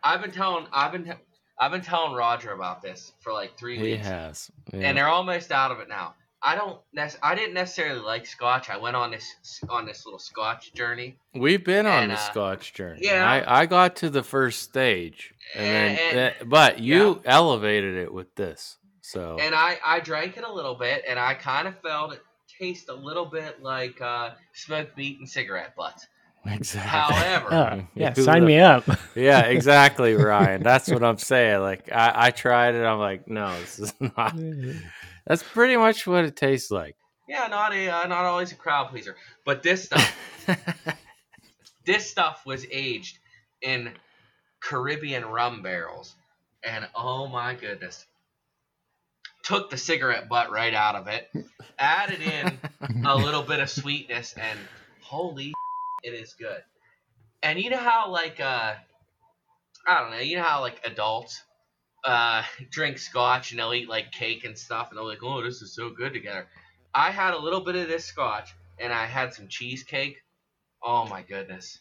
I've 0.02 0.22
been 0.22 0.30
telling 0.30 0.66
I've 0.72 0.92
been 0.92 1.14
I've 1.60 1.70
been 1.72 1.80
telling 1.82 2.14
Roger 2.14 2.52
about 2.52 2.82
this 2.82 3.12
for 3.20 3.32
like 3.32 3.56
three 3.58 3.76
He 3.76 3.82
weeks, 3.82 4.06
has. 4.06 4.50
and 4.72 4.96
they're 4.96 5.08
almost 5.08 5.50
out 5.52 5.70
of 5.72 5.80
it 5.80 5.88
now. 5.88 6.14
I 6.40 6.54
don't. 6.54 6.78
nec- 6.92 7.18
I 7.20 7.34
didn't 7.34 7.54
necessarily 7.54 7.98
like 8.00 8.24
Scotch. 8.24 8.70
I 8.70 8.76
went 8.76 8.94
on 8.94 9.10
this 9.10 9.34
on 9.68 9.84
this 9.86 10.06
little 10.06 10.20
Scotch 10.20 10.72
journey, 10.72 11.16
We've 11.34 11.64
been 11.64 11.84
on 11.84 12.08
the 12.08 12.14
uh, 12.14 12.18
Scotch 12.18 12.74
journey. 12.74 13.00
yeah. 13.02 13.28
I, 13.28 13.62
I 13.62 13.66
got 13.66 13.96
to 13.96 14.10
the 14.10 14.22
first 14.22 14.62
stage, 14.62 15.34
and 15.56 15.98
then, 15.98 16.34
And- 16.40 16.48
but 16.48 16.78
you 16.78 17.20
elevated 17.24 17.96
it 17.96 18.12
with 18.14 18.32
this. 18.36 18.76
So 19.00 19.36
and 19.40 19.52
I 19.54 19.78
I 19.84 19.98
drank 20.00 20.36
it 20.36 20.44
a 20.44 20.52
little 20.52 20.76
bit, 20.76 21.02
and 21.08 21.18
I 21.18 21.34
kind 21.34 21.66
of 21.66 21.76
felt 21.80 22.12
it 22.12 22.22
taste 22.60 22.88
a 22.88 22.94
little 22.94 23.24
bit 23.26 23.60
like 23.62 24.00
uh, 24.00 24.30
smoked 24.52 24.96
meat 24.96 25.18
and 25.18 25.28
cigarette 25.28 25.74
butts. 25.76 26.06
Exactly. 26.54 26.90
However, 27.16 27.54
Oh, 27.54 27.86
yeah, 27.94 28.12
sign 28.14 28.40
the- 28.42 28.46
me 28.46 28.58
up. 28.60 28.84
yeah, 29.14 29.40
exactly, 29.46 30.14
Ryan. 30.14 30.62
That's 30.62 30.88
what 30.90 31.02
I'm 31.04 31.18
saying. 31.18 31.60
Like 31.60 31.90
I, 31.92 32.26
I 32.26 32.30
tried 32.30 32.74
it. 32.74 32.84
I'm 32.84 32.98
like, 32.98 33.28
no, 33.28 33.58
this 33.60 33.78
is 33.78 33.94
not. 34.00 34.34
That's 35.26 35.42
pretty 35.42 35.76
much 35.76 36.06
what 36.06 36.24
it 36.24 36.36
tastes 36.36 36.70
like. 36.70 36.96
yeah, 37.28 37.46
not 37.48 37.72
a 37.74 37.88
uh, 37.88 38.06
not 38.06 38.24
always 38.24 38.52
a 38.52 38.56
crowd 38.56 38.88
pleaser, 38.90 39.16
but 39.44 39.62
this 39.62 39.84
stuff 39.84 40.16
this 41.84 42.08
stuff 42.10 42.42
was 42.46 42.66
aged 42.70 43.18
in 43.62 43.90
Caribbean 44.60 45.24
rum 45.26 45.62
barrels, 45.62 46.14
and 46.62 46.86
oh 46.94 47.26
my 47.28 47.54
goodness, 47.54 48.06
took 49.42 49.70
the 49.70 49.76
cigarette 49.76 50.28
butt 50.28 50.50
right 50.50 50.74
out 50.74 50.94
of 50.96 51.06
it, 51.08 51.28
added 51.78 52.20
in 52.20 53.04
a 53.06 53.16
little 53.16 53.42
bit 53.42 53.60
of 53.60 53.70
sweetness, 53.70 54.34
and 54.36 54.58
holy, 55.00 55.52
it 56.02 56.10
is 56.14 56.34
good. 56.34 56.62
And 57.42 57.58
you 57.60 57.70
know 57.70 57.76
how 57.78 58.10
like 58.10 58.40
uh, 58.40 58.74
I 59.86 60.00
don't 60.00 60.10
know, 60.10 60.18
you 60.18 60.36
know 60.36 60.42
how 60.42 60.60
like 60.60 60.80
adults 60.84 61.42
uh 62.04 62.42
drink 62.70 62.98
scotch 62.98 63.50
and 63.50 63.58
they'll 63.60 63.74
eat 63.74 63.88
like 63.88 64.12
cake 64.12 64.44
and 64.44 64.56
stuff, 64.56 64.88
and 64.90 64.98
they're 64.98 65.04
like, 65.04 65.22
oh, 65.22 65.42
this 65.42 65.62
is 65.62 65.74
so 65.74 65.90
good 65.90 66.12
together. 66.12 66.46
I 66.94 67.10
had 67.10 67.34
a 67.34 67.38
little 67.38 67.60
bit 67.60 67.76
of 67.76 67.86
this 67.88 68.04
scotch, 68.04 68.54
and 68.78 68.92
I 68.92 69.06
had 69.06 69.32
some 69.34 69.48
cheesecake. 69.48 70.22
Oh 70.82 71.06
my 71.06 71.22
goodness. 71.22 71.80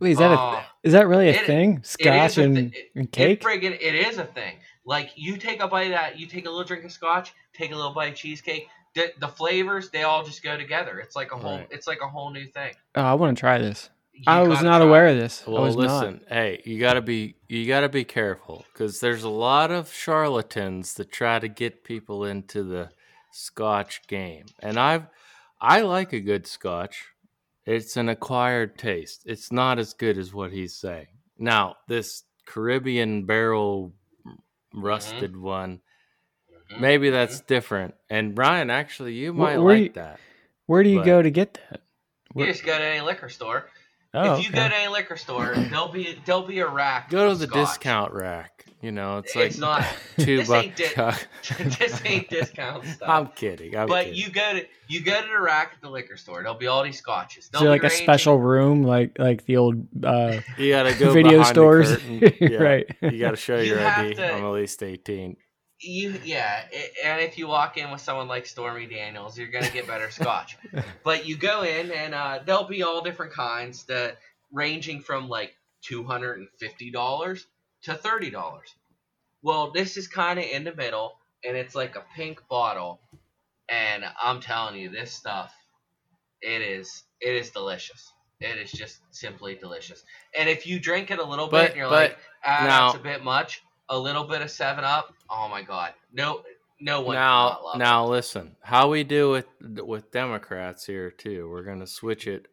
Wait, 0.00 0.12
is 0.12 0.18
that 0.18 0.30
Oh. 0.36 0.56
a, 0.56 0.66
is 0.82 0.92
that 0.94 1.06
really 1.06 1.28
a 1.28 1.32
It- 1.32 1.46
thing? 1.46 1.82
Scotch 1.84 2.38
a 2.38 2.42
and, 2.42 2.58
it- 2.58 2.90
and 2.94 3.04
It 3.06 3.12
cake? 3.12 3.40
friggin' 3.42 3.72
it 3.80 3.94
is 3.94 4.18
a 4.18 4.24
thing. 4.24 4.58
Like 4.84 5.12
you 5.14 5.36
take 5.36 5.60
a 5.60 5.68
bite 5.68 5.84
of 5.84 5.90
that, 5.92 6.18
you 6.18 6.26
take 6.26 6.46
a 6.46 6.50
little 6.50 6.64
drink 6.64 6.84
of 6.84 6.90
scotch, 6.92 7.32
take 7.52 7.70
a 7.72 7.76
little 7.76 7.92
bite 7.92 8.12
of 8.12 8.16
cheesecake. 8.16 8.66
The, 8.94 9.12
the 9.20 9.28
flavors 9.28 9.88
they 9.90 10.02
all 10.02 10.22
just 10.24 10.42
go 10.42 10.56
together. 10.56 10.98
It's 10.98 11.16
like 11.16 11.32
a 11.32 11.36
whole. 11.36 11.56
Right. 11.58 11.68
It's 11.70 11.86
like 11.86 12.00
a 12.02 12.08
whole 12.08 12.30
new 12.30 12.46
thing. 12.46 12.74
Oh, 12.94 13.02
I 13.02 13.14
want 13.14 13.36
to 13.36 13.40
try 13.40 13.58
this. 13.58 13.88
You 14.12 14.24
I 14.26 14.42
was 14.42 14.60
not 14.62 14.82
aware 14.82 15.06
it. 15.08 15.12
of 15.12 15.18
this. 15.18 15.42
I 15.46 15.50
Well, 15.50 15.62
was 15.62 15.74
listen, 15.76 16.20
not. 16.28 16.32
hey, 16.36 16.60
you 16.66 16.78
gotta 16.78 17.00
be 17.00 17.36
you 17.48 17.66
gotta 17.66 17.88
be 17.88 18.04
careful 18.04 18.66
because 18.72 19.00
there's 19.00 19.24
a 19.24 19.30
lot 19.30 19.70
of 19.70 19.90
charlatans 19.92 20.92
that 20.94 21.10
try 21.10 21.38
to 21.38 21.48
get 21.48 21.82
people 21.84 22.24
into 22.26 22.62
the 22.62 22.90
Scotch 23.32 24.06
game, 24.06 24.44
and 24.60 24.78
I've 24.78 25.06
I 25.60 25.80
like 25.80 26.12
a 26.12 26.20
good 26.20 26.46
Scotch. 26.46 27.06
It's 27.64 27.96
an 27.96 28.08
acquired 28.10 28.76
taste. 28.76 29.22
It's 29.24 29.50
not 29.50 29.78
as 29.78 29.94
good 29.94 30.18
as 30.18 30.34
what 30.34 30.52
he's 30.52 30.74
saying. 30.74 31.06
Now, 31.38 31.76
this 31.88 32.24
Caribbean 32.44 33.24
barrel 33.24 33.94
rusted 34.74 35.36
one, 35.36 35.76
Mhm. 35.76 35.80
Maybe 36.80 37.10
that's 37.10 37.40
different. 37.40 37.94
And 38.10 38.34
Brian, 38.34 38.70
actually, 38.70 39.14
you 39.14 39.32
might 39.32 39.58
where 39.58 39.74
like 39.76 39.82
you- 39.84 39.92
that. 39.94 40.18
Where 40.66 40.82
do 40.82 40.88
you 40.88 40.98
but- 40.98 41.06
go 41.06 41.22
to 41.22 41.30
get 41.30 41.54
that? 41.70 41.82
Where... 42.32 42.46
You 42.46 42.52
just 42.52 42.64
go 42.64 42.76
to 42.78 42.84
any 42.84 43.00
liquor 43.00 43.28
store. 43.28 43.68
Oh, 44.14 44.34
if 44.34 44.42
you 44.44 44.50
okay. 44.50 44.58
go 44.62 44.68
to 44.68 44.76
any 44.76 44.88
liquor 44.92 45.16
store, 45.16 45.54
there'll 45.56 45.88
be 45.88 46.18
there'll 46.26 46.42
be 46.46 46.58
a 46.60 46.68
rack. 46.68 47.08
Go 47.10 47.30
to 47.30 47.34
the 47.34 47.46
scotch. 47.46 47.68
discount 47.68 48.12
rack. 48.12 48.66
You 48.82 48.90
know, 48.92 49.18
it's 49.18 49.34
It's, 49.36 49.58
like 49.58 49.60
not. 49.60 49.86
two 50.18 50.38
this 50.38 50.48
bucks. 50.48 50.66
ain't 50.66 50.76
di- 50.76 51.64
this 51.78 52.02
ain't 52.04 52.28
discount 52.28 52.84
stuff. 52.96 53.08
I'm 53.08 53.26
kidding. 53.28 53.76
I'm 53.76 53.86
but 53.88 54.04
kidding. 54.06 54.18
you 54.20 54.30
go 54.30 54.52
to 54.54 54.66
you 54.88 55.00
go 55.02 55.20
to 55.22 55.28
the 55.28 55.40
rack 55.40 55.72
at 55.76 55.80
the 55.80 55.88
liquor 55.88 56.16
store. 56.18 56.42
There'll 56.42 56.58
be 56.58 56.66
all 56.66 56.82
these 56.82 56.98
scotches. 56.98 57.44
Is 57.44 57.50
They'll 57.50 57.62
there 57.62 57.78
be 57.78 57.82
like 57.84 57.92
a 57.92 57.94
special 57.94 58.38
room, 58.38 58.82
like 58.82 59.18
like 59.18 59.44
the 59.46 59.56
old 59.56 59.86
uh, 60.04 60.38
You 60.58 60.70
gotta 60.72 60.94
go 60.94 61.12
video 61.12 61.38
behind 61.38 61.44
the 61.44 61.44
stores? 61.44 61.90
curtain. 61.92 62.32
Yeah. 62.40 62.56
right. 62.58 62.96
You 63.00 63.18
gotta 63.18 63.36
show 63.36 63.58
You 63.58 63.74
your 63.76 63.86
ID. 63.86 64.14
to- 64.16 64.32
I'm 64.32 64.44
at 64.44 64.50
least 64.50 64.82
18. 64.82 65.36
You 65.84 66.20
yeah, 66.24 66.62
i 66.72 66.90
and 67.04 67.20
if 67.20 67.36
you 67.38 67.48
walk 67.48 67.76
in 67.76 67.90
with 67.90 68.00
someone 68.00 68.28
like 68.28 68.46
Stormy 68.46 68.86
Daniels, 68.86 69.36
you're 69.36 69.48
gonna 69.48 69.70
get 69.70 69.86
better 69.86 70.10
scotch. 70.10 70.56
But 71.04 71.26
you 71.26 71.36
go 71.36 71.62
in 71.62 71.90
and 71.90 72.14
uh, 72.14 72.38
there'll 72.46 72.64
be 72.68 72.84
all 72.84 73.02
different 73.02 73.32
kinds, 73.32 73.82
that 73.84 74.18
ranging 74.52 75.00
from 75.00 75.28
like 75.28 75.54
two 75.82 76.04
hundred 76.04 76.38
and 76.38 76.48
fifty 76.60 76.90
dollars 76.92 77.44
to 77.82 77.94
thirty 77.94 78.30
dollars. 78.30 78.72
Well, 79.42 79.72
this 79.72 79.96
is 79.96 80.06
kind 80.06 80.38
of 80.38 80.44
in 80.44 80.62
the 80.62 80.74
middle, 80.74 81.14
and 81.44 81.56
it's 81.56 81.74
like 81.74 81.96
a 81.96 82.04
pink 82.14 82.40
bottle, 82.48 83.00
and 83.68 84.04
I'm 84.22 84.40
telling 84.40 84.76
you, 84.80 84.88
this 84.90 85.10
stuff, 85.12 85.52
it 86.40 86.62
is 86.62 87.02
it 87.20 87.34
is 87.34 87.50
delicious. 87.50 88.12
It 88.40 88.58
is 88.58 88.70
just 88.72 89.00
simply 89.10 89.54
delicious. 89.56 90.02
And 90.38 90.48
if 90.48 90.66
you 90.66 90.78
drink 90.80 91.10
it 91.10 91.18
a 91.18 91.24
little 91.24 91.48
But- 91.48 91.60
bit, 91.62 91.70
and 91.70 91.76
you're 91.78 91.88
but 91.90 92.10
like, 92.10 92.18
ah, 92.44 92.64
now- 92.68 92.86
that's 92.92 93.00
a 93.00 93.02
bit 93.02 93.24
much. 93.24 93.62
A 93.88 93.98
little 93.98 94.24
bit 94.24 94.40
of 94.42 94.50
Seven 94.50 94.84
Up, 94.84 95.12
oh 95.28 95.48
my 95.48 95.62
God, 95.62 95.92
no, 96.12 96.42
no 96.80 97.00
one. 97.02 97.14
now, 97.16 97.48
cannot 97.48 97.64
love 97.64 97.74
it. 97.74 97.78
now 97.78 98.06
listen. 98.06 98.56
How 98.62 98.88
we 98.88 99.04
do 99.04 99.30
with 99.30 99.46
with 99.60 100.10
Democrats 100.12 100.86
here 100.86 101.10
too. 101.10 101.48
We're 101.50 101.62
gonna 101.64 101.86
switch 101.86 102.26
it, 102.26 102.46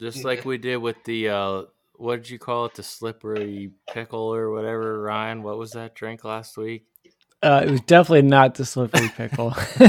just 0.00 0.24
like 0.24 0.44
we 0.44 0.58
did 0.58 0.78
with 0.78 0.96
the 1.04 1.28
uh, 1.28 1.62
what 1.96 2.16
did 2.22 2.30
you 2.30 2.38
call 2.38 2.64
it? 2.66 2.74
The 2.74 2.82
slippery 2.82 3.70
pickle 3.92 4.34
or 4.34 4.50
whatever. 4.50 5.00
Ryan, 5.02 5.42
what 5.44 5.56
was 5.58 5.72
that 5.72 5.94
drink 5.94 6.24
last 6.24 6.56
week? 6.56 6.84
Uh, 7.44 7.62
it 7.66 7.70
was 7.70 7.80
definitely 7.82 8.22
not 8.22 8.54
the 8.54 8.64
slippery 8.64 9.08
pickle. 9.08 9.50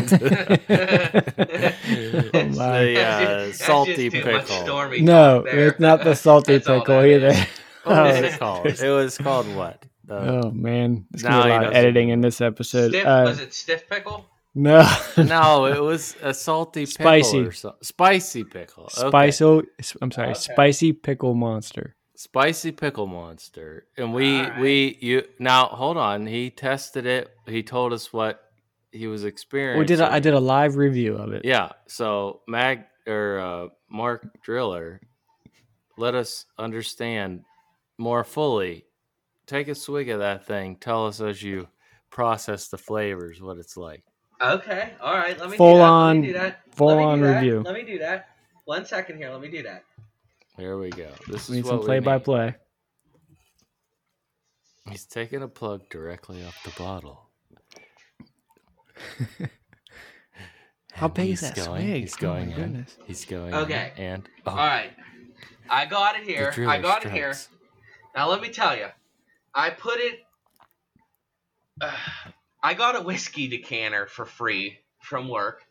Oh 2.36 2.46
my. 2.50 2.84
the, 2.86 3.00
uh, 3.00 3.18
That's 3.18 3.58
just- 3.58 3.60
that's 3.60 3.66
salty 3.66 4.10
just 4.10 4.16
too 4.26 4.32
much 4.32 4.48
pickle. 4.48 5.02
No, 5.02 5.44
it's 5.48 5.80
not 5.80 6.04
the 6.04 6.16
salty 6.16 6.54
That's 6.58 6.68
pickle 6.68 7.00
either. 7.04 7.28
is. 7.28 7.46
What 7.84 8.04
was 8.04 8.16
Oh, 8.22 8.24
it 8.26 8.40
called? 8.40 8.66
It 8.68 8.90
was 8.90 9.18
called 9.18 9.56
what? 9.56 9.84
The- 10.06 10.16
oh 10.46 10.52
man, 10.52 11.06
there's 11.12 11.24
Now 11.24 11.30
gonna 11.42 11.44
be 11.44 11.50
a 11.50 11.54
lot 11.54 11.66
of 11.68 11.74
editing 11.74 12.10
in 12.10 12.22
this 12.22 12.42
episode. 12.42 12.90
Stiff, 12.90 13.06
Uh, 13.06 13.24
was 13.28 13.40
it 13.40 13.54
stiff 13.54 13.88
pickle? 13.90 14.26
no, 14.56 14.86
no, 15.18 15.66
it 15.66 15.82
was 15.82 16.16
a 16.22 16.34
salty 16.34 16.86
pickle 16.86 16.94
Spicy. 17.04 17.40
or 17.40 17.52
so, 17.52 17.76
spicy 17.82 18.44
pickle. 18.44 18.84
Okay. 18.98 19.08
spicy. 19.32 19.62
I'm 20.02 20.12
sorry, 20.12 20.30
Okay. 20.32 20.40
spicy 20.40 20.94
pickle 20.94 21.34
monster. 21.34 21.96
spicy 22.16 22.72
pickle 22.72 23.08
monster 23.08 23.88
and 23.98 24.14
we 24.14 24.40
Alright. 24.42 24.60
we 24.62 24.98
you 25.02 25.24
now 25.40 25.66
hold 25.66 25.98
on 25.98 26.28
he 26.28 26.50
tested 26.52 27.06
it 27.08 27.32
he 27.48 27.64
told 27.64 27.92
us 27.92 28.14
what 28.14 28.40
he 28.92 29.08
was 29.08 29.24
experiencing 29.26 29.80
We 29.80 29.86
did. 29.88 30.00
A, 30.00 30.12
I 30.14 30.20
did 30.20 30.34
a 30.36 30.40
live 30.40 30.76
review 30.78 31.16
of 31.18 31.34
it. 31.34 31.44
yeah 31.44 31.72
so 31.88 32.42
mag 32.48 32.82
or 33.08 33.40
uh, 33.40 33.68
mark 33.90 34.28
driller 34.44 35.02
let 35.98 36.14
us 36.14 36.46
understand 36.58 37.42
more 37.98 38.24
fully 38.24 38.86
take 39.46 39.68
a 39.68 39.76
swig 39.76 40.10
of 40.10 40.20
that 40.20 40.46
thing 40.46 40.76
tell 40.78 41.06
us 41.08 41.20
as 41.22 41.42
you 41.44 41.68
process 42.10 42.68
the 42.68 42.78
flavors 42.78 43.42
what 43.42 43.58
it's 43.58 43.78
like 43.78 44.04
Okay, 44.42 44.94
all 45.02 45.14
right. 45.14 45.40
Let 45.40 45.50
me 45.52 45.56
Full 45.58 45.74
do 45.74 45.78
that. 45.78 45.84
on- 45.84 46.16
Let 46.16 46.22
me 46.22 46.28
do 46.28 46.34
that. 46.34 46.62
full 46.76 46.88
Let 46.88 46.98
me 46.98 47.04
do 47.04 47.10
on 47.10 47.22
that. 47.22 47.36
review. 47.38 47.62
Let 47.64 47.74
me 47.76 47.84
do 47.84 47.98
that. 48.00 48.30
One 48.66 48.86
second 48.86 49.16
here. 49.18 49.30
Let 49.32 49.40
me 49.40 49.48
do 49.50 49.64
that. 49.64 49.86
There 50.58 50.78
we 50.78 50.90
go 50.90 51.10
this 51.30 51.48
We 51.50 51.60
is 51.60 51.64
need 51.64 51.66
some 51.70 51.80
play 51.80 52.00
we 52.00 52.06
by 52.06 52.18
need. 52.18 52.26
play. 52.26 52.56
he's 54.90 55.06
taking 55.06 55.42
a 55.44 55.48
plug 55.48 55.88
directly 55.90 56.44
off 56.44 56.62
the 56.66 56.72
bottle 56.82 57.30
How 60.94 61.08
big 61.08 61.30
is 61.32 61.42
that 61.42 61.56
going, 61.56 61.82
swig? 61.88 62.02
He's 62.02 62.16
Oh 62.22 62.28
my 62.28 62.34
going 62.40 62.50
in. 62.52 62.56
goodness. 62.56 62.98
He's 63.06 63.26
going 63.26 63.54
Okay. 63.54 63.92
in. 63.98 64.04
And 64.04 64.30
oh, 64.46 64.52
All 64.52 64.58
right. 64.58 64.92
I 65.70 65.86
got 65.86 66.18
it 66.18 66.24
here. 66.24 66.54
I 66.68 66.80
got 66.80 67.06
it 67.06 67.12
here. 67.12 67.34
Now 68.16 68.30
let 68.30 68.42
me 68.42 68.50
tell 68.50 68.76
you, 68.78 68.88
I 69.56 69.70
put 69.70 70.00
it. 70.00 70.20
Uh, 71.82 71.92
I 72.62 72.74
got 72.74 72.96
a 72.96 73.02
whiskey 73.02 73.48
decanter 73.48 74.06
for 74.08 74.26
free 74.26 74.80
from 75.00 75.28
work, 75.28 75.64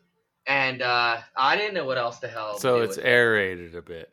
and 0.47 0.81
uh, 0.81 1.17
I 1.35 1.55
didn't 1.57 1.73
know 1.73 1.85
what 1.85 1.97
else 1.97 2.19
the 2.19 2.27
hell. 2.27 2.57
So 2.59 2.81
it's 2.81 2.97
with 2.97 3.05
it. 3.05 3.09
aerated 3.09 3.75
a 3.75 3.81
bit. 3.81 4.09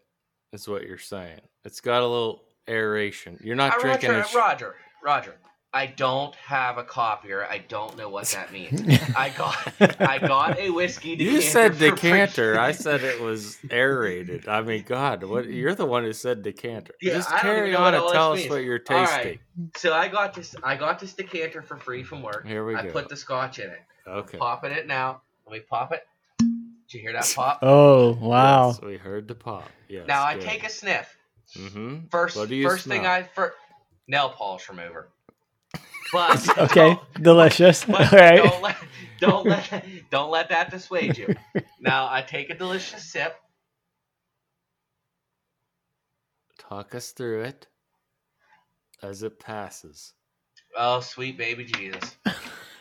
Is 0.53 0.67
what 0.67 0.83
you're 0.83 0.99
saying. 0.99 1.41
It's 1.65 1.81
got 1.81 2.03
a 2.03 2.07
little 2.07 2.45
aeration. 2.69 3.39
You're 3.43 3.55
not 3.57 3.75
Uh, 3.75 3.81
drinking 3.81 4.11
Roger, 4.11 4.29
sh- 4.29 4.35
Roger, 4.35 4.75
Roger. 5.03 5.37
I 5.73 5.87
don't 5.87 6.35
have 6.35 6.79
a 6.79 6.83
copier. 6.85 7.45
I 7.45 7.59
don't 7.59 7.97
know 7.97 8.09
what 8.09 8.27
that 8.29 8.53
means. 8.53 8.81
I 9.17 9.29
got 9.31 9.73
I 10.01 10.19
got 10.19 10.59
a 10.59 10.71
whiskey 10.71 11.15
decanter. 11.15 11.33
You 11.37 11.41
said 11.43 11.79
decanter. 11.79 12.59
I 12.59 12.73
said 12.73 13.03
it 13.05 13.21
was 13.21 13.57
aerated. 13.71 14.49
I 14.49 14.63
mean, 14.63 14.83
God, 14.85 15.23
what? 15.23 15.47
You're 15.49 15.77
the 15.77 15.87
one 15.87 16.03
who 16.03 16.13
said 16.13 16.43
decanter. 16.43 16.93
Yeah, 17.01 17.15
Just 17.15 17.31
I 17.31 17.35
don't 17.35 17.43
carry 17.43 17.69
even 17.69 17.81
know 17.81 17.87
on 17.87 17.95
and 17.95 18.09
tell 18.13 18.35
this 18.35 18.45
us 18.47 18.51
what 18.51 18.65
you're 18.65 18.81
tasting. 18.81 19.17
right. 19.17 19.41
So 19.77 19.93
I 19.95 20.09
got 20.09 20.35
this. 20.35 20.57
I 20.65 20.75
got 20.75 20.99
this 20.99 21.13
decanter 21.15 21.63
for 21.63 21.77
free 21.77 22.03
from 22.03 22.23
work. 22.23 22.45
Here 22.47 22.65
we 22.67 22.75
I 22.75 22.83
go. 22.87 22.91
put 22.91 23.09
the 23.09 23.17
scotch 23.17 23.61
in 23.61 23.71
it. 23.71 23.81
okay. 24.09 24.39
Popping 24.39 24.73
it 24.73 24.89
now. 24.89 25.23
Let 25.47 25.53
me 25.53 25.61
pop 25.71 25.93
it. 25.93 26.03
Did 26.41 26.95
you 26.95 27.01
hear 27.01 27.13
that 27.13 27.33
pop? 27.37 27.61
Oh 27.63 28.15
wow! 28.21 28.69
Yes, 28.71 28.81
we 28.83 28.97
heard 28.97 29.29
the 29.29 29.37
pop. 29.37 29.69
Yes. 29.89 30.09
now 30.09 30.25
I 30.27 30.37
take 30.37 30.65
a 30.67 30.69
sniff. 30.69 31.17
Mm-hmm. 31.57 32.07
First, 32.11 32.37
What 32.37 32.49
do 32.49 32.57
you 32.57 32.69
first 32.69 32.87
thing? 32.89 33.07
I 33.07 33.23
first 33.23 33.55
nail 34.09 34.31
polish 34.31 34.69
remover. 34.69 35.09
But 36.13 36.59
Okay, 36.59 36.95
don't- 36.95 37.23
delicious. 37.23 37.85
All 37.89 37.93
but 37.97 38.13
right. 38.13 38.37
don't 38.37 38.63
let 38.63 38.77
don't 39.21 39.47
let 39.47 39.85
don't 40.11 40.31
let 40.31 40.49
that 40.49 40.71
dissuade 40.71 41.17
you. 41.17 41.35
Now 41.81 42.09
I 42.11 42.21
take 42.23 42.51
a 42.51 42.55
delicious 42.55 43.03
sip. 43.05 43.35
Talk 46.59 46.95
us 46.95 47.13
through 47.13 47.43
it 47.45 47.67
as 49.03 49.23
it 49.23 49.39
passes. 49.39 50.13
Oh, 50.77 51.01
sweet 51.01 51.37
baby 51.39 51.65
Jesus. 51.65 52.17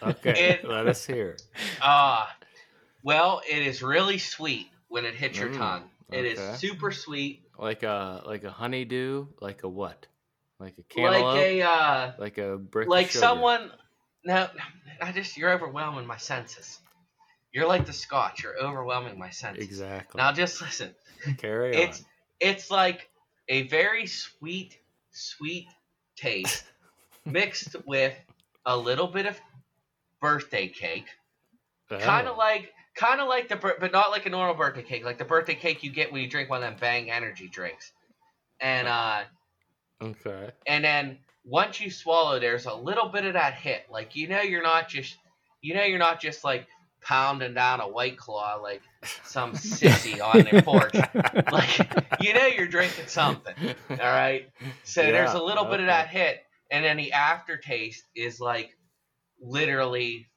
Okay, 0.02 0.52
It- 0.62 0.66
let 0.66 0.88
us 0.88 1.06
hear. 1.06 1.32
it. 1.32 1.42
Ah, 1.82 2.34
well, 3.04 3.42
it 3.50 3.62
is 3.68 3.84
really 3.84 4.18
sweet 4.18 4.70
when 4.88 5.04
it 5.04 5.14
hits 5.14 5.38
your 5.38 5.50
Mm, 5.50 5.58
tongue. 5.58 5.84
It 6.10 6.24
is 6.26 6.40
okay. 6.40 6.56
super 6.58 6.92
sweet, 6.92 7.44
Like 7.58 7.84
a 7.84 8.24
like 8.26 8.46
a 8.46 8.50
honeydew, 8.50 9.28
like 9.42 9.64
a 9.64 9.68
what? 9.68 10.08
Like 10.60 10.76
a 10.78 11.02
like 11.02 11.36
a 11.38 11.62
uh, 11.62 12.14
like 12.18 12.38
a 12.38 12.58
brick. 12.58 12.90
like 12.90 13.12
someone. 13.12 13.72
No, 14.26 14.50
I 15.02 15.12
just 15.14 15.38
you're 15.38 15.52
overwhelming 15.52 16.06
my 16.06 16.18
senses. 16.18 16.80
You're 17.54 17.68
like 17.68 17.86
the 17.86 17.94
Scotch. 17.94 18.44
You're 18.44 18.62
overwhelming 18.62 19.18
my 19.18 19.30
senses. 19.30 19.64
Exactly. 19.64 20.20
Now 20.20 20.32
just 20.34 20.62
listen. 20.62 20.94
Carry 21.38 21.76
It's 21.76 22.04
it's 22.40 22.70
like 22.70 23.10
a 23.48 23.68
very 23.68 24.06
sweet, 24.06 24.78
sweet 25.12 25.68
taste 26.16 26.64
mixed 27.26 27.76
with 27.86 28.16
a 28.66 28.76
little 28.78 29.08
bit 29.08 29.26
of 29.26 29.40
birthday 30.22 30.68
cake. 30.68 31.08
on. 31.92 32.00
Kind 32.00 32.28
Oh, 32.28 32.32
of 32.32 32.38
like, 32.38 32.72
kind 32.96 33.20
of 33.22 33.28
like 33.28 33.48
the, 33.48 33.56
but 33.56 33.92
not 33.92 34.12
like 34.12 34.26
a 34.26 34.30
normal 34.30 34.54
birthday 34.56 34.84
cake, 34.84 35.04
like 35.04 35.18
the 35.18 35.26
birthday 35.26 35.56
cake 35.56 35.84
you 35.84 35.92
get 35.92 36.12
when 36.12 36.22
you 36.22 36.30
drink 36.30 36.50
one 36.50 36.64
of 36.64 36.70
them 36.70 36.78
Bang 36.80 37.10
energy 37.10 37.48
drinks. 37.48 37.92
And 38.60 38.88
uh, 38.88 39.24
Okay. 40.02 40.52
and 40.66 40.84
then 40.84 41.20
once 41.44 41.82
you 41.82 41.90
swallow, 41.92 42.40
there's 42.40 42.66
a 42.66 42.76
little 42.76 43.10
bit 43.10 43.26
of 43.26 43.34
that 43.34 43.56
hit. 43.56 43.86
Like 43.92 44.16
you 44.16 44.28
know, 44.28 44.42
you're 44.42 44.64
not 44.64 44.90
just, 44.90 45.18
you 45.62 45.74
know, 45.76 45.84
you're 45.84 46.00
not 46.00 46.22
just 46.22 46.44
like 46.44 46.68
pounding 47.02 47.54
down 47.54 47.82
a 47.82 47.88
white 47.90 48.18
claw 48.18 48.56
like 48.62 48.84
some 49.24 49.54
sissy 49.54 50.24
on 50.24 50.44
their 50.44 50.58
porch. 50.58 51.04
Like 51.50 51.92
you 52.18 52.34
know, 52.34 52.46
you're 52.48 52.68
drinking 52.68 53.08
something. 53.08 53.56
All 54.00 54.08
right. 54.08 54.50
So 54.84 55.12
there's 55.12 55.34
a 55.34 55.40
Yeah, 55.40 55.42
little 55.42 55.66
bit 55.66 55.80
of 55.82 55.88
that 55.88 56.10
hit, 56.10 56.40
and 56.72 56.86
then 56.86 56.98
the 56.98 57.14
aftertaste 57.14 58.06
is 58.16 58.40
like 58.40 58.78
literally, 59.42 60.28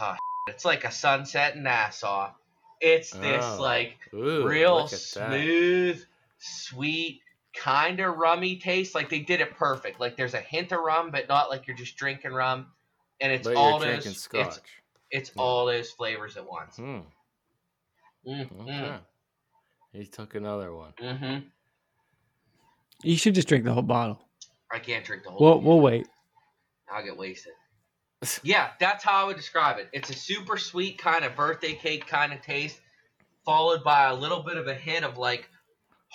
oh, 0.00 0.16
it's 0.48 0.64
like 0.64 0.84
a 0.84 0.90
sunset 0.92 1.56
in 1.56 1.62
Nassau. 1.64 2.32
It's 2.80 3.16
this 3.18 3.58
Oh, 3.58 3.58
like 3.58 3.96
Ooh, 4.14 4.42
real 4.42 4.86
smooth, 4.88 6.02
sweet, 6.38 7.20
kind 7.56 8.00
of 8.00 8.16
rummy 8.16 8.56
taste. 8.56 8.94
Like 8.94 9.08
they 9.08 9.20
did 9.20 9.40
it 9.40 9.54
perfect. 9.56 10.00
Like 10.00 10.16
there's 10.16 10.34
a 10.34 10.40
hint 10.40 10.72
of 10.72 10.80
rum, 10.80 11.10
but 11.10 11.28
not 11.28 11.50
like 11.50 11.66
you're 11.66 11.76
just 11.76 11.96
drinking 11.96 12.32
rum. 12.32 12.66
And 13.20 13.32
it's 13.32 13.46
But 13.48 13.56
all 13.56 13.82
you're 13.82 13.94
those. 13.96 14.04
drinking 14.04 14.40
It's, 14.40 14.60
it's 15.10 15.32
Yeah. 15.34 15.42
all 15.42 15.66
those 15.66 15.90
flavors 15.90 16.36
at 16.36 16.46
once. 16.48 16.76
Hmm. 16.76 17.00
Mm-hmm. 18.26 18.60
Okay. 18.60 18.98
He 19.92 20.06
took 20.06 20.34
another 20.34 20.74
one. 20.74 20.92
Mm-hmm. 21.00 21.46
You 23.02 23.16
should 23.16 23.34
just 23.34 23.48
drink 23.48 23.64
the 23.64 23.72
whole 23.72 23.82
bottle. 23.82 24.20
I 24.72 24.78
can't 24.78 25.04
drink 25.04 25.22
the 25.24 25.30
whole. 25.30 25.40
We'll 25.40 25.60
we'll 25.60 25.80
wait. 25.80 26.06
I'll 26.90 27.04
get 27.04 27.16
wasted. 27.16 27.52
Yeah, 28.42 28.70
that's 28.80 29.04
how 29.04 29.22
I 29.22 29.24
would 29.26 29.36
describe 29.36 29.78
it. 29.78 29.88
It's 29.92 30.10
a 30.10 30.14
super 30.14 30.56
sweet 30.56 30.98
kind 30.98 31.24
of 31.24 31.36
birthday 31.36 31.74
cake 31.74 32.06
kind 32.06 32.32
of 32.32 32.40
taste, 32.40 32.80
followed 33.44 33.84
by 33.84 34.08
a 34.08 34.14
little 34.14 34.42
bit 34.42 34.56
of 34.56 34.66
a 34.66 34.74
hint 34.74 35.04
of 35.04 35.16
like 35.18 35.48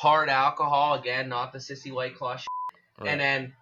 hard 0.01 0.29
alcohol. 0.29 0.95
Again, 0.95 1.29
not 1.29 1.53
the 1.53 1.59
sissy 1.59 1.91
white 1.93 2.15
claw. 2.15 2.35
Shit. 2.35 2.47
Right. 2.99 3.09
And 3.09 3.19
then 3.21 3.53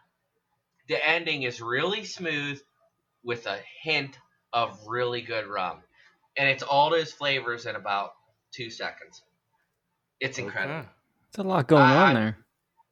the 0.87 1.07
ending 1.07 1.43
is 1.43 1.61
really 1.61 2.05
smooth 2.05 2.61
with 3.23 3.45
a 3.45 3.59
hint 3.81 4.17
of 4.53 4.79
really 4.87 5.21
good 5.21 5.45
rum, 5.47 5.79
and 6.37 6.47
it's 6.49 6.63
all 6.63 6.89
those 6.89 7.11
flavors 7.11 7.65
in 7.65 7.75
about 7.75 8.13
two 8.51 8.69
seconds. 8.69 9.21
It's 10.19 10.37
incredible. 10.39 10.79
Okay. 10.79 10.87
There's 11.35 11.45
a 11.45 11.47
lot 11.47 11.67
going 11.67 11.83
I- 11.83 12.07
on 12.09 12.13
there. 12.15 12.37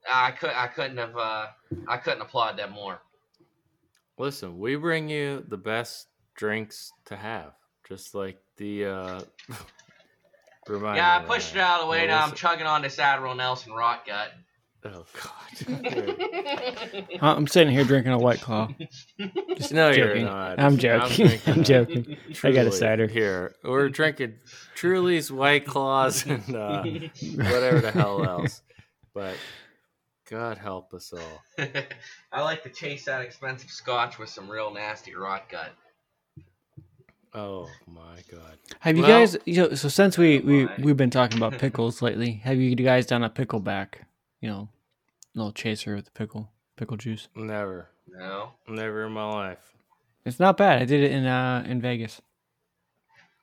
I 0.09 0.31
could 0.31 0.51
I 0.51 0.67
couldn't 0.67 0.97
have 0.97 1.17
uh, 1.17 1.47
I 1.87 1.97
couldn't 1.97 2.21
applaud 2.21 2.57
them 2.57 2.71
more. 2.71 3.01
Listen, 4.17 4.57
we 4.57 4.75
bring 4.75 5.09
you 5.09 5.43
the 5.47 5.57
best 5.57 6.07
drinks 6.35 6.91
to 7.05 7.15
have, 7.15 7.53
just 7.87 8.13
like 8.15 8.37
the. 8.57 8.85
uh 8.85 9.21
remind 10.73 10.97
Yeah, 10.97 11.15
I 11.15 11.19
me 11.19 11.23
of 11.25 11.29
pushed 11.29 11.55
it 11.55 11.59
out 11.59 11.79
of 11.79 11.85
the 11.85 11.91
way. 11.91 12.01
What 12.01 12.07
Now 12.07 12.23
I'm 12.25 12.33
chugging 12.33 12.65
on 12.65 12.81
this 12.81 12.99
Admiral 12.99 13.35
Nelson 13.35 13.73
Rock 13.73 14.05
Gut. 14.07 14.31
Oh 14.85 15.05
God. 15.21 17.07
I'm 17.21 17.47
sitting 17.47 17.73
here 17.73 17.83
drinking 17.83 18.13
a 18.13 18.17
white 18.19 18.39
claw. 18.39 18.69
Just 19.55 19.73
no, 19.73 19.89
you're 19.89 20.19
not. 20.19 20.59
I'm 20.59 20.77
joking. 20.77 21.27
drinking 21.27 21.53
I'm 21.53 21.59
a 21.59 21.63
joking. 21.63 22.17
I 22.43 22.51
got 22.51 22.67
a 22.67 22.71
cider. 22.71 23.07
here. 23.07 23.55
We're 23.63 23.89
drinking 23.89 24.35
Truly's 24.75 25.31
White 25.31 25.65
Claws 25.65 26.25
and 26.25 26.55
uh, 26.55 26.83
whatever 27.35 27.81
the 27.81 27.91
hell 27.91 28.23
else. 28.23 28.61
But 29.13 29.35
God 30.29 30.57
help 30.57 30.93
us 30.93 31.11
all. 31.11 31.43
I 32.31 32.41
like 32.41 32.63
to 32.63 32.69
chase 32.69 33.05
that 33.05 33.21
expensive 33.21 33.71
scotch 33.71 34.19
with 34.19 34.29
some 34.29 34.49
real 34.49 34.71
nasty 34.73 35.15
rot 35.15 35.49
gut. 35.49 35.71
Oh 37.33 37.69
my 37.87 38.19
God. 38.31 38.57
Have 38.79 38.95
you 38.97 39.03
Well- 39.03 39.11
guys? 39.21 39.37
You 39.45 39.55
know, 39.69 39.73
so 39.75 39.89
since 39.89 40.17
we 40.17 40.39
we 40.39 40.67
we've 40.79 40.97
been 40.97 41.09
talking 41.09 41.37
about 41.37 41.59
pickles 41.59 42.01
lately, 42.01 42.41
have 42.43 42.57
you 42.57 42.75
guys 42.75 43.05
done 43.05 43.23
a 43.23 43.29
pickleback? 43.29 43.95
You 44.41 44.49
know, 44.49 44.69
little 45.35 45.51
chaser 45.51 45.95
with 45.95 46.05
the 46.05 46.11
pickle 46.11 46.51
pickle 46.75 46.97
juice. 46.97 47.27
Never, 47.35 47.89
No. 48.07 48.51
never 48.67 49.05
in 49.05 49.11
my 49.11 49.25
life. 49.31 49.73
It's 50.25 50.39
not 50.39 50.57
bad. 50.57 50.81
I 50.81 50.85
did 50.85 51.03
it 51.03 51.11
in 51.11 51.25
uh 51.25 51.63
in 51.67 51.81
Vegas 51.81 52.21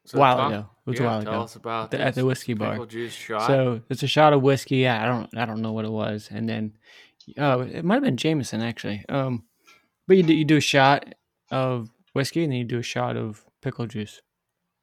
So 0.04 0.18
a 0.18 0.20
while 0.20 0.36
talk- 0.36 0.52
ago. 0.52 0.70
It 0.86 0.90
was 0.90 1.00
yeah, 1.00 1.06
a 1.06 1.08
while 1.08 1.22
tell 1.22 1.32
ago. 1.32 1.42
us 1.42 1.56
about 1.56 1.90
The- 1.90 2.00
at 2.00 2.14
the 2.14 2.24
whiskey 2.26 2.54
bar. 2.54 2.72
Pickle 2.72 2.86
juice 2.86 3.12
shot. 3.14 3.46
So 3.46 3.80
it's 3.88 4.02
a 4.02 4.06
shot 4.06 4.32
of 4.32 4.42
whiskey. 4.42 4.76
Yeah, 4.78 5.02
I 5.02 5.06
don't 5.06 5.36
I 5.36 5.44
don't 5.46 5.62
know 5.62 5.72
what 5.72 5.84
it 5.84 5.90
was, 5.92 6.28
and 6.32 6.48
then 6.48 6.72
oh, 7.38 7.60
it 7.60 7.84
might 7.84 7.94
have 7.96 8.02
been 8.04 8.16
Jameson 8.16 8.60
actually. 8.60 9.04
Um, 9.08 9.44
but 10.06 10.16
you 10.16 10.22
do, 10.22 10.34
you 10.34 10.44
do 10.44 10.56
a 10.58 10.60
shot 10.60 11.14
of 11.50 11.90
whiskey 12.12 12.44
and 12.44 12.52
then 12.52 12.58
you 12.58 12.64
do 12.64 12.78
a 12.78 12.82
shot 12.82 13.16
of 13.16 13.44
pickle 13.64 13.86
juice. 13.86 14.20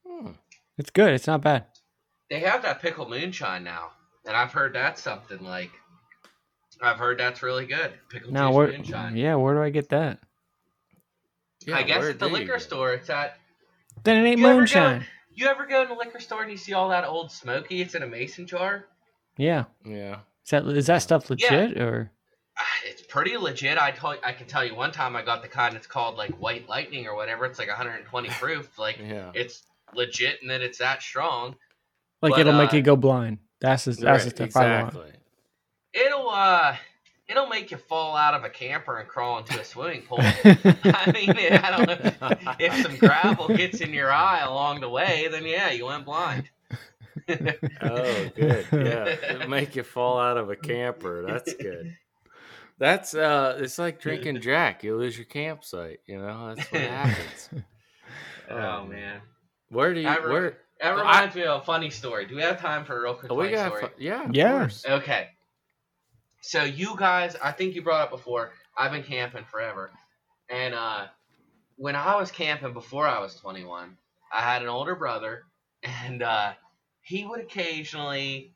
Hmm. 0.06 0.32
It's 0.76 0.90
good. 0.90 1.14
It's 1.14 1.26
not 1.26 1.40
bad. 1.40 1.66
They 2.28 2.40
have 2.40 2.62
that 2.62 2.82
pickle 2.82 3.08
moonshine 3.08 3.62
now, 3.64 3.92
and 4.26 4.36
I've 4.36 4.52
heard 4.52 4.74
that's 4.74 5.00
something 5.00 5.42
like. 5.42 5.70
I've 6.80 6.96
heard 6.96 7.18
that's 7.18 7.42
really 7.42 7.66
good. 7.66 7.92
Pickle 8.10 8.32
Now 8.32 8.48
juice 8.48 8.56
where? 8.56 8.68
moonshine. 8.68 9.16
Yeah, 9.16 9.36
where 9.36 9.54
do 9.54 9.62
I 9.62 9.70
get 9.70 9.90
that? 9.90 10.18
Yeah, 11.64 11.76
I 11.76 11.82
guess 11.84 12.02
at 12.04 12.18
the 12.18 12.26
liquor 12.26 12.54
get 12.54 12.62
store, 12.62 12.92
it's 12.94 13.08
at. 13.08 13.38
Then 14.02 14.24
it 14.24 14.28
ain't 14.28 14.38
You 14.40 14.46
ever 14.46 14.52
go- 14.54 14.58
moonshine. 14.58 15.06
You 15.34 15.46
ever 15.46 15.64
go 15.66 15.82
in 15.82 15.88
the 15.88 15.94
liquor 15.94 16.18
store 16.20 16.42
and 16.42 16.50
you 16.50 16.56
see 16.58 16.72
all 16.72 16.88
that 16.88 17.04
Ole 17.04 17.28
Smoky? 17.28 17.80
It's 17.80 17.94
in 17.94 18.02
a 18.02 18.06
mason 18.06 18.46
jar. 18.46 18.86
Yeah. 19.36 19.64
Yeah. 19.84 20.16
Is 20.44 20.50
that 20.50 20.66
is 20.66 20.86
that 20.88 20.98
stuff 21.02 21.30
legit 21.30 21.80
or? 21.80 22.10
It's 22.84 23.02
pretty 23.02 23.36
legit. 23.36 23.78
I 23.78 23.90
told 23.92 24.16
I 24.24 24.32
can 24.32 24.46
tell 24.46 24.64
you 24.64 24.74
one 24.74 24.90
time 24.92 25.14
I 25.16 25.22
got 25.22 25.42
the 25.42 25.48
kind 25.48 25.74
that's 25.74 25.86
called 25.86 26.16
like 26.16 26.32
White 26.40 26.68
Lightning 26.68 27.06
or 27.06 27.14
whatever. 27.14 27.44
It's 27.46 27.58
like 27.58 27.68
120 27.68 28.28
proof. 28.40 28.78
Like 28.78 28.98
Yeah. 28.98 29.30
it's 29.34 29.62
legit 29.94 30.38
and 30.42 30.50
that 30.50 30.60
it's 30.62 30.78
that 30.78 31.02
strong. 31.02 31.54
Like 32.20 32.32
But, 32.32 32.40
it'll 32.40 32.52
make 32.54 32.72
uh, 32.72 32.76
you 32.76 32.82
go 32.82 32.96
blind. 32.96 33.38
That's 33.60 33.84
the, 33.84 33.92
that's 33.92 34.24
the 34.24 34.30
Right, 34.42 34.50
stuff 34.52 34.56
I 34.62 34.82
want. 34.82 34.88
exactly. 34.94 35.12
It'll 35.94 36.28
uh, 36.30 36.76
it'll 37.28 37.46
make 37.48 37.70
you 37.70 37.76
fall 37.76 38.16
out 38.16 38.34
of 38.34 38.44
a 38.44 38.50
camper 38.50 38.98
and 38.98 39.08
crawl 39.08 39.38
into 39.38 39.60
a 39.60 39.64
swimming 39.64 40.02
pool. 40.02 40.18
I 40.20 41.12
mean, 41.14 41.30
I 41.30 41.70
don't 41.76 41.86
know 41.86 42.54
if 42.58 42.82
some 42.82 42.96
gravel 42.96 43.48
gets 43.48 43.80
in 43.80 43.92
your 43.92 44.10
eye 44.12 44.40
along 44.40 44.80
the 44.80 44.88
way, 44.88 45.28
then 45.30 45.44
yeah, 45.46 45.70
you 45.70 45.86
went 45.86 46.04
blind. 46.04 46.50
Oh, 47.28 48.28
good. 48.34 48.66
Yeah. 48.72 49.04
It'll 49.34 49.48
make 49.48 49.76
you 49.76 49.82
fall 49.82 50.18
out 50.18 50.36
of 50.38 50.48
a 50.50 50.56
camper. 50.56 51.22
That's 51.26 51.52
good. 51.54 51.94
That's 52.82 53.14
uh 53.14 53.58
it's 53.60 53.78
like 53.78 54.00
drinking 54.00 54.40
Jack. 54.40 54.82
You 54.82 54.96
lose 54.96 55.16
your 55.16 55.26
campsite, 55.26 56.00
you 56.04 56.18
know? 56.18 56.52
That's 56.56 56.72
what 56.72 56.80
happens. 56.80 57.48
Oh 58.50 58.58
Um, 58.58 58.88
man, 58.90 59.20
Where 59.68 59.94
do 59.94 60.00
you 60.00 60.08
I 60.08 60.16
re- 60.16 60.32
where 60.32 60.58
that 60.80 60.92
I- 60.92 60.98
reminds 60.98 61.36
me 61.36 61.44
of 61.44 61.62
a 61.62 61.64
funny 61.64 61.90
story. 61.90 62.26
Do 62.26 62.34
we 62.34 62.42
have 62.42 62.60
time 62.60 62.84
for 62.84 62.98
a 62.98 63.00
real 63.00 63.14
quick 63.14 63.30
oh, 63.30 63.36
we 63.36 63.44
funny 63.44 63.54
got 63.54 63.66
story? 63.68 63.82
fu- 63.96 64.02
yeah, 64.02 64.28
of 64.28 64.34
Yeah. 64.34 64.58
course. 64.58 64.84
Okay. 64.84 65.28
So 66.40 66.64
you 66.64 66.96
guys, 66.98 67.36
I 67.42 67.52
think 67.52 67.76
you 67.76 67.82
brought 67.82 68.00
up 68.02 68.10
before. 68.10 68.50
I've 68.76 68.90
been 68.90 69.04
camping 69.04 69.44
forever, 69.44 69.92
and 70.50 70.74
uh, 70.74 71.06
when 71.76 71.94
I 71.94 72.16
was 72.16 72.32
camping 72.32 72.72
before 72.72 73.06
I 73.06 73.20
was 73.20 73.36
21, 73.36 73.96
I 74.34 74.40
had 74.40 74.62
an 74.62 74.68
older 74.68 74.96
brother, 74.96 75.44
and 75.84 76.20
uh, 76.22 76.52
he 77.00 77.24
would 77.24 77.40
occasionally 77.40 78.54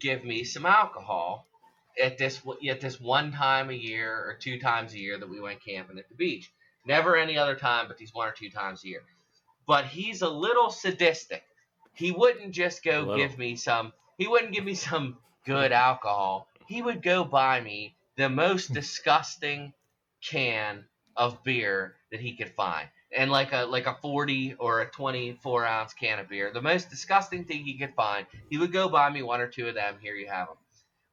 give 0.00 0.24
me 0.24 0.42
some 0.42 0.66
alcohol 0.66 1.46
at 2.00 2.18
this 2.18 2.40
at 2.68 2.80
this 2.80 3.00
one 3.00 3.32
time 3.32 3.70
a 3.70 3.74
year 3.74 4.12
or 4.12 4.36
two 4.40 4.58
times 4.58 4.92
a 4.92 4.98
year 4.98 5.18
that 5.18 5.28
we 5.28 5.40
went 5.40 5.64
camping 5.64 5.98
at 5.98 6.08
the 6.08 6.14
beach. 6.14 6.50
Never 6.86 7.16
any 7.16 7.36
other 7.36 7.54
time, 7.54 7.86
but 7.88 7.98
these 7.98 8.14
one 8.14 8.28
or 8.28 8.32
two 8.32 8.50
times 8.50 8.84
a 8.84 8.88
year. 8.88 9.02
But 9.66 9.84
he's 9.86 10.22
a 10.22 10.28
little 10.28 10.70
sadistic. 10.70 11.44
He 11.92 12.12
wouldn't 12.12 12.52
just 12.52 12.82
go 12.82 13.16
give 13.16 13.36
me 13.36 13.56
some. 13.56 13.92
He 14.16 14.26
wouldn't 14.26 14.54
give 14.54 14.64
me 14.64 14.74
some 14.74 15.18
good 15.44 15.72
alcohol. 15.72 16.48
He 16.66 16.80
would 16.80 17.02
go 17.02 17.24
buy 17.24 17.60
me 17.60 17.96
the 18.16 18.28
most 18.28 18.72
disgusting 18.80 19.72
can 20.22 20.84
of 21.16 21.42
beer 21.44 21.96
that 22.10 22.20
he 22.20 22.36
could 22.36 22.50
find. 22.50 22.88
And 23.16 23.30
like 23.30 23.52
a 23.52 23.64
like 23.64 23.86
a 23.86 23.96
40 24.00 24.54
or 24.58 24.80
a 24.82 24.90
24 24.90 25.66
ounce 25.66 25.94
can 25.94 26.18
of 26.18 26.28
beer, 26.28 26.50
the 26.52 26.62
most 26.62 26.90
disgusting 26.90 27.44
thing 27.44 27.64
he 27.64 27.78
could 27.78 27.94
find, 27.94 28.26
he 28.50 28.58
would 28.58 28.72
go 28.72 28.88
buy 28.88 29.10
me 29.10 29.22
one 29.22 29.40
or 29.40 29.48
two 29.48 29.66
of 29.66 29.74
them. 29.74 29.96
Here 30.00 30.14
you 30.14 30.28
have 30.28 30.48
them. 30.48 30.56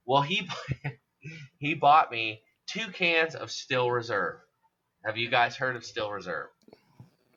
Well, 0.06 0.22
he 0.22 0.48
he 1.58 1.74
bought 1.74 2.12
me 2.12 2.42
two 2.68 2.88
cans 2.90 3.36
of 3.36 3.52
Steel 3.52 3.90
Reserve. 3.90 4.40
Have 5.06 5.18
you 5.18 5.30
guys 5.30 5.56
heard 5.56 5.76
of 5.76 5.86
Steel 5.86 6.12
Reserve? 6.12 6.48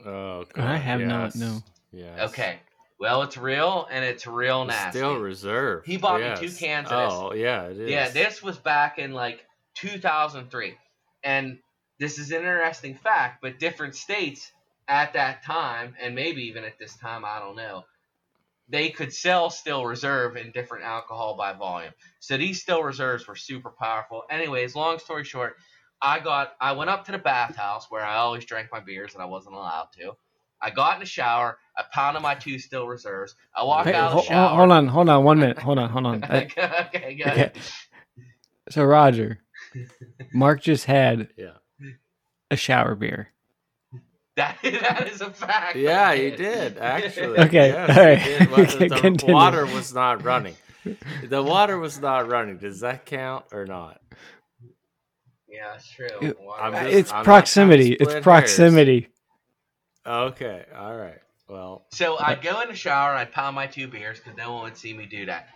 Oh, 0.04 0.44
I 0.54 0.76
have 0.76 1.00
not, 1.00 1.34
no. 1.36 1.60
Yes. 1.92 2.30
Okay. 2.30 2.60
Well, 3.00 3.22
it's 3.22 3.36
real 3.36 3.86
and 3.90 4.04
it's 4.04 4.26
real 4.26 4.64
nasty. 4.64 4.98
Steel 4.98 5.18
Reserve. 5.18 5.84
He 5.84 5.96
bought 5.96 6.20
me 6.20 6.48
two 6.48 6.54
cans 6.54 6.90
of 6.90 6.98
this. 6.98 7.12
Oh, 7.12 7.32
yeah, 7.34 7.64
it 7.64 7.78
is. 7.78 7.90
Yeah, 7.90 8.08
this 8.08 8.42
was 8.42 8.58
back 8.58 8.98
in 8.98 9.12
like 9.12 9.44
2003. 9.74 10.74
And 11.22 11.58
this 11.98 12.18
is 12.18 12.30
an 12.30 12.38
interesting 12.38 12.94
fact, 12.94 13.40
but 13.42 13.58
different 13.58 13.94
states 13.94 14.50
at 14.88 15.12
that 15.12 15.44
time, 15.44 15.94
and 16.00 16.14
maybe 16.14 16.42
even 16.44 16.64
at 16.64 16.78
this 16.78 16.96
time, 16.96 17.24
I 17.24 17.38
don't 17.38 17.56
know, 17.56 17.84
they 18.68 18.90
could 18.90 19.12
sell 19.12 19.50
Steel 19.50 19.84
Reserve 19.86 20.36
in 20.36 20.52
different 20.52 20.84
alcohol 20.84 21.36
by 21.36 21.52
volume. 21.54 21.92
So 22.20 22.36
these 22.36 22.62
Steel 22.62 22.82
Reserves 22.82 23.26
were 23.28 23.36
super 23.36 23.72
powerful. 23.80 24.24
Anyways, 24.30 24.74
long 24.76 24.98
story 24.98 25.24
short, 25.24 25.56
I 26.02 26.20
got 26.20 26.52
I 26.60 26.72
went 26.72 26.90
up 26.90 27.04
to 27.06 27.12
the 27.12 27.18
bathhouse 27.18 27.86
where 27.90 28.04
I 28.04 28.16
always 28.16 28.44
drank 28.44 28.68
my 28.72 28.80
beers 28.80 29.14
and 29.14 29.22
I 29.22 29.26
wasn't 29.26 29.56
allowed 29.56 29.88
to. 29.98 30.12
I 30.62 30.70
got 30.70 30.94
in 30.94 31.00
the 31.00 31.06
shower, 31.06 31.58
I 31.76 31.84
pounded 31.92 32.22
my 32.22 32.34
two 32.34 32.58
Steel 32.58 32.86
Reserves. 32.88 33.34
I 33.56 33.64
walked 33.64 33.94
Hey, 33.94 33.94
out 33.94 34.12
of 34.12 34.12
ho- 34.12 34.18
the 34.18 34.24
shower. 34.24 34.56
hold 34.56 34.72
on, 34.72 34.88
hold 34.88 35.08
on, 35.08 35.24
one 35.24 35.40
minute. 35.40 35.58
Hold 35.60 35.78
on, 35.78 35.90
hold 35.90 36.06
on. 36.06 36.24
Uh, 36.30 36.42
okay, 36.94 37.16
go 37.18 37.26
okay. 37.26 37.34
ahead. 37.34 37.52
So 38.70 38.84
Roger, 38.84 39.40
Mark 40.32 40.62
just 40.62 40.86
had 40.86 41.30
Yeah. 41.36 41.58
a 42.50 42.56
shower 42.56 42.94
beer. 42.94 43.32
That, 44.39 44.57
that 44.62 45.09
is 45.12 45.20
a 45.20 45.30
fact. 45.30 45.74
Yeah, 45.76 46.09
I 46.11 46.14
you 46.14 46.36
did, 46.36 46.78
actually. 46.80 47.39
Okay, 47.41 47.68
Yes, 47.68 47.91
all 47.99 48.05
right. 48.05 48.18
you 48.18 48.39
did. 48.39 48.51
But 48.51 48.74
Okay, 48.82 49.26
the 49.26 49.32
water 49.32 49.66
was 49.66 49.93
not 49.93 50.22
running. 50.24 50.55
The 51.24 51.43
water 51.43 51.76
was 51.76 52.01
not 52.01 52.28
running. 52.28 52.57
Does 52.59 52.80
that 52.80 53.05
count 53.05 53.47
or 53.53 53.66
not? 53.66 54.01
Yeah, 55.49 55.74
it's 55.74 55.91
true. 55.91 56.09
Water- 56.41 56.62
Uh, 56.62 56.70
just- 56.84 56.95
it's 56.95 57.11
I'm 57.11 57.16
not 57.18 57.24
trying 57.24 57.24
to 57.24 57.24
proximity. 57.24 57.93
It's 57.93 58.03
split 58.03 58.12
hairs. 58.14 58.22
proximity. 58.24 59.09
Okay, 60.07 60.64
all 60.76 60.97
right. 60.97 61.18
Well, 61.49 61.84
so 61.91 62.16
I'd 62.18 62.41
go 62.43 62.61
in 62.61 62.68
the 62.68 62.74
shower 62.76 63.11
and 63.11 63.18
I'd 63.18 63.32
pound 63.32 63.57
my 63.57 63.66
two 63.66 63.89
beers 63.89 64.18
because 64.20 64.36
no 64.36 64.53
one 64.55 64.62
would 64.64 64.76
see 64.76 64.93
me 64.95 65.07
do 65.07 65.26
that. 65.26 65.49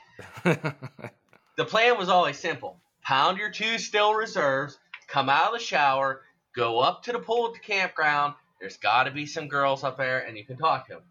The 1.57 1.65
plan 1.65 1.99
was 1.99 2.09
always 2.09 2.39
simple: 2.39 2.81
pound 3.03 3.39
your 3.39 3.51
two 3.51 3.79
Steel 3.79 4.15
Reserves, 4.15 4.79
come 5.07 5.29
out 5.29 5.53
of 5.53 5.59
the 5.59 5.65
shower, 5.65 6.23
go 6.57 6.81
up 6.81 7.03
to 7.05 7.13
the 7.13 7.19
pool 7.19 7.47
at 7.47 7.53
the 7.55 7.61
campground. 7.61 8.35
There's 8.63 8.77
got 8.77 9.05
to 9.05 9.11
be 9.11 9.27
some 9.27 9.49
girls 9.49 9.83
up 9.83 9.97
there, 9.99 10.21
and 10.21 10.39
you 10.39 10.45
can 10.45 10.57
talk 10.57 10.87
to 10.87 10.95
them. 10.95 11.03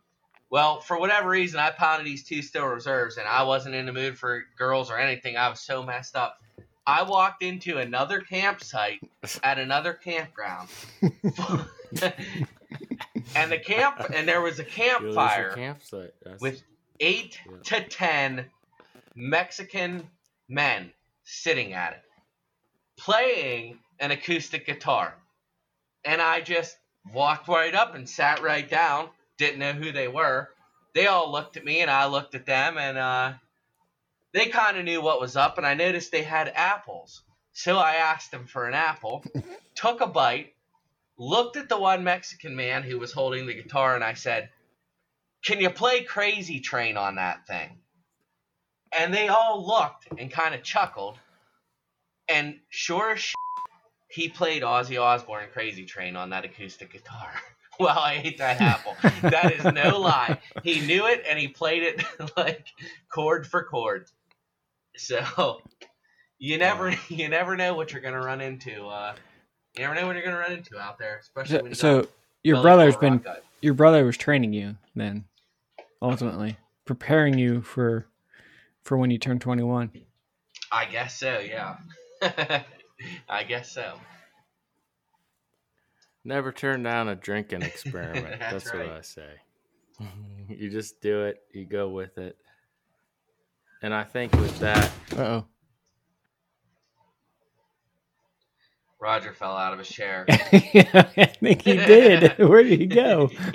Well, 0.49 0.79
for 0.79 0.97
whatever 0.97 1.27
reason, 1.27 1.59
I 1.59 1.69
pounded 1.71 2.07
these 2.07 2.23
two 2.23 2.41
Steel 2.41 2.65
Reserves, 2.65 3.17
and 3.17 3.27
I 3.27 3.43
wasn't 3.43 3.75
in 3.75 3.85
the 3.85 3.91
mood 3.91 4.17
for 4.17 4.45
girls 4.57 4.89
or 4.89 4.97
anything. 4.97 5.35
I 5.35 5.49
was 5.49 5.59
so 5.59 5.83
messed 5.83 6.15
up. 6.15 6.41
I 6.87 7.03
walked 7.03 7.43
into 7.43 7.77
another 7.77 8.21
campsite 8.21 9.01
at 9.43 9.59
another 9.59 9.91
campground, 9.93 10.69
and 11.01 11.11
the 13.51 13.59
camp, 13.61 14.01
and 14.13 14.25
there 14.25 14.39
was 14.41 14.59
a 14.59 14.63
you 14.63 14.69
lose 14.69 14.77
your 14.77 14.95
campfire 15.13 15.51
campsite. 15.51 16.13
That's- 16.23 16.39
with 16.41 16.63
eight 17.01 17.37
Yeah. 17.45 17.57
to 17.79 17.83
ten 17.89 18.45
Mexican 19.13 20.07
men 20.47 20.91
sitting 21.25 21.73
at 21.73 21.93
it, 21.93 22.03
playing 22.97 23.79
an 23.99 24.11
acoustic 24.11 24.65
guitar. 24.65 25.15
And 26.05 26.21
I 26.21 26.39
just 26.41 26.77
walked 27.13 27.47
right 27.47 27.73
up 27.73 27.95
and 27.95 28.07
sat 28.07 28.41
right 28.41 28.69
down, 28.69 29.09
didn't 29.37 29.59
know 29.59 29.73
who 29.73 29.91
they 29.91 30.07
were. 30.07 30.49
They 30.93 31.07
all 31.07 31.31
looked 31.31 31.57
at 31.57 31.65
me 31.65 31.81
and 31.81 31.89
I 31.89 32.07
looked 32.07 32.35
at 32.35 32.45
them, 32.45 32.77
and 32.77 32.97
uh, 32.97 33.33
they 34.33 34.47
kind 34.47 34.77
of 34.77 34.85
knew 34.85 35.01
what 35.01 35.21
was 35.21 35.35
up. 35.35 35.57
And 35.57 35.65
I 35.65 35.73
noticed 35.73 36.11
they 36.11 36.23
had 36.23 36.51
apples. 36.53 37.23
So 37.53 37.77
I 37.77 37.95
asked 37.95 38.31
them 38.31 38.47
for 38.47 38.67
an 38.67 38.73
apple, 38.73 39.23
took 39.75 40.01
a 40.01 40.07
bite, 40.07 40.53
looked 41.17 41.57
at 41.57 41.69
the 41.69 41.79
one 41.79 42.03
Mexican 42.03 42.55
man 42.55 42.83
who 42.83 42.97
was 42.99 43.11
holding 43.11 43.45
the 43.45 43.53
guitar, 43.53 43.95
and 43.95 44.03
I 44.03 44.13
said, 44.13 44.49
Can 45.43 45.59
you 45.59 45.69
play 45.69 46.03
Crazy 46.03 46.59
Train 46.59 46.97
on 46.97 47.15
that 47.15 47.47
thing? 47.47 47.77
And 48.97 49.13
they 49.13 49.27
all 49.29 49.65
looked 49.65 50.07
and 50.17 50.29
kind 50.29 50.53
of 50.53 50.63
chuckled. 50.63 51.17
And 52.27 52.59
sure 52.69 53.11
as 53.13 53.19
shit, 53.19 53.35
he 54.12 54.30
played 54.30 54.64
Ozzy 54.64 55.01
Osbourne 55.01 55.47
Crazy 55.53 55.86
Train 55.86 56.16
on 56.16 56.30
that 56.30 56.45
acoustic 56.45 56.91
guitar. 56.91 57.32
while 57.82 57.99
I 57.99 58.22
ate 58.24 58.38
that 58.38 58.62
apple. 58.62 58.95
that 59.24 59.51
is 59.51 59.64
no 59.74 59.99
lie. 59.99 60.38
He 60.64 60.82
knew 60.82 61.07
it 61.07 61.24
and 61.28 61.38
he 61.39 61.47
played 61.47 61.84
it 61.84 62.03
like 62.38 62.68
chord 63.12 63.47
for 63.47 63.64
chord. 63.64 64.05
So 64.97 65.62
you 66.38 66.57
never 66.57 66.93
you 67.09 67.28
never 67.30 67.55
know 67.55 67.74
what 67.74 67.91
you're 67.91 68.01
gonna 68.01 68.22
run 68.22 68.41
into. 68.41 68.86
Uh, 68.86 69.16
you 69.76 69.82
never 69.82 69.95
know 69.95 70.05
what 70.05 70.16
you're 70.16 70.26
gonna 70.26 70.38
run 70.38 70.53
into 70.53 70.78
out 70.80 70.99
there, 70.99 71.20
especially 71.20 71.74
So, 71.74 72.03
so 72.03 72.07
your 72.43 72.62
brother's 72.62 72.97
been 72.97 73.20
gut. 73.20 73.43
your 73.62 73.74
brother 73.74 74.05
was 74.05 74.18
training 74.18 74.53
you 74.53 74.78
then, 74.95 75.26
ultimately 76.01 76.57
preparing 76.86 77.38
you 77.38 77.62
for 77.62 78.05
for 78.84 78.97
when 78.97 79.12
you 79.12 79.18
turn 79.18 79.39
twenty 79.39 79.64
one. 79.64 79.91
I 80.72 80.86
guess 80.86 81.18
so. 81.18 81.39
Yeah. 81.39 81.78
I 83.29 83.43
guess 83.43 83.71
so. 83.71 83.99
Never 86.23 86.51
turn 86.51 86.83
down 86.83 87.09
a 87.09 87.15
drinking 87.15 87.63
experiment. 87.63 88.35
That's 88.39 88.65
That's, 88.65 88.73
right. 88.73 88.87
what 88.87 88.97
I 88.97 89.01
say. 89.01 89.29
you 90.49 90.69
just 90.69 91.01
do 91.01 91.23
it. 91.23 91.41
You 91.53 91.65
go 91.65 91.89
with 91.89 92.17
it. 92.17 92.37
And 93.81 93.93
I 93.93 94.03
think 94.03 94.31
with 94.33 94.57
that, 94.59 94.91
Uh 95.17 95.41
Roger 99.01 99.33
fell 99.33 99.57
out 99.57 99.73
of 99.73 99.79
his 99.79 99.89
chair. 99.89 100.25
I 100.29 101.33
think 101.41 101.63
he 101.63 101.73
did. 101.75 102.37
Where 102.37 102.61
did 102.61 102.79
he 102.79 102.85
go? 102.85 103.27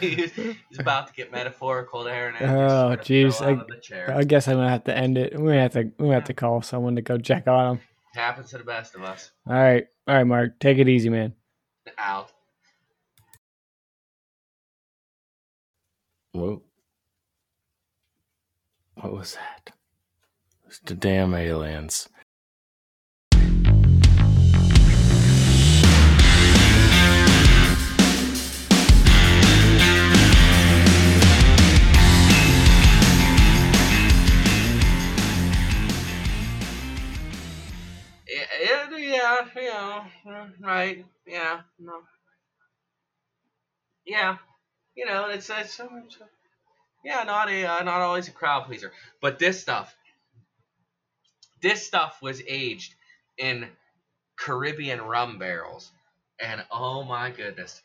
he's, 0.00 0.32
he's 0.32 0.78
about 0.78 1.08
to 1.08 1.12
get 1.12 1.30
metaphorical 1.30 2.02
there. 2.02 2.28
And 2.28 2.50
Oh, 2.50 2.96
just 2.96 3.38
sort 3.38 3.50
of 3.50 3.58
jeez, 3.58 3.58
I- 3.58 3.60
of 3.60 3.66
the 3.68 3.76
chair. 3.76 4.10
I 4.16 4.24
guess 4.24 4.48
I'm 4.48 4.56
gonna 4.56 4.70
have 4.70 4.84
to 4.84 4.96
end 4.96 5.18
it. 5.18 5.38
We 5.38 5.52
have 5.56 5.72
to 5.74 5.92
we 5.98 6.08
have 6.08 6.24
to 6.24 6.34
call 6.34 6.62
someone 6.62 6.96
to 6.96 7.02
go 7.02 7.18
check 7.18 7.46
on 7.46 7.76
him. 7.76 7.80
Happens 8.14 8.50
to 8.50 8.58
the 8.58 8.64
best 8.64 8.94
of 8.94 9.02
us. 9.02 9.30
All 9.46 9.54
right, 9.54 9.86
all 10.08 10.14
right, 10.16 10.24
Mark, 10.24 10.58
take 10.58 10.78
it 10.78 10.88
easy, 10.88 11.10
man. 11.10 11.34
Out. 11.98 12.32
whoa. 16.32 16.62
What 18.94 19.12
was 19.12 19.34
that? 19.34 19.74
It's 20.66 20.78
the 20.78 20.94
damn 20.94 21.34
aliens. 21.34 22.08
Yeah, 39.56 40.04
you 40.24 40.30
know, 40.32 40.48
right? 40.60 41.04
Yeah, 41.26 41.60
no. 41.78 42.02
Yeah, 44.04 44.38
you 44.94 45.06
know, 45.06 45.28
it's 45.30 45.50
it's, 45.50 45.80
it's 45.80 46.18
yeah, 47.04 47.22
not 47.24 47.50
a 47.50 47.64
uh, 47.64 47.82
not 47.84 48.00
always 48.00 48.28
a 48.28 48.32
crowd 48.32 48.66
pleaser, 48.66 48.92
but 49.20 49.38
this 49.38 49.60
stuff, 49.60 49.94
this 51.62 51.86
stuff 51.86 52.20
was 52.22 52.42
aged 52.46 52.94
in 53.38 53.68
Caribbean 54.36 55.00
rum 55.02 55.38
barrels, 55.38 55.90
and 56.40 56.64
oh 56.70 57.04
my 57.04 57.30
goodness, 57.30 57.82